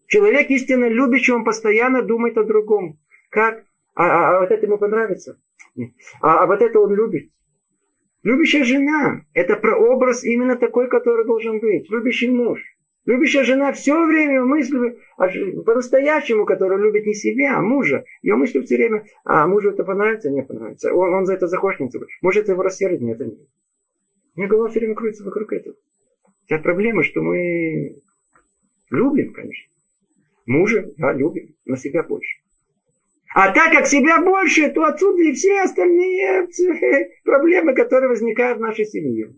Человек 0.08 0.50
истинно 0.50 0.88
любящий, 0.88 1.34
он 1.34 1.44
постоянно 1.44 2.02
думает 2.02 2.38
о 2.38 2.44
другом. 2.44 2.98
Как? 3.30 3.64
А, 3.96 4.06
а, 4.06 4.38
а 4.38 4.40
вот 4.42 4.52
это 4.52 4.66
ему 4.66 4.78
понравится. 4.78 5.38
А, 6.22 6.44
а 6.44 6.46
вот 6.48 6.62
это 6.62 6.80
он 6.80 6.94
любит. 6.94 7.30
Любящая 8.26 8.64
жена– 8.64 9.22
это 9.36 9.56
прообраз 9.56 10.24
именно 10.24 10.56
такой, 10.56 10.90
который 10.90 11.26
должен 11.26 11.60
быть. 11.60 11.88
Любящий 11.92 12.28
муж. 12.28 12.60
Любящая 13.06 13.44
жена 13.44 13.72
все 13.72 14.04
время 14.04 14.44
мыслит 14.44 14.98
по-настоящему, 15.64 16.46
которая 16.46 16.80
любит 16.80 17.06
не 17.06 17.14
себя, 17.14 17.56
а 17.56 17.62
мужа. 17.62 18.04
Ее 18.24 18.36
мысли 18.36 18.62
все 18.62 18.78
время, 18.78 19.06
а 19.26 19.46
мужу 19.46 19.70
это 19.70 19.84
понравится, 19.84 20.32
не 20.32 20.42
понравится. 20.42 20.92
Он, 20.92 21.14
он 21.14 21.28
за 21.28 21.36
это 21.36 21.48
захочет. 21.48 21.92
Может, 22.24 22.44
это 22.44 22.54
его 22.54 22.64
рассердит, 22.64 23.02
нет, 23.02 23.22
это 23.22 23.30
нет. 23.30 23.48
У 24.36 24.40
меня 24.40 24.50
голова 24.50 24.70
все 24.70 24.80
время 24.80 24.96
крутится 24.96 25.24
вокруг 25.24 25.54
этого. 25.54 25.76
Вся 26.46 26.58
проблема, 26.58 27.04
что 27.04 27.22
мы 27.22 28.02
любим, 28.90 29.34
конечно. 29.34 29.72
Мужа, 30.48 30.84
да, 30.98 31.14
любим, 31.14 31.54
но 31.66 31.76
себя 31.76 32.02
больше. 32.02 32.40
А 33.36 33.52
так 33.52 33.74
как 33.74 33.86
себя 33.86 34.22
больше, 34.22 34.72
то 34.72 34.86
отсюда 34.86 35.34
все 35.34 35.64
остальные 35.64 36.48
проблемы, 37.26 37.76
которые 37.76 38.08
возникают 38.08 38.60
в 38.60 38.62
нашей 38.62 38.86
семье. 38.86 39.36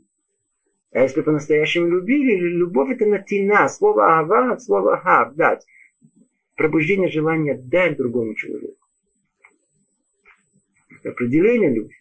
А 0.92 1.02
если 1.02 1.22
по-настоящему 1.22 1.88
любили, 1.88 2.36
любовь 2.36 2.92
это 2.92 3.08
натина, 3.08 3.68
слово 3.68 4.20
ава 4.20 4.54
от 4.54 4.62
слова 4.62 4.98
хав, 4.98 5.34
дать. 5.34 5.66
Пробуждение 6.56 7.10
желания 7.10 7.58
дать 7.58 7.98
другому 7.98 8.36
человеку. 8.36 8.78
Это 11.00 11.10
определение 11.10 11.74
любви. 11.74 11.96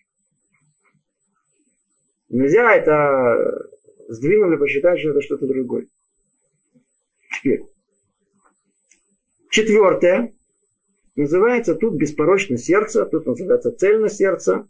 Нельзя 2.29 2.75
это 2.75 3.71
сдвинули, 4.09 4.57
посчитать, 4.57 5.01
что 5.01 5.13
это 5.13 5.23
что-то 5.23 5.47
другое. 5.47 5.87
Теперь. 7.39 7.63
Четвертое. 9.49 10.36
Называется 11.17 11.75
тут 11.75 11.95
беспорочное 11.95 12.59
сердце, 12.59 13.07
тут 13.07 13.25
называется 13.25 13.73
цельное 13.73 14.11
сердце. 14.11 14.69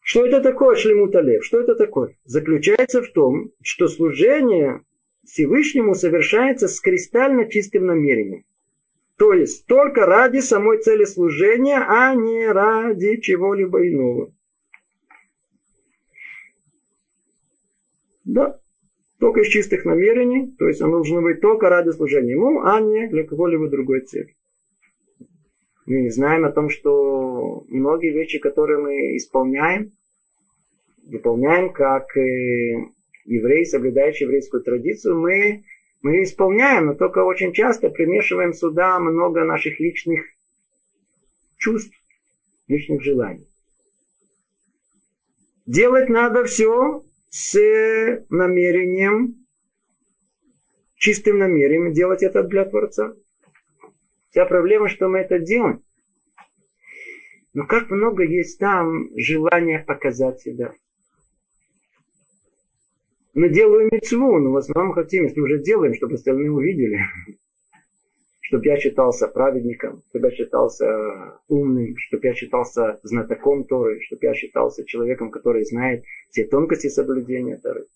Что 0.00 0.26
это 0.26 0.40
такое 0.40 0.74
шлемуталев? 0.74 1.44
Что 1.44 1.60
это 1.60 1.74
такое? 1.74 2.14
Заключается 2.24 3.02
в 3.02 3.12
том, 3.12 3.50
что 3.62 3.88
служение 3.88 4.80
Всевышнему 5.26 5.94
совершается 5.94 6.66
с 6.66 6.80
кристально 6.80 7.48
чистым 7.48 7.86
намерением. 7.86 8.44
То 9.18 9.34
есть 9.34 9.66
только 9.66 10.06
ради 10.06 10.38
самой 10.38 10.78
цели 10.78 11.04
служения, 11.04 11.76
а 11.76 12.14
не 12.14 12.50
ради 12.50 13.18
чего-либо 13.20 13.86
иного. 13.86 14.32
Да, 18.24 18.58
только 19.18 19.40
из 19.40 19.48
чистых 19.48 19.84
намерений, 19.84 20.54
то 20.58 20.66
есть 20.66 20.80
оно 20.80 20.92
должно 20.92 21.20
быть 21.20 21.42
только 21.42 21.68
ради 21.68 21.90
служения 21.90 22.32
ему, 22.32 22.62
а 22.62 22.80
не 22.80 23.08
для 23.08 23.24
какой-либо 23.24 23.68
другой 23.68 24.00
цели. 24.00 24.34
Мы 25.90 26.08
знаем 26.12 26.44
о 26.44 26.52
том, 26.52 26.70
что 26.70 27.64
многие 27.68 28.12
вещи, 28.12 28.38
которые 28.38 28.78
мы 28.78 29.16
исполняем, 29.16 29.90
выполняем 31.08 31.72
как 31.72 32.16
э, 32.16 32.20
еврей, 33.24 33.66
соблюдающий 33.66 34.26
еврейскую 34.26 34.62
традицию, 34.62 35.18
мы, 35.18 35.64
мы 36.02 36.22
исполняем, 36.22 36.86
но 36.86 36.94
только 36.94 37.24
очень 37.24 37.52
часто 37.52 37.90
примешиваем 37.90 38.54
сюда 38.54 39.00
много 39.00 39.42
наших 39.42 39.80
личных 39.80 40.20
чувств, 41.56 41.96
личных 42.68 43.02
желаний. 43.02 43.48
Делать 45.66 46.08
надо 46.08 46.44
все 46.44 47.02
с 47.30 47.58
намерением, 48.28 49.44
чистым 50.94 51.38
намерением 51.38 51.92
делать 51.92 52.22
это 52.22 52.44
для 52.44 52.64
Творца. 52.64 53.12
Вся 54.30 54.46
проблема, 54.46 54.88
что 54.88 55.08
мы 55.08 55.18
это 55.18 55.38
делаем. 55.38 55.82
Но 57.52 57.66
как 57.66 57.90
много 57.90 58.24
есть 58.24 58.58
там 58.58 59.10
желания 59.16 59.80
показать 59.80 60.40
себя. 60.40 60.72
Мы 63.34 63.48
делаем 63.48 63.88
мецву, 63.90 64.38
но 64.38 64.52
в 64.52 64.56
основном 64.56 64.92
хотим, 64.92 65.24
если 65.24 65.40
уже 65.40 65.62
делаем, 65.62 65.94
чтобы 65.94 66.14
остальные 66.14 66.50
увидели. 66.50 67.00
чтобы 68.50 68.66
я 68.66 68.80
считался 68.80 69.28
праведником, 69.28 70.02
чтобы 70.08 70.28
я 70.28 70.34
считался 70.34 71.38
умным, 71.48 71.96
чтобы 71.98 72.26
я 72.26 72.34
считался 72.34 72.98
знатоком 73.04 73.62
Торы, 73.62 74.00
чтобы 74.02 74.26
я 74.26 74.34
считался 74.34 74.84
человеком, 74.84 75.30
который 75.30 75.64
знает 75.64 76.02
все 76.30 76.44
тонкости 76.46 76.88
соблюдения 76.88 77.58
Торы. 77.58 77.86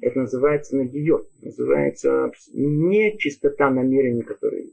Это 0.00 0.20
называется 0.20 0.76
нагиот, 0.76 1.28
называется 1.42 2.32
не 2.54 3.18
чистота 3.18 3.68
намерений, 3.68 4.22
которые. 4.22 4.70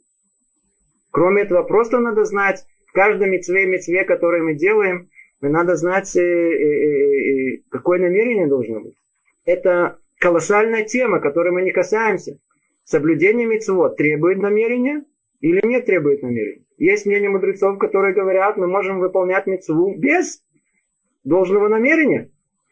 Кроме 1.17 1.41
этого, 1.41 1.63
просто 1.63 1.97
надо 1.97 2.25
знать, 2.25 2.63
в 2.85 2.91
каждом 2.91 3.31
мецве 3.31 3.63
и 3.63 3.65
мецве, 3.65 4.03
который 4.03 4.43
мы 4.43 4.53
делаем, 4.53 5.09
надо 5.41 5.75
знать, 5.75 6.15
э, 6.15 6.21
э, 6.21 7.55
э, 7.55 7.57
какое 7.71 7.97
намерение 7.97 8.45
должно 8.45 8.81
быть. 8.81 8.93
Это 9.43 9.97
колоссальная 10.19 10.83
тема, 10.83 11.19
которой 11.19 11.51
мы 11.51 11.63
не 11.63 11.71
касаемся. 11.71 12.37
Соблюдение 12.83 13.47
мецвод 13.47 13.97
требует 13.97 14.37
намерения 14.37 15.05
или 15.41 15.59
не 15.65 15.81
требует 15.81 16.21
намерения? 16.21 16.61
Есть 16.77 17.07
мнение 17.07 17.31
мудрецов, 17.31 17.79
которые 17.79 18.13
говорят, 18.13 18.55
мы 18.57 18.67
можем 18.67 18.99
выполнять 18.99 19.47
мецву 19.47 19.95
без 19.97 20.43
должного 21.23 21.67
намерения, 21.67 22.29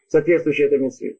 соответствующей 0.08 0.66
этой 0.66 0.78
мецве. 0.78 1.16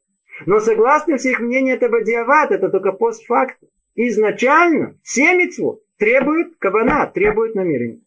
Но 0.47 0.61
согласно 0.61 1.16
всех 1.16 1.41
мнений, 1.41 1.72
это 1.72 1.89
бадиават, 1.89 2.53
это 2.53 2.68
только 2.68 2.93
постфакт. 2.93 3.59
Изначально 3.97 4.95
все 5.03 5.35
мецвод 5.35 5.81
требуют 5.99 6.57
кавана, 6.59 7.07
требуют 7.07 7.55
намерения. 7.55 8.01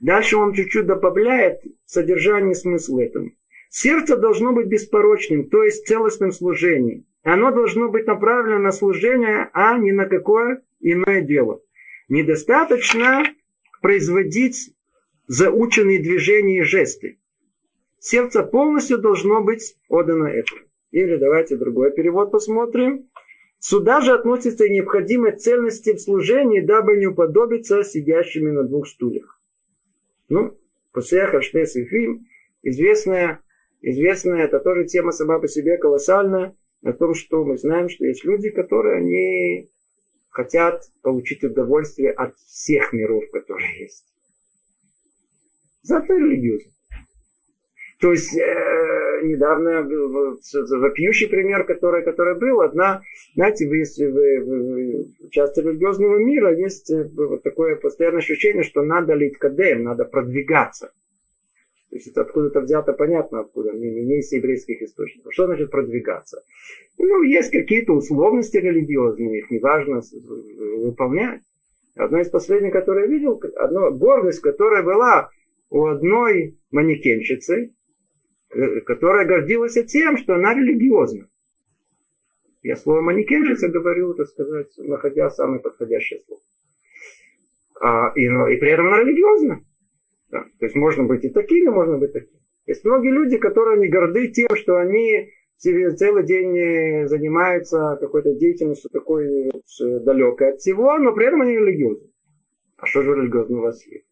Дальше 0.00 0.36
он 0.36 0.52
чуть-чуть 0.52 0.86
добавляет 0.86 1.62
содержание 1.86 2.54
смысла 2.54 3.00
этому. 3.00 3.30
Сердце 3.70 4.16
должно 4.16 4.52
быть 4.52 4.66
беспорочным, 4.66 5.48
то 5.48 5.64
есть 5.64 5.86
целостным 5.86 6.30
служением. 6.30 7.06
Оно 7.22 7.50
должно 7.50 7.88
быть 7.88 8.06
направлено 8.06 8.58
на 8.58 8.70
служение, 8.70 9.48
а 9.54 9.78
не 9.78 9.92
на 9.92 10.06
какое 10.06 10.62
иное 10.80 11.22
дело. 11.22 11.60
Недостаточно 12.08 13.24
производить 13.80 14.74
заученные 15.26 16.02
движения 16.02 16.58
и 16.58 16.64
жесты. 16.64 17.18
Сердце 17.98 18.42
полностью 18.42 18.98
должно 18.98 19.42
быть 19.42 19.74
отдано 19.88 20.26
этому. 20.26 20.60
Или 20.90 21.16
давайте 21.16 21.56
другой 21.56 21.92
перевод 21.92 22.30
посмотрим. 22.30 23.08
Сюда 23.66 24.02
же 24.02 24.12
относится 24.12 24.66
и 24.66 24.74
необходимая 24.74 25.34
цельность 25.38 25.86
в 25.86 25.98
служении, 25.98 26.60
дабы 26.60 26.98
не 26.98 27.06
уподобиться 27.06 27.82
сидящими 27.82 28.50
на 28.50 28.64
двух 28.64 28.86
стульях. 28.86 29.40
Ну, 30.28 30.54
Пасеха 30.92 31.40
Шнес 31.40 31.74
и 31.74 31.86
Фильм, 31.86 32.26
известная 32.62 33.40
известная, 33.80 34.44
это 34.44 34.60
тоже 34.60 34.84
тема 34.84 35.12
сама 35.12 35.38
по 35.38 35.48
себе 35.48 35.78
колоссальная, 35.78 36.54
о 36.82 36.92
том, 36.92 37.14
что 37.14 37.42
мы 37.42 37.56
знаем, 37.56 37.88
что 37.88 38.04
есть 38.04 38.22
люди, 38.24 38.50
которые 38.50 38.98
они 38.98 39.70
хотят 40.28 40.82
получить 41.00 41.42
удовольствие 41.42 42.12
от 42.12 42.36
всех 42.46 42.92
миров, 42.92 43.24
которые 43.32 43.80
есть. 43.80 44.04
Зато 45.80 46.12
религиозно. 46.12 46.70
То 47.98 48.12
есть 48.12 48.36
э, 48.36 48.83
недавно 49.24 49.82
вопиющий 49.82 51.28
пример, 51.28 51.64
который, 51.64 52.02
который 52.02 52.38
был, 52.38 52.60
одна, 52.60 53.02
знаете, 53.34 53.68
вы, 53.68 53.78
если 53.78 54.06
вы, 54.06 54.40
вы 54.44 55.30
часто 55.30 55.62
религиозного 55.62 56.18
мира 56.18 56.54
есть 56.54 56.90
э, 56.90 57.08
вот 57.16 57.42
такое 57.42 57.76
постоянное 57.76 58.20
ощущение, 58.20 58.62
что 58.62 58.82
надо 58.82 59.14
лить 59.14 59.38
кадем, 59.38 59.84
надо 59.84 60.04
продвигаться. 60.04 60.92
То 61.90 61.96
есть 61.96 62.08
это 62.08 62.22
откуда-то 62.22 62.60
взято, 62.60 62.92
понятно 62.92 63.40
откуда, 63.40 63.72
не, 63.72 63.88
не 64.04 64.18
из 64.18 64.32
еврейских 64.32 64.82
источников. 64.82 65.32
Что 65.32 65.46
значит 65.46 65.70
продвигаться? 65.70 66.42
Ну, 66.98 67.22
есть 67.22 67.50
какие-то 67.50 67.92
условности 67.92 68.56
религиозные, 68.56 69.38
их 69.38 69.50
неважно 69.50 70.02
выполнять. 70.82 71.40
Одно 71.94 72.20
из 72.20 72.28
последних, 72.28 72.72
которое 72.72 73.06
я 73.06 73.10
видел, 73.10 73.40
одно, 73.56 73.92
гордость, 73.92 74.40
которая 74.40 74.82
была 74.82 75.30
у 75.70 75.86
одной 75.86 76.56
манекенщицы, 76.72 77.66
э, 77.66 77.68
которая 78.86 79.26
гордилась 79.26 79.74
тем, 79.86 80.16
что 80.16 80.34
она 80.34 80.54
религиозна. 80.54 81.28
Я 82.62 82.76
слово 82.76 83.02
манекенщица 83.02 83.68
говорю, 83.68 84.14
так 84.14 84.28
сказать, 84.28 84.68
находя 84.78 85.30
самое 85.30 85.60
подходящее 85.60 86.20
слово. 86.26 86.40
А, 87.80 88.12
и, 88.14 88.28
ну, 88.28 88.46
и 88.46 88.56
при 88.56 88.70
этом 88.70 88.86
она 88.86 89.00
религиозна. 89.00 89.60
Да. 90.30 90.44
То 90.58 90.66
есть 90.66 90.74
можно 90.74 91.04
быть 91.04 91.24
и 91.24 91.28
такими, 91.28 91.68
можно 91.68 91.98
быть 91.98 92.12
такими. 92.12 92.40
Есть 92.66 92.84
многие 92.84 93.10
люди, 93.10 93.36
которые 93.36 93.78
не 93.78 93.88
горды 93.88 94.28
тем, 94.28 94.48
что 94.56 94.76
они 94.76 95.30
целый 95.58 96.24
день 96.24 96.56
э, 96.56 97.08
занимаются 97.08 97.98
какой-то 98.00 98.34
деятельностью 98.34 98.90
такой 98.90 99.48
э, 99.48 99.50
далекой 100.00 100.54
от 100.54 100.60
всего, 100.60 100.96
но 100.98 101.12
при 101.12 101.26
этом 101.26 101.42
они 101.42 101.58
религиозны. 101.58 102.08
А 102.78 102.86
что 102.86 103.02
же 103.02 103.14
религиозно 103.14 103.58
у 103.58 103.62
вас 103.62 103.84
есть? 103.86 104.06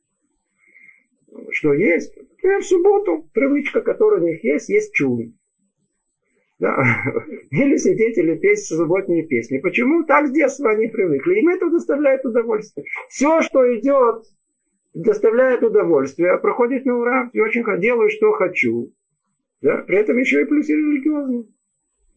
Что 1.51 1.73
есть? 1.73 2.19
Например, 2.43 2.61
в 2.61 2.67
субботу 2.67 3.31
привычка, 3.33 3.83
которая 3.83 4.21
у 4.21 4.25
них 4.25 4.43
есть, 4.43 4.69
есть 4.69 4.93
чун. 4.95 5.35
Да. 6.59 6.77
Или 7.51 7.77
сидеть, 7.77 8.19
или 8.19 8.37
петь 8.37 8.67
субботние 8.67 9.25
песни. 9.27 9.59
Почему? 9.59 10.03
Так 10.05 10.27
с 10.27 10.33
детства 10.33 10.71
они 10.71 10.89
привыкли. 10.89 11.39
Им 11.39 11.51
это 11.51 11.71
доставляет 11.71 12.25
удовольствие. 12.25 12.87
Все, 13.09 13.43
что 13.43 13.61
идет 13.79 14.25
доставляет 14.95 15.63
удовольствие, 15.63 16.37
проходит 16.39 16.85
на 16.85 16.99
ура, 16.99 17.31
и 17.33 17.41
очень 17.41 17.65
делаю, 17.81 18.11
что 18.11 18.33
хочу. 18.33 18.93
Да? 19.63 19.85
При 19.87 19.97
этом 19.97 20.19
еще 20.19 20.43
и 20.43 20.45
плюс 20.45 20.69
и 20.69 20.75
религиозный. 20.75 21.49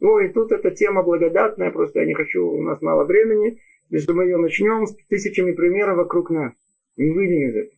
Ну 0.02 0.20
и 0.20 0.28
тут 0.28 0.52
эта 0.52 0.72
тема 0.72 1.04
благодатная, 1.04 1.72
просто 1.72 2.00
я 2.00 2.06
не 2.06 2.14
хочу, 2.14 2.46
у 2.46 2.62
нас 2.62 2.82
мало 2.82 3.06
времени. 3.06 3.60
Если 3.90 4.12
мы 4.12 4.26
ее 4.26 4.38
начнем 4.38 4.88
с 4.88 4.96
тысячами 5.08 5.54
примеров 5.54 5.98
вокруг 5.98 6.32
нас, 6.32 6.54
не 6.98 7.12
выйдем 7.12 7.50
из 7.50 7.56
этого. 7.56 7.72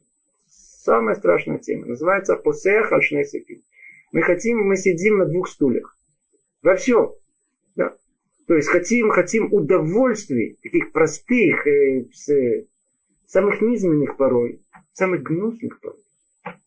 Самая 0.88 1.18
страшная 1.18 1.60
тема. 1.60 1.86
Называется 1.86 2.38
посех 2.38 2.94
альшнесики. 2.94 3.62
Мы 4.14 4.22
хотим, 4.22 4.60
мы 4.60 4.78
сидим 4.78 5.18
на 5.18 5.26
двух 5.26 5.50
стульях. 5.50 5.98
Во 6.64 6.78
всем. 6.78 7.12
Да? 7.76 7.94
То 8.48 8.54
есть 8.54 8.70
хотим, 8.70 9.10
хотим 9.10 9.52
удовольствий, 9.52 10.58
таких 10.64 10.94
простых, 10.94 11.68
э, 11.68 12.06
с, 12.14 12.66
самых 13.28 13.60
низменных 13.60 14.16
порой, 14.16 14.62
самых 14.94 15.24
гнусных 15.24 15.82
порой. 15.82 16.00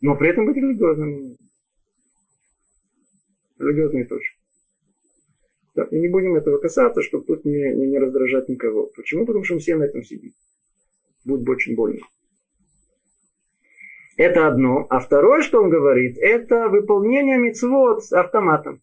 Но 0.02 0.14
при 0.16 0.28
этом 0.28 0.44
быть 0.44 0.56
религиозным. 0.56 1.38
Религиозные 3.58 4.04
точки. 4.04 4.36
Да, 5.74 5.84
и 5.84 5.98
не 5.98 6.08
будем 6.08 6.36
этого 6.36 6.58
касаться, 6.58 7.00
чтобы 7.00 7.24
тут 7.24 7.46
не, 7.46 7.72
не, 7.72 7.86
не 7.86 7.98
раздражать 7.98 8.50
никого. 8.50 8.90
Почему? 8.94 9.24
Потому 9.24 9.44
что 9.44 9.54
мы 9.54 9.60
все 9.60 9.76
на 9.76 9.84
этом 9.84 10.04
сидим. 10.04 10.34
Будет 11.24 11.48
очень 11.48 11.74
больно. 11.74 12.02
Это 14.20 14.46
одно. 14.46 14.86
А 14.90 15.00
второе, 15.00 15.40
что 15.40 15.62
он 15.62 15.70
говорит, 15.70 16.18
это 16.18 16.68
выполнение 16.68 17.38
мецвод 17.38 18.04
с 18.04 18.12
автоматом. 18.12 18.82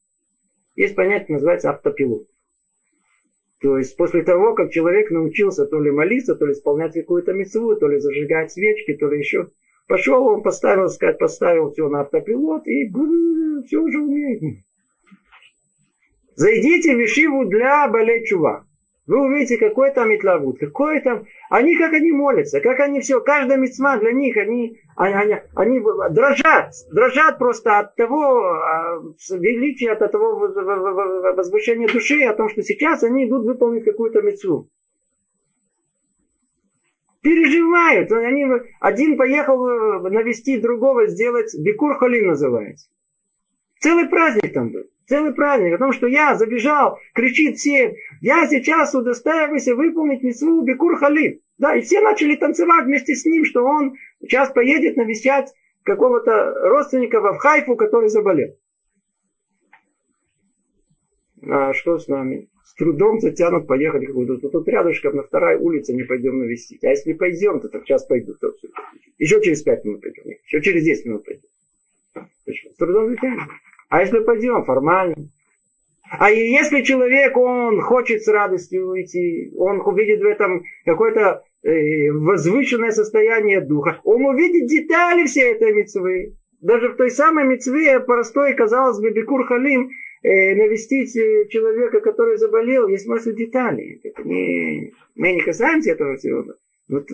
Есть 0.75 0.95
понятие, 0.95 1.35
называется 1.35 1.69
автопилот. 1.69 2.25
То 3.61 3.77
есть 3.77 3.95
после 3.97 4.23
того, 4.23 4.55
как 4.55 4.71
человек 4.71 5.11
научился 5.11 5.67
то 5.67 5.79
ли 5.79 5.91
молиться, 5.91 6.33
то 6.33 6.47
ли 6.47 6.53
исполнять 6.53 6.93
какую-то 6.93 7.33
мецву, 7.33 7.75
то 7.75 7.88
ли 7.88 7.99
зажигать 7.99 8.51
свечки, 8.51 8.95
то 8.95 9.09
ли 9.09 9.19
еще, 9.19 9.51
пошел 9.88 10.25
он, 10.25 10.41
поставил, 10.41 10.89
сказать, 10.89 11.19
поставил 11.19 11.69
все 11.69 11.88
на 11.88 12.01
автопилот 12.01 12.65
и 12.65 12.91
все 13.67 13.77
уже 13.77 13.99
умеет. 13.99 14.41
Зайдите 16.33 16.95
в 16.95 17.05
Ишиву 17.05 17.45
для 17.45 17.88
Балечува. 17.89 18.66
Вы 19.08 19.22
увидите, 19.22 19.58
какой 19.58 19.91
там 19.91 20.14
Итлавут, 20.14 20.60
какой 20.60 20.99
там... 20.99 21.24
Они 21.49 21.78
как 21.78 21.93
они 21.93 22.12
молятся, 22.12 22.60
как 22.60 22.82
они 22.82 22.99
все, 22.99 23.22
каждая 23.22 23.58
мецма 23.58 23.97
для 23.97 24.12
них, 24.12 24.36
они, 24.36 24.82
они, 24.97 25.38
они, 25.55 25.80
дрожат, 26.10 26.74
дрожат 26.91 27.38
просто 27.38 27.80
от 27.80 27.95
того 27.95 28.43
а, 28.43 29.01
величия, 29.30 29.93
от 29.93 30.12
того 30.12 30.36
возвышения 31.36 31.88
души, 31.88 32.22
о 32.24 32.34
том, 32.34 32.49
что 32.49 32.62
сейчас 32.64 33.01
они 33.03 33.26
идут 33.26 33.45
выполнить 33.45 33.86
какую-то 33.86 34.22
мецву. 34.22 34.68
Переживают. 37.22 38.12
Они, 38.12 38.45
один 38.82 39.18
поехал 39.18 39.68
э, 39.68 40.10
навестить 40.10 40.62
другого, 40.62 41.08
сделать 41.08 41.55
бикур 41.58 41.97
халим 41.97 42.28
называется. 42.28 42.88
Целый 43.80 44.07
праздник 44.07 44.53
там 44.53 44.69
был. 44.69 44.84
Целый 45.07 45.34
праздник 45.34 45.73
о 45.73 45.78
том, 45.78 45.93
что 45.93 46.07
я 46.07 46.36
забежал, 46.36 46.99
кричит 47.13 47.57
всем, 47.57 47.93
я 48.19 48.45
сейчас 48.47 48.93
удостаиваюсь 48.93 49.67
выполнить 49.67 50.21
митцву 50.21 50.63
Бекур 50.63 50.97
Халиф. 50.97 51.39
Да, 51.57 51.75
и 51.75 51.82
все 51.82 52.01
начали 52.01 52.36
танцевать 52.36 52.86
вместе 52.86 53.15
с 53.15 53.25
ним, 53.25 53.45
что 53.45 53.63
он 53.63 53.95
сейчас 54.21 54.51
поедет 54.51 54.97
навещать 54.97 55.53
какого-то 55.84 56.53
родственника 56.69 57.21
в 57.21 57.38
Хайфу, 57.38 57.75
который 57.75 58.09
заболел. 58.09 58.53
А 61.49 61.73
что 61.73 61.97
с 61.97 62.07
нами? 62.07 62.49
С 62.65 62.73
трудом 62.73 63.21
затянут 63.21 63.65
поехать 63.65 64.05
какую-то. 64.05 64.38
Тут, 64.38 64.51
тут 64.51 64.67
рядышком 64.67 65.15
на 65.15 65.23
второй 65.23 65.55
улице 65.55 65.93
не 65.93 66.03
пойдем 66.03 66.39
навестить. 66.39 66.84
А 66.84 66.89
если 66.89 67.13
пойдем, 67.13 67.61
то 67.61 67.69
так 67.69 67.84
сейчас 67.86 68.05
пойду. 68.05 68.34
То 68.36 68.51
Еще 69.17 69.41
через 69.41 69.61
пять 69.63 69.86
минут 69.86 70.01
пойдем. 70.01 70.23
Еще 70.45 70.61
через 70.61 70.84
десять 70.84 71.05
минут 71.05 71.23
пойдем. 71.23 71.47
С 72.45 72.75
трудом 72.78 73.09
затянем. 73.09 73.47
А 73.89 74.01
если 74.01 74.19
пойдем 74.19 74.65
формально, 74.65 75.15
А 76.09 76.31
если 76.31 76.83
человек, 76.83 77.35
он 77.35 77.81
хочет 77.81 78.23
с 78.23 78.27
радостью 78.27 78.88
уйти, 78.89 79.51
он 79.57 79.81
увидит 79.81 80.21
в 80.21 80.25
этом 80.25 80.63
какое-то 80.85 81.43
э, 81.63 82.11
возвышенное 82.11 82.91
состояние 82.91 83.61
духа, 83.61 83.99
он 84.03 84.25
увидит 84.25 84.67
детали 84.67 85.25
всей 85.25 85.53
этой 85.53 85.73
мецвы. 85.73 86.33
Даже 86.61 86.89
в 86.89 86.95
той 86.95 87.11
самой 87.11 87.45
мецве, 87.45 87.99
простой, 87.99 88.53
казалось 88.55 88.99
бы, 88.99 89.11
Бекур 89.11 89.45
Халим, 89.45 89.89
э, 90.23 90.55
навестить 90.55 91.15
э, 91.17 91.47
человека, 91.49 91.99
который 91.99 92.38
заболел, 92.38 92.88
есть 92.88 93.07
масса 93.07 93.33
деталей. 93.33 93.99
Это 94.03 94.23
не, 94.23 94.93
мы 95.15 95.33
не 95.33 95.41
касаемся 95.41 95.91
этого 95.91 96.15
всего. 96.17 96.45
Вот. 96.88 97.05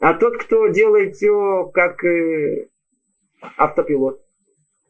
А 0.00 0.14
тот, 0.14 0.38
кто 0.38 0.68
делает 0.68 1.14
все 1.14 1.70
как 1.74 2.02
э, 2.04 2.68
автопилот, 3.58 4.25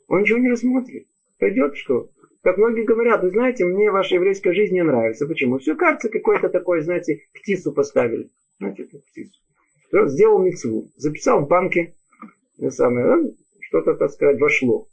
он 0.08 0.22
ничего 0.22 0.38
не 0.38 0.50
рассмотрит. 0.50 1.06
Пойдет 1.38 1.76
что? 1.76 2.08
Как 2.42 2.58
многие 2.58 2.84
говорят, 2.84 3.22
вы 3.22 3.30
знаете, 3.30 3.64
мне 3.64 3.90
ваша 3.90 4.14
еврейская 4.14 4.52
жизнь 4.52 4.74
не 4.74 4.82
нравится. 4.82 5.26
Почему? 5.26 5.58
Все 5.58 5.74
кажется 5.74 6.08
какой-то 6.08 6.48
такой, 6.48 6.82
знаете, 6.82 7.22
птицу 7.34 7.72
поставили. 7.72 8.30
Знаете, 8.58 8.84
птицу. 8.84 9.40
Сделал 9.90 10.38
мецву, 10.38 10.90
записал 10.96 11.44
в 11.44 11.48
банке, 11.48 11.94
самое, 12.70 13.34
что-то, 13.60 13.94
так 13.94 14.10
сказать, 14.12 14.40
вошло. 14.40 14.86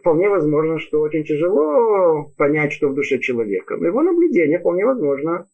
Вполне 0.00 0.28
возможно, 0.28 0.78
что 0.78 1.00
очень 1.00 1.24
тяжело 1.24 2.30
понять, 2.36 2.72
что 2.72 2.88
в 2.88 2.94
душе 2.94 3.18
человека. 3.20 3.76
Но 3.76 3.86
его 3.86 4.02
наблюдение, 4.02 4.58
вполне 4.58 4.84
возможно, 4.84 5.48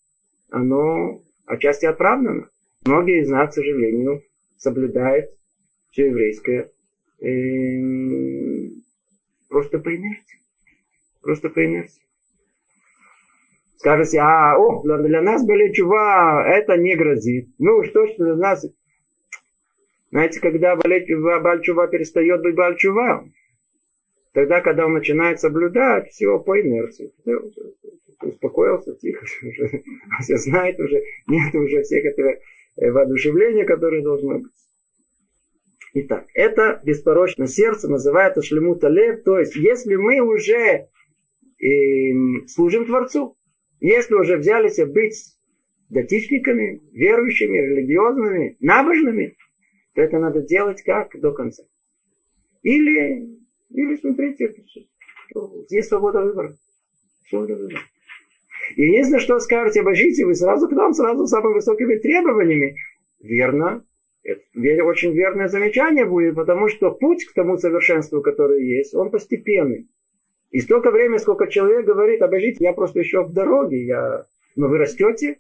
оно 0.51 1.21
отчасти 1.47 1.87
оправдано. 1.87 2.49
Многие 2.85 3.23
из 3.23 3.29
нас, 3.29 3.51
к 3.51 3.55
сожалению, 3.55 4.23
соблюдают 4.57 5.31
все 5.91 6.07
еврейское 6.07 6.71
э, 7.21 8.71
просто 9.49 9.79
по 9.79 9.95
инерции. 9.95 10.39
Просто 11.23 11.51
по 11.51 11.65
инерции. 11.65 12.01
Скажете, 13.81 14.19
а, 14.19 14.59
о, 14.59 14.83
для, 14.83 15.23
нас 15.23 15.43
были 15.43 15.73
чува, 15.73 16.45
это 16.47 16.77
не 16.77 16.97
грозит. 16.97 17.49
Ну, 17.59 17.83
что 17.85 18.07
ж 18.07 18.11
для 18.19 18.37
нас... 18.37 18.67
Знаете, 20.11 20.39
когда 20.41 20.77
Бальчува 20.77 21.87
перестает 21.87 22.43
быть 22.43 22.55
Бальчува, 22.55 23.25
тогда, 24.35 24.61
когда 24.61 24.85
он 24.85 24.93
начинает 24.93 25.41
соблюдать, 25.41 26.11
все 26.11 26.39
по 26.41 26.61
инерции. 26.61 27.11
Успокоился, 28.23 28.95
тихо, 28.97 29.25
уже, 29.43 29.83
все 30.21 30.37
знает 30.37 30.79
уже, 30.79 31.01
нет 31.27 31.55
уже 31.55 31.83
всех 31.83 32.05
этого 32.05 32.35
э, 32.77 32.91
воодушевления, 32.91 33.65
которое 33.65 34.03
должно 34.03 34.41
быть. 34.41 34.53
Итак, 35.93 36.27
это 36.35 36.81
беспорочное 36.85 37.49
сердце 37.49 37.89
называется 37.89 38.43
шлемута 38.43 38.89
лев. 38.89 39.23
То 39.25 39.39
есть, 39.39 39.57
если 39.57 39.97
мы 39.97 40.21
уже 40.21 40.87
э, 41.59 42.47
служим 42.47 42.87
Творцу, 42.87 43.37
если 43.81 44.15
уже 44.15 44.37
взялись 44.37 44.79
быть 44.93 45.17
датичниками, 45.89 46.81
верующими, 46.93 47.57
религиозными, 47.57 48.57
набожными, 48.61 49.37
то 49.95 50.03
это 50.03 50.19
надо 50.19 50.43
делать 50.43 50.83
как 50.83 51.19
до 51.21 51.33
конца. 51.33 51.65
Или, 52.63 53.27
или 53.71 53.97
смотрите, 53.97 54.55
есть 55.71 55.89
свобода 55.89 56.21
выбора. 56.21 56.57
Свобода 57.29 57.57
выбора. 57.57 57.81
И 58.77 58.83
единственное, 58.83 59.21
что 59.21 59.41
скажете, 59.41 59.81
обожите, 59.81 60.25
вы 60.25 60.37
сразу 60.37 60.69
к 60.69 60.73
нам, 60.73 60.95
сразу 60.95 61.27
с 61.27 61.31
самыми 61.31 61.55
высокими 61.55 61.97
требованиями. 61.97 62.77
Верно, 63.19 63.85
это 64.23 64.85
очень 64.85 65.13
верное 65.13 65.49
замечание 65.49 66.05
будет, 66.05 66.35
потому 66.35 66.69
что 66.69 66.91
путь 66.91 67.25
к 67.25 67.33
тому 67.33 67.57
совершенству, 67.59 68.21
которое 68.21 68.61
есть, 68.61 68.95
он 68.95 69.11
постепенный. 69.11 69.89
И 70.51 70.61
столько 70.61 70.91
времени, 70.91 71.19
сколько 71.19 71.47
человек 71.47 71.87
говорит, 71.87 72.23
обожите, 72.23 72.65
я 72.65 72.73
просто 72.73 73.01
еще 73.01 73.23
в 73.23 73.33
дороге, 73.33 73.85
я... 73.85 74.25
но 74.57 74.69
вы 74.69 74.79
растете? 74.79 75.39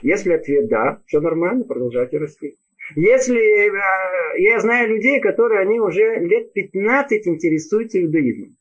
Если 0.00 0.32
ответ 0.32 0.68
да, 0.68 1.00
все 1.06 1.20
нормально, 1.20 1.64
продолжайте 1.64 2.18
расти. 2.18 2.56
Если 2.96 3.38
э, 3.38 4.40
я 4.40 4.60
знаю 4.60 4.88
людей, 4.88 5.20
которые 5.20 5.60
они 5.60 5.80
уже 5.80 6.18
лет 6.20 6.52
15 6.52 7.26
интересуются 7.26 8.02
иудаизмом. 8.02 8.56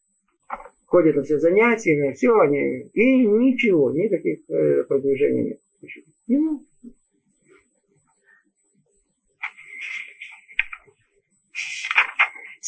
Ходят 0.86 1.16
на 1.16 1.24
все 1.24 1.39
занятия, 1.39 2.14
все, 2.14 2.38
они, 2.39 2.89
и 2.93 3.26
ничего, 3.26 3.91
никаких 3.91 4.39
э, 4.49 4.84
продвижений 4.84 5.43
нет. 5.43 5.60
Не 6.28 6.38
могут. 6.38 6.70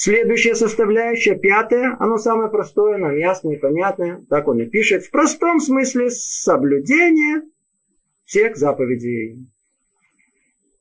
Следующая 0.03 0.53
составляющая, 0.53 1.35
пятая, 1.35 1.95
оно 1.97 2.17
самое 2.17 2.51
простое, 2.51 2.97
нам 2.97 3.15
ясное 3.15 3.55
и 3.55 3.57
понятное. 3.57 4.21
Так 4.29 4.49
он 4.49 4.59
и 4.59 4.65
пишет. 4.65 5.05
В 5.05 5.11
простом 5.11 5.61
смысле 5.61 6.09
соблюдение 6.09 7.43
всех 8.25 8.57
заповедей. 8.57 9.47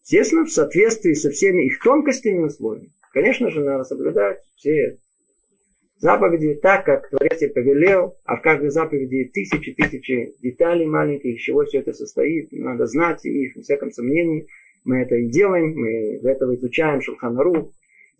Естественно, 0.02 0.44
в 0.44 0.50
соответствии 0.50 1.14
со 1.14 1.30
всеми 1.30 1.66
их 1.66 1.78
тонкостями 1.78 2.40
и 2.40 2.46
условиями. 2.46 2.90
Конечно 3.12 3.48
же, 3.48 3.60
надо 3.60 3.84
соблюдать 3.84 4.40
все 4.56 4.98
заповеди 5.98 6.58
так, 6.60 6.84
как 6.84 7.08
Творец 7.08 7.40
и 7.42 7.46
повелел, 7.46 8.16
а 8.24 8.38
в 8.38 8.42
каждой 8.42 8.70
заповеди 8.70 9.30
тысячи-тысячи 9.32 10.34
деталей 10.42 10.86
маленьких, 10.86 11.36
из 11.36 11.42
чего 11.42 11.64
все 11.64 11.78
это 11.78 11.92
состоит. 11.92 12.50
Надо 12.50 12.88
знать 12.88 13.24
их, 13.24 13.54
на 13.54 13.62
всяком 13.62 13.92
сомнении. 13.92 14.48
Мы 14.84 15.02
это 15.02 15.14
и 15.14 15.28
делаем, 15.28 15.76
мы 15.76 16.18
для 16.20 16.32
этого 16.32 16.56
изучаем 16.56 17.00
Шулханару, 17.00 17.72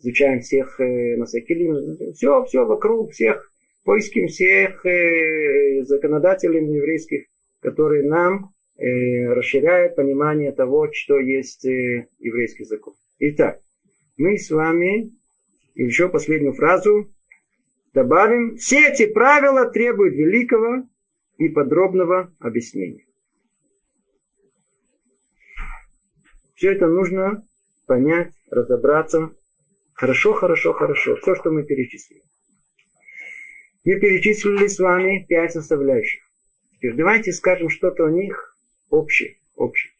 изучаем 0.03 0.41
всех 0.41 0.79
э, 0.79 1.15
Масакилим, 1.17 2.13
все, 2.13 2.43
все 2.45 2.65
вокруг, 2.65 3.11
всех, 3.11 3.51
поиским 3.85 4.27
всех 4.27 4.85
э, 4.85 5.83
законодателей 5.83 6.59
еврейских, 6.59 7.25
которые 7.61 8.07
нам 8.07 8.51
э, 8.77 9.33
расширяют 9.33 9.95
понимание 9.95 10.51
того, 10.51 10.89
что 10.91 11.19
есть 11.19 11.65
э, 11.65 12.07
еврейский 12.19 12.65
закон. 12.65 12.93
Итак, 13.19 13.59
мы 14.17 14.37
с 14.37 14.51
вами 14.51 15.11
еще 15.75 16.09
последнюю 16.09 16.53
фразу 16.53 17.09
добавим. 17.93 18.57
Все 18.57 18.89
эти 18.89 19.05
правила 19.05 19.69
требуют 19.69 20.15
великого 20.15 20.83
и 21.37 21.47
подробного 21.49 22.31
объяснения. 22.39 23.05
Все 26.55 26.73
это 26.73 26.87
нужно 26.87 27.45
понять, 27.87 28.31
разобраться, 28.49 29.31
Хорошо, 29.93 30.33
хорошо, 30.33 30.73
хорошо. 30.73 31.15
Все, 31.17 31.35
что 31.35 31.51
мы 31.51 31.63
перечислили. 31.63 32.21
Мы 33.85 33.99
перечислили 33.99 34.67
с 34.67 34.79
вами 34.79 35.25
пять 35.27 35.53
составляющих. 35.53 36.21
Теперь 36.75 36.95
давайте 36.95 37.31
скажем 37.31 37.69
что-то 37.69 38.05
о 38.05 38.11
них 38.11 38.57
общее. 38.89 39.37
общее. 39.55 39.93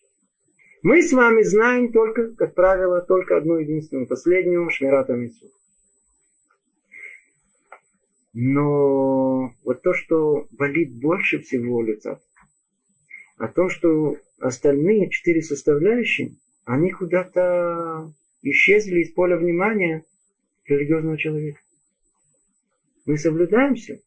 Мы 0.83 1.01
с 1.01 1.13
вами 1.13 1.43
знаем 1.43 1.91
только, 1.91 2.33
как 2.35 2.55
правило, 2.55 3.01
только 3.01 3.37
одну 3.37 3.57
единственную, 3.57 4.07
последнюю 4.07 4.69
Шмирата 4.69 5.13
Митсу. 5.13 5.49
Но 8.33 9.53
вот 9.63 9.81
то, 9.81 9.93
что 9.93 10.47
болит 10.51 10.99
больше 10.99 11.39
всего 11.39 11.83
лица, 11.83 12.19
о 13.37 13.47
том, 13.47 13.69
что 13.69 14.17
остальные 14.39 15.09
четыре 15.09 15.41
составляющие, 15.41 16.35
они 16.65 16.91
куда-то 16.91 18.11
исчезли 18.43 18.99
из 18.99 19.13
поля 19.13 19.37
внимания 19.37 20.03
религиозного 20.65 21.17
человека. 21.17 21.59
Мы 23.05 23.17
соблюдаем 23.17 23.75
все, 23.75 24.01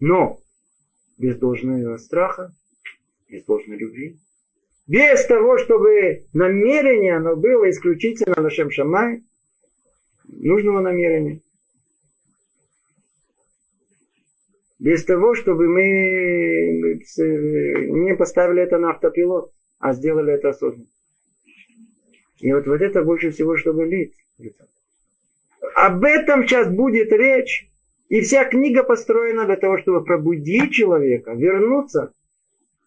но 0.00 0.38
без 1.18 1.38
должного 1.38 1.96
страха, 1.98 2.54
без 3.28 3.44
должной 3.44 3.78
любви, 3.78 4.18
без 4.86 5.24
того, 5.26 5.58
чтобы 5.58 6.26
намерение 6.32 7.16
оно 7.16 7.36
было 7.36 7.70
исключительно 7.70 8.42
нашем 8.42 8.70
Шамай, 8.70 9.22
нужного 10.24 10.80
намерения. 10.80 11.40
Без 14.78 15.04
того, 15.04 15.36
чтобы 15.36 15.68
мы 15.68 17.00
не 17.16 18.16
поставили 18.16 18.62
это 18.62 18.78
на 18.78 18.90
автопилот, 18.90 19.52
а 19.78 19.94
сделали 19.94 20.32
это 20.32 20.50
осознанно. 20.50 20.88
И 22.42 22.52
вот, 22.52 22.66
вот 22.66 22.82
это 22.82 23.02
больше 23.04 23.30
всего, 23.30 23.56
что 23.56 23.72
болит. 23.72 24.14
Об 25.76 26.04
этом 26.04 26.42
сейчас 26.42 26.68
будет 26.68 27.12
речь. 27.12 27.68
И 28.08 28.20
вся 28.20 28.44
книга 28.44 28.82
построена 28.82 29.46
для 29.46 29.56
того, 29.56 29.78
чтобы 29.78 30.04
пробудить 30.04 30.72
человека, 30.72 31.32
вернуться 31.32 32.12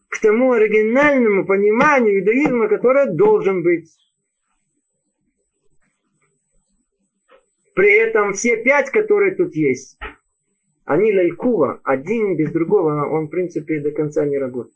к 0.09 0.19
тому 0.19 0.51
оригинальному 0.51 1.45
пониманию 1.45 2.19
иудаизма, 2.19 2.67
которое 2.67 3.07
должен 3.07 3.63
быть. 3.63 3.89
При 7.73 7.91
этом 7.93 8.33
все 8.33 8.61
пять, 8.61 8.89
которые 8.91 9.35
тут 9.35 9.55
есть, 9.55 9.97
они 10.83 11.13
лайкува, 11.13 11.81
один 11.83 12.35
без 12.37 12.51
другого, 12.51 13.09
он 13.09 13.27
в 13.27 13.29
принципе 13.29 13.79
до 13.79 13.91
конца 13.91 14.25
не 14.25 14.37
работает. 14.37 14.75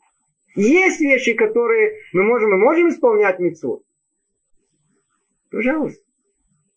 Есть 0.56 1.00
вещи, 1.00 1.34
которые 1.34 1.96
мы 2.12 2.24
можем, 2.24 2.50
мы 2.50 2.58
можем 2.58 2.88
исполнять 2.88 3.38
митцвот. 3.38 3.82
Пожалуйста. 5.50 6.00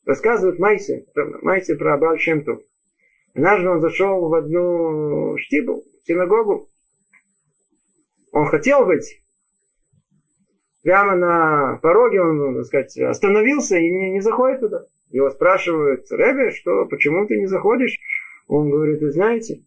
Рассказывают 0.05 0.59
Майсе, 0.59 1.05
Майсе 1.41 1.75
про 1.75 1.93
Абал 1.93 2.17
Шемту. 2.17 2.61
Однажды 3.33 3.69
он 3.69 3.81
зашел 3.81 4.27
в 4.27 4.33
одну 4.33 5.37
штибу, 5.37 5.83
синагогу. 6.05 6.69
Он 8.31 8.45
хотел 8.47 8.85
быть. 8.85 9.21
Прямо 10.81 11.15
на 11.15 11.79
пороге 11.81 12.21
он, 12.21 12.55
так 12.55 12.65
сказать, 12.65 12.97
остановился 12.97 13.77
и 13.77 13.89
не, 13.89 14.11
не 14.11 14.21
заходит 14.21 14.59
туда. 14.59 14.85
Его 15.11 15.29
спрашивают, 15.29 16.11
Ребе, 16.11 16.51
что, 16.51 16.85
почему 16.85 17.25
ты 17.25 17.39
не 17.39 17.47
заходишь? 17.47 17.97
Он 18.47 18.69
говорит, 18.69 18.99
вы 18.99 19.11
знаете, 19.11 19.61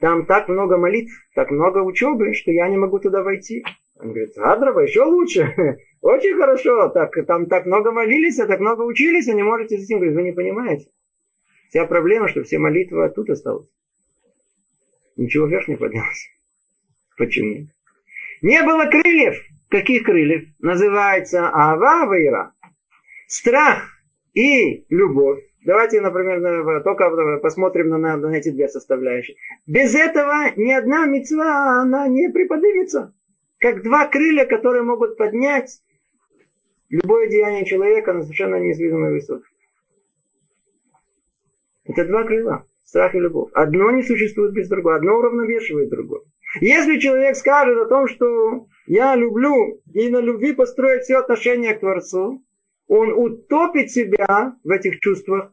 там 0.00 0.26
так 0.26 0.48
много 0.48 0.76
молитв, 0.76 1.12
так 1.34 1.50
много 1.50 1.78
учебы, 1.78 2.34
что 2.34 2.50
я 2.50 2.68
не 2.68 2.76
могу 2.76 2.98
туда 2.98 3.22
войти. 3.22 3.64
Он 4.02 4.12
говорит, 4.12 4.36
Адрова, 4.38 4.80
еще 4.80 5.02
лучше. 5.02 5.54
Очень 6.00 6.36
хорошо. 6.36 6.88
Так, 6.88 7.14
там 7.26 7.46
так 7.46 7.66
много 7.66 7.92
молились, 7.92 8.38
а 8.38 8.46
так 8.46 8.60
много 8.60 8.82
учились, 8.82 9.28
а 9.28 9.34
не 9.34 9.42
можете 9.42 9.78
с 9.78 9.84
этим. 9.84 9.96
Говорит, 9.96 10.14
вы 10.14 10.22
не 10.22 10.32
понимаете. 10.32 10.86
Вся 11.68 11.86
проблема, 11.86 12.28
что 12.28 12.42
все 12.42 12.58
молитвы 12.58 13.04
оттуда 13.04 13.34
осталось. 13.34 13.68
Ничего 15.16 15.46
вверх 15.46 15.68
не 15.68 15.76
поднялось. 15.76 16.30
Почему? 17.18 17.66
Не 18.42 18.62
было 18.62 18.86
крыльев. 18.86 19.36
Каких 19.68 20.04
крыльев? 20.04 20.48
Называется 20.60 21.50
Ава 21.52 22.06
Вайра. 22.06 22.52
Страх 23.28 23.86
и 24.32 24.86
любовь. 24.88 25.44
Давайте, 25.64 26.00
например, 26.00 26.82
только 26.82 27.38
посмотрим 27.42 27.90
на, 27.90 28.16
на 28.16 28.34
эти 28.34 28.50
две 28.50 28.68
составляющие. 28.68 29.36
Без 29.66 29.94
этого 29.94 30.52
ни 30.56 30.72
одна 30.72 31.04
мецва, 31.04 31.82
она 31.82 32.08
не 32.08 32.30
приподнимется. 32.30 33.12
Как 33.60 33.82
два 33.82 34.06
крылья, 34.08 34.46
которые 34.46 34.82
могут 34.82 35.18
поднять 35.18 35.80
любое 36.88 37.28
деяние 37.28 37.66
человека 37.66 38.14
на 38.14 38.22
совершенно 38.22 38.56
неизвестную 38.56 39.12
высоту. 39.12 39.44
Это 41.84 42.06
два 42.06 42.24
крыла. 42.24 42.64
Страх 42.86 43.14
и 43.14 43.20
любовь. 43.20 43.50
Одно 43.52 43.90
не 43.90 44.02
существует 44.02 44.52
без 44.52 44.68
другого. 44.68 44.96
Одно 44.96 45.18
уравновешивает 45.18 45.90
другое. 45.90 46.22
Если 46.60 46.98
человек 46.98 47.36
скажет 47.36 47.78
о 47.78 47.86
том, 47.86 48.08
что 48.08 48.66
я 48.86 49.14
люблю, 49.14 49.80
и 49.92 50.08
на 50.08 50.18
любви 50.18 50.52
построить 50.52 51.02
все 51.02 51.18
отношения 51.18 51.74
к 51.74 51.80
Творцу, 51.80 52.42
он 52.88 53.12
утопит 53.12 53.92
себя 53.92 54.56
в 54.64 54.70
этих 54.70 54.98
чувствах, 54.98 55.52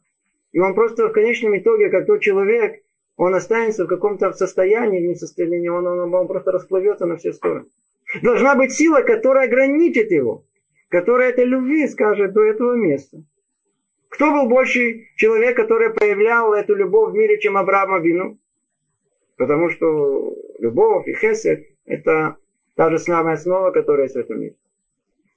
и 0.53 0.59
он 0.59 0.73
просто 0.73 1.07
в 1.07 1.11
конечном 1.11 1.55
итоге, 1.55 1.89
как 1.89 2.07
тот 2.07 2.21
человек, 2.21 2.81
он 3.15 3.35
останется 3.35 3.83
в 3.83 3.87
каком-то 3.87 4.33
состоянии, 4.33 5.05
не 5.05 5.13
состоянии, 5.13 5.67
он, 5.67 5.85
он, 5.85 6.11
он 6.11 6.27
просто 6.27 6.51
расплывется 6.51 7.05
на 7.05 7.17
все 7.17 7.33
стороны. 7.33 7.65
Должна 8.21 8.55
быть 8.55 8.73
сила, 8.73 9.01
которая 9.01 9.47
ограничит 9.47 10.11
его, 10.11 10.43
которая 10.89 11.29
этой 11.29 11.45
любви 11.45 11.87
скажет 11.87 12.33
до 12.33 12.43
этого 12.43 12.75
места. 12.75 13.17
Кто 14.09 14.31
был 14.31 14.47
больше 14.49 15.07
человек, 15.17 15.57
который 15.57 15.93
проявлял 15.93 16.53
эту 16.53 16.75
любовь 16.75 17.11
в 17.11 17.15
мире, 17.15 17.39
чем 17.39 17.57
Авраам 17.57 18.01
Вину? 18.01 18.37
Потому 19.37 19.69
что 19.69 20.33
любовь 20.59 21.07
и 21.07 21.13
хесед– 21.13 21.65
это 21.85 22.37
та 22.75 22.89
же 22.89 22.99
самая 22.99 23.35
основа, 23.35 23.71
которая 23.71 24.05
есть 24.05 24.15
в 24.15 24.19
этом 24.19 24.39
мире. 24.39 24.55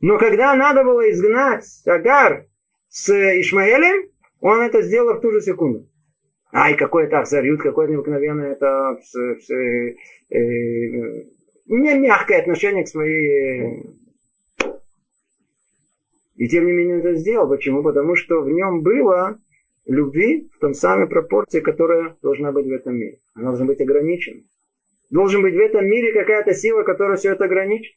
Но 0.01 0.19
когда 0.19 0.55
надо 0.55 0.85
было 0.85 1.11
изгнать 1.11 1.65
Агар 1.85 2.47
с 2.89 3.11
Ишмаэлем, 3.11 4.09
он 4.41 4.61
это 4.61 4.83
сделал 4.83 5.15
в 5.15 5.21
ту 5.21 5.33
же 5.33 5.41
секунду. 5.41 5.87
Ай, 6.53 6.75
какой 6.75 7.05
это 7.05 7.21
абсолют, 7.21 7.61
какое 7.61 7.89
необыкновенное 7.89 8.53
это 8.53 8.99
э, 9.53 9.95
э, 10.35 11.25
не 11.79 11.95
мягкое 11.95 12.41
отношение 12.41 12.85
к 12.85 12.89
своей... 12.89 13.85
И 16.37 16.49
тем 16.49 16.67
не 16.67 16.73
менее 16.73 16.99
это 16.99 17.15
сделал. 17.15 17.49
Почему? 17.49 17.83
Потому 17.83 18.17
что 18.17 18.41
в 18.41 18.51
нем 18.51 18.83
было 18.83 19.39
любви 19.87 20.49
в 20.55 20.59
том 20.59 20.75
самой 20.75 21.07
пропорции, 21.07 21.61
которая 21.61 22.17
должна 22.23 22.51
быть 22.53 22.67
в 22.67 22.73
этом 22.73 22.97
мире. 22.97 23.19
Она 23.35 23.49
должна 23.49 23.67
быть 23.67 23.81
ограничена. 23.81 24.43
Должен 25.11 25.43
быть 25.43 25.55
в 25.55 25.59
этом 25.59 25.87
мире 25.87 26.13
какая-то 26.13 26.55
сила, 26.55 26.83
которая 26.83 27.17
все 27.17 27.33
это 27.33 27.45
ограничит. 27.45 27.95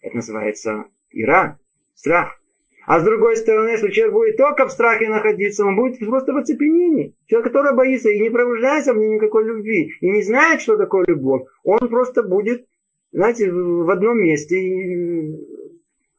Это 0.00 0.16
называется 0.16 0.86
ира, 1.10 1.58
страх. 1.94 2.40
А 2.88 3.00
с 3.00 3.04
другой 3.04 3.36
стороны, 3.36 3.68
если 3.68 3.90
человек 3.90 4.14
будет 4.14 4.36
только 4.38 4.66
в 4.66 4.72
страхе 4.72 5.10
находиться, 5.10 5.62
он 5.62 5.76
будет 5.76 5.98
просто 5.98 6.32
в 6.32 6.38
оцепенении. 6.38 7.14
Человек, 7.26 7.48
который 7.48 7.74
боится 7.76 8.08
и 8.08 8.18
не 8.18 8.30
пробуждается 8.30 8.94
в 8.94 8.96
нем 8.96 9.16
никакой 9.16 9.44
любви, 9.44 9.92
и 10.00 10.10
не 10.10 10.22
знает, 10.22 10.62
что 10.62 10.78
такое 10.78 11.04
любовь, 11.06 11.42
он 11.64 11.80
просто 11.80 12.22
будет, 12.22 12.64
знаете, 13.12 13.52
в 13.52 13.90
одном 13.90 14.16
месте. 14.16 14.56
И 14.56 15.36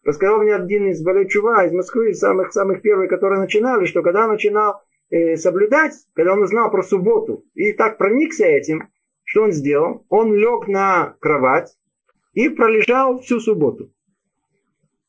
рассказал 0.03 0.43
мне 0.43 0.53
один 0.53 0.91
из 0.91 1.01
Балечува, 1.01 1.65
из 1.65 1.71
Москвы, 1.71 2.11
из 2.11 2.19
самых-самых 2.19 2.83
первых, 2.83 3.09
которые 3.09 3.39
начинали, 3.39 3.87
что 3.87 4.03
когда 4.03 4.27
начинал 4.27 4.79
э, 5.09 5.37
соблюдать, 5.37 5.93
когда 6.13 6.33
он 6.33 6.43
узнал 6.43 6.69
про 6.69 6.83
субботу, 6.83 7.45
и 7.55 7.73
так 7.73 7.97
проникся 7.97 8.45
этим, 8.45 8.89
что 9.23 9.41
он 9.41 9.53
сделал? 9.53 10.05
Он 10.09 10.35
лег 10.35 10.67
на 10.67 11.15
кровать 11.19 11.75
и 12.33 12.47
пролежал 12.47 13.21
всю 13.21 13.39
субботу. 13.39 13.89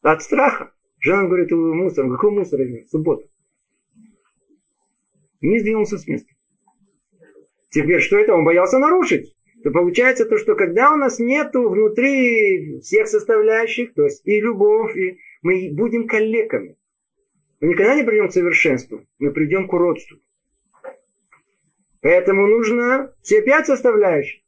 От 0.00 0.22
страха. 0.22 0.72
Жена 1.00 1.24
говорит, 1.24 1.50
мусор. 1.50 2.10
Какой 2.10 2.30
мусор? 2.30 2.60
Суббота. 2.90 3.24
Не 5.40 5.58
сдвинулся 5.60 5.98
с 5.98 6.06
места. 6.06 6.28
Теперь 7.70 8.00
что 8.00 8.18
это? 8.18 8.34
Он 8.34 8.44
боялся 8.44 8.78
нарушить. 8.78 9.34
То 9.62 9.70
получается 9.70 10.24
то, 10.24 10.38
что 10.38 10.54
когда 10.54 10.92
у 10.92 10.96
нас 10.96 11.18
нету 11.18 11.68
внутри 11.68 12.80
всех 12.80 13.08
составляющих, 13.08 13.92
то 13.94 14.04
есть 14.04 14.22
и 14.24 14.40
любовь, 14.40 14.96
и 14.96 15.18
мы 15.42 15.70
будем 15.72 16.06
коллегами. 16.06 16.76
Мы 17.60 17.68
никогда 17.68 17.94
не 17.94 18.02
придем 18.02 18.28
к 18.28 18.32
совершенству, 18.32 19.04
мы 19.18 19.32
придем 19.32 19.68
к 19.68 19.72
уродству. 19.72 20.18
Поэтому 22.00 22.46
нужно 22.46 23.12
все 23.22 23.42
пять 23.42 23.66
составляющих. 23.66 24.40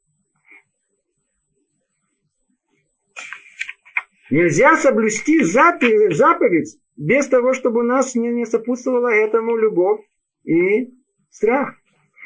Нельзя 4.33 4.79
соблюсти 4.79 5.43
заповедь 5.43 6.79
без 6.97 7.29
того, 7.29 7.53
чтобы 7.53 7.81
у 7.81 7.83
нас 7.83 8.15
не, 8.15 8.31
не 8.31 8.47
сопутствовала 8.47 9.09
этому 9.09 9.59
любовь 9.59 10.01
и 10.45 10.95
страх. 11.31 11.75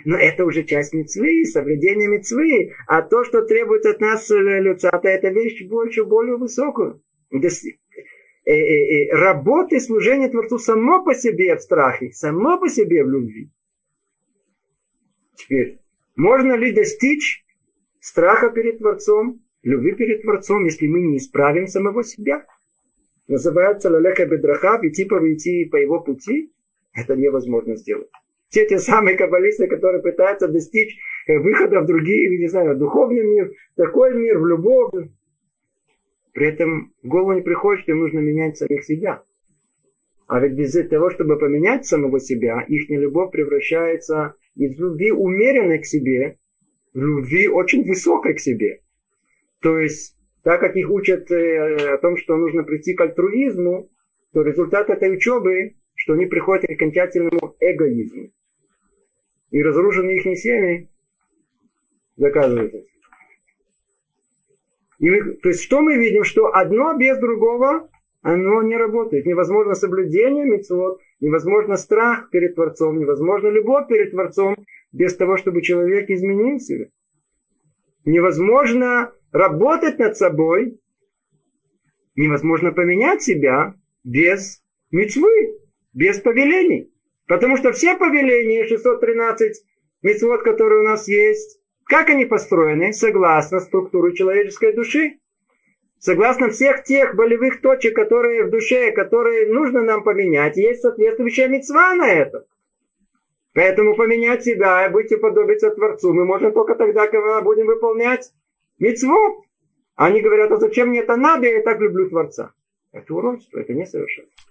Но 0.04 0.16
это 0.16 0.44
уже 0.44 0.62
часть 0.62 0.92
мецвы, 0.92 1.44
соблюдение 1.46 2.06
мецвы. 2.06 2.74
А 2.86 3.02
то, 3.02 3.24
что 3.24 3.42
требует 3.42 3.86
от 3.86 4.00
нас 4.00 4.30
э, 4.30 4.36
люцата, 4.36 5.08
это 5.08 5.30
вещь 5.30 5.66
больше, 5.66 6.04
более 6.04 6.36
высокую. 6.36 7.02
Э, 7.32 8.52
э, 8.52 9.12
работы 9.12 9.80
служения 9.80 10.28
Творцу 10.28 10.60
само 10.60 11.02
по 11.02 11.12
себе 11.12 11.56
в 11.56 11.60
страхе, 11.60 12.12
само 12.12 12.56
по 12.60 12.68
себе 12.68 13.02
в 13.02 13.10
любви. 13.10 13.50
Теперь, 15.34 15.80
можно 16.14 16.52
ли 16.52 16.70
достичь 16.70 17.44
страха 17.98 18.50
перед 18.50 18.78
Творцом 18.78 19.40
любви 19.66 19.92
перед 19.92 20.22
Творцом, 20.22 20.64
если 20.64 20.86
мы 20.86 21.00
не 21.00 21.18
исправим 21.18 21.66
самого 21.66 22.04
себя. 22.04 22.44
Называется 23.28 23.90
лалеха 23.90 24.24
бедрахав, 24.24 24.84
идти 24.84 25.04
по, 25.04 25.16
идти 25.32 25.64
по 25.64 25.76
его 25.76 26.00
пути, 26.00 26.52
это 26.94 27.16
невозможно 27.16 27.76
сделать. 27.76 28.08
Все 28.48 28.66
те 28.66 28.78
самые 28.78 29.16
каббалисты, 29.16 29.66
которые 29.66 30.02
пытаются 30.02 30.46
достичь 30.46 30.96
э, 31.26 31.38
выхода 31.38 31.80
в 31.80 31.86
другие, 31.86 32.38
не 32.38 32.48
знаю, 32.48 32.76
духовный 32.76 33.24
мир, 33.24 33.50
такой 33.76 34.14
мир, 34.14 34.38
в 34.38 34.46
любовь. 34.46 35.08
При 36.32 36.46
этом 36.46 36.92
в 37.02 37.08
голову 37.08 37.32
не 37.32 37.42
приходит, 37.42 37.82
что 37.82 37.92
им 37.92 37.98
нужно 37.98 38.20
менять 38.20 38.56
самих 38.56 38.84
себя. 38.84 39.22
А 40.28 40.38
ведь 40.38 40.52
без 40.52 40.72
того, 40.88 41.10
чтобы 41.10 41.38
поменять 41.38 41.86
самого 41.86 42.20
себя, 42.20 42.64
их 42.68 42.88
любовь 42.88 43.32
превращается 43.32 44.34
из 44.54 44.78
любви 44.78 45.10
умеренной 45.10 45.80
к 45.80 45.86
себе 45.86 46.36
в 46.94 46.98
любви 46.98 47.48
очень 47.48 47.84
высокой 47.84 48.34
к 48.34 48.40
себе. 48.40 48.80
То 49.66 49.80
есть, 49.80 50.14
так 50.44 50.60
как 50.60 50.76
их 50.76 50.88
учат 50.88 51.28
э, 51.28 51.94
о 51.94 51.98
том, 51.98 52.16
что 52.16 52.36
нужно 52.36 52.62
прийти 52.62 52.94
к 52.94 53.00
альтруизму, 53.00 53.88
то 54.32 54.42
результат 54.42 54.88
этой 54.90 55.12
учебы, 55.12 55.72
что 55.96 56.12
они 56.12 56.26
приходят 56.26 56.68
к 56.68 56.70
окончательному 56.70 57.56
эгоизму. 57.58 58.30
И 59.50 59.60
разрушенные 59.60 60.18
их 60.18 60.38
семьи 60.38 60.88
доказывают 62.16 62.74
это. 62.74 62.84
И 65.00 65.20
то 65.42 65.48
есть, 65.48 65.62
что 65.62 65.80
мы 65.80 65.96
видим? 65.96 66.22
Что 66.22 66.54
одно 66.54 66.96
без 66.96 67.18
другого, 67.18 67.90
оно 68.22 68.62
не 68.62 68.76
работает. 68.76 69.26
Невозможно 69.26 69.74
соблюдение 69.74 70.44
митцвот, 70.44 71.00
невозможно 71.18 71.76
страх 71.76 72.30
перед 72.30 72.54
Творцом, 72.54 73.00
невозможно 73.00 73.48
любовь 73.48 73.88
перед 73.88 74.12
Творцом 74.12 74.54
без 74.92 75.16
того, 75.16 75.36
чтобы 75.36 75.62
человек 75.62 76.08
изменил 76.08 76.60
себя. 76.60 76.86
Невозможно 78.04 79.10
работать 79.36 79.98
над 79.98 80.16
собой, 80.16 80.80
невозможно 82.14 82.72
поменять 82.72 83.22
себя 83.22 83.74
без 84.02 84.62
мецвы, 84.90 85.58
без 85.92 86.20
повелений. 86.20 86.92
Потому 87.26 87.56
что 87.56 87.72
все 87.72 87.96
повеления, 87.96 88.66
613 88.66 89.62
мецвод, 90.02 90.42
которые 90.42 90.80
у 90.80 90.84
нас 90.84 91.08
есть, 91.08 91.60
как 91.84 92.08
они 92.08 92.24
построены? 92.24 92.92
Согласно 92.92 93.60
структуре 93.60 94.14
человеческой 94.14 94.72
души. 94.72 95.18
Согласно 95.98 96.50
всех 96.50 96.84
тех 96.84 97.14
болевых 97.14 97.60
точек, 97.60 97.94
которые 97.94 98.44
в 98.44 98.50
душе, 98.50 98.92
которые 98.92 99.48
нужно 99.52 99.82
нам 99.82 100.02
поменять, 100.04 100.56
есть 100.56 100.82
соответствующая 100.82 101.48
мецва 101.48 101.94
на 101.94 102.12
это. 102.12 102.44
Поэтому 103.54 103.96
поменять 103.96 104.44
себя 104.44 104.86
и 104.86 104.92
быть 104.92 105.10
уподобиться 105.12 105.70
Творцу 105.70 106.12
мы 106.12 106.26
можем 106.26 106.52
только 106.52 106.74
тогда, 106.74 107.06
когда 107.06 107.40
будем 107.40 107.66
выполнять 107.66 108.30
мицвод. 108.78 109.44
Они 109.94 110.20
говорят, 110.20 110.52
а 110.52 110.58
зачем 110.58 110.88
мне 110.88 111.00
это 111.00 111.16
надо, 111.16 111.46
я 111.46 111.62
так 111.62 111.80
люблю 111.80 112.08
Творца. 112.08 112.52
Это 112.92 113.14
уродство, 113.14 113.58
это 113.58 113.72
несовершенство. 113.72 114.46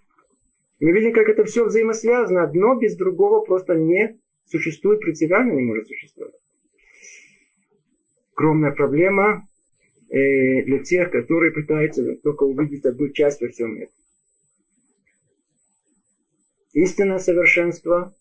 Мы 0.80 0.92
видим, 0.92 1.14
как 1.14 1.30
это 1.30 1.46
все 1.46 1.66
взаимосвязано. 1.66 2.44
Одно 2.44 2.76
без 2.76 2.96
другого 2.96 3.42
просто 3.46 3.76
не 3.76 4.20
существует, 4.46 5.02
принципиально 5.02 5.54
не 5.54 5.64
может 5.64 5.88
существовать. 5.88 6.36
Огромная 8.36 8.72
проблема 8.72 9.48
э, 10.10 10.64
для 10.64 10.80
тех, 10.80 11.12
которые 11.12 11.52
пытаются 11.52 12.16
только 12.18 12.44
увидеть 12.44 12.86
одну 12.86 13.10
часть 13.10 13.42
во 13.42 13.48
всем 13.48 13.76
этом. 13.76 13.94
Истинное 16.74 17.20
совершенство, 17.20 18.14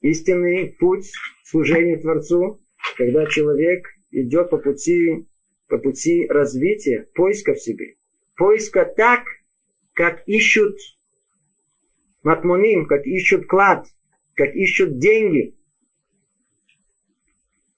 истинный 0.00 0.76
путь 0.80 1.12
служения 1.44 1.96
Творцу, 1.96 2.58
когда 2.96 3.24
человек 3.26 3.86
идет 4.12 4.50
по 4.50 4.58
пути, 4.58 5.26
по 5.68 5.78
пути 5.78 6.26
развития, 6.28 7.08
поиска 7.14 7.54
в 7.54 7.60
себе. 7.60 7.96
Поиска 8.36 8.84
так, 8.84 9.24
как 9.94 10.22
ищут 10.28 10.78
матмуним, 12.22 12.86
как 12.86 13.06
ищут 13.06 13.46
клад, 13.46 13.86
как 14.34 14.54
ищут 14.54 14.98
деньги. 14.98 15.56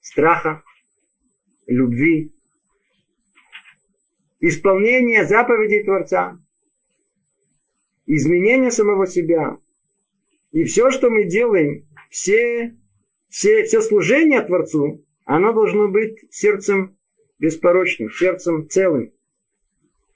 Страха, 0.01 0.61
любви, 1.65 2.31
исполнение 4.39 5.25
заповедей 5.25 5.83
Творца, 5.83 6.37
изменение 8.05 8.71
самого 8.71 9.07
себя. 9.07 9.57
И 10.51 10.63
все, 10.63 10.91
что 10.91 11.09
мы 11.09 11.25
делаем, 11.25 11.85
все, 12.09 12.75
все, 13.29 13.63
все 13.63 13.81
служение 13.81 14.41
Творцу, 14.41 15.03
оно 15.25 15.53
должно 15.53 15.89
быть 15.89 16.17
сердцем 16.31 16.97
беспорочным, 17.39 18.09
сердцем 18.11 18.69
целым, 18.69 19.11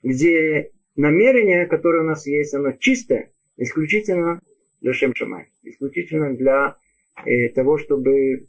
где 0.01 0.71
намерение, 0.95 1.65
которое 1.65 2.03
у 2.03 2.07
нас 2.07 2.25
есть, 2.25 2.53
оно 2.53 2.71
чистое, 2.73 3.31
исключительно 3.57 4.41
для 4.81 4.93
Шем 4.93 5.13
исключительно 5.63 6.35
для 6.35 6.77
э, 7.25 7.49
того, 7.49 7.77
чтобы 7.77 8.47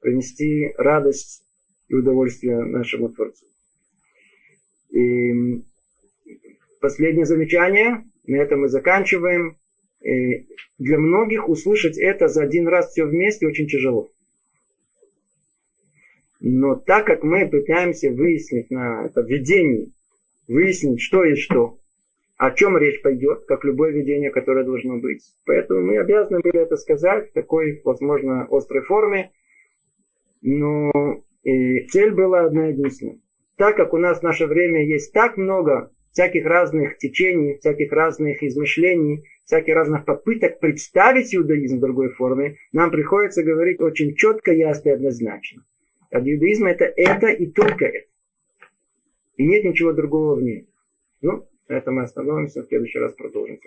принести 0.00 0.72
радость 0.76 1.44
и 1.88 1.94
удовольствие 1.94 2.62
нашему 2.62 3.08
Творцу. 3.08 3.46
И 4.90 5.62
последнее 6.80 7.26
замечание, 7.26 8.04
на 8.26 8.36
этом 8.36 8.60
мы 8.60 8.68
заканчиваем. 8.68 9.56
И 10.02 10.46
для 10.78 10.98
многих 10.98 11.48
услышать 11.48 11.98
это 11.98 12.28
за 12.28 12.42
один 12.42 12.68
раз 12.68 12.90
все 12.90 13.06
вместе 13.06 13.46
очень 13.46 13.66
тяжело. 13.66 14.10
Но 16.46 16.76
так 16.76 17.06
как 17.06 17.22
мы 17.22 17.48
пытаемся 17.48 18.10
выяснить 18.10 18.70
на 18.70 19.06
это 19.06 19.22
видение, 19.22 19.86
выяснить, 20.46 21.00
что 21.00 21.24
и 21.24 21.36
что, 21.36 21.78
о 22.36 22.50
чем 22.50 22.76
речь 22.76 23.00
пойдет, 23.00 23.46
как 23.48 23.64
любое 23.64 23.92
видение, 23.92 24.30
которое 24.30 24.62
должно 24.62 24.98
быть. 24.98 25.22
Поэтому 25.46 25.80
мы 25.80 25.98
обязаны 25.98 26.40
были 26.40 26.60
это 26.60 26.76
сказать 26.76 27.30
в 27.30 27.32
такой, 27.32 27.80
возможно, 27.82 28.46
острой 28.50 28.82
форме. 28.82 29.30
Но 30.42 31.22
и 31.44 31.80
цель 31.88 32.10
была 32.10 32.42
одна 32.44 32.66
единственная. 32.66 33.20
Так 33.56 33.76
как 33.76 33.94
у 33.94 33.96
нас 33.96 34.18
в 34.18 34.22
наше 34.22 34.44
время 34.44 34.84
есть 34.84 35.14
так 35.14 35.38
много 35.38 35.90
всяких 36.12 36.44
разных 36.44 36.98
течений, 36.98 37.56
всяких 37.56 37.90
разных 37.90 38.42
измышлений, 38.42 39.24
всяких 39.46 39.74
разных 39.74 40.04
попыток 40.04 40.60
представить 40.60 41.34
иудаизм 41.34 41.78
в 41.78 41.80
другой 41.80 42.10
форме, 42.10 42.56
нам 42.72 42.90
приходится 42.90 43.42
говорить 43.42 43.80
очень 43.80 44.14
четко, 44.14 44.52
ясно 44.52 44.90
и 44.90 44.92
однозначно. 44.92 45.62
От 46.14 46.22
иудаизма 46.28 46.70
это 46.70 46.84
это 46.84 47.26
и 47.26 47.44
только 47.48 47.86
это. 47.86 48.06
И 49.36 49.44
нет 49.44 49.64
ничего 49.64 49.92
другого 49.92 50.36
в 50.36 50.42
ней. 50.42 50.68
Ну, 51.22 51.44
на 51.68 51.74
этом 51.74 51.96
мы 51.96 52.02
остановимся, 52.02 52.62
в 52.62 52.68
следующий 52.68 53.00
раз 53.00 53.14
продолжим 53.14 53.58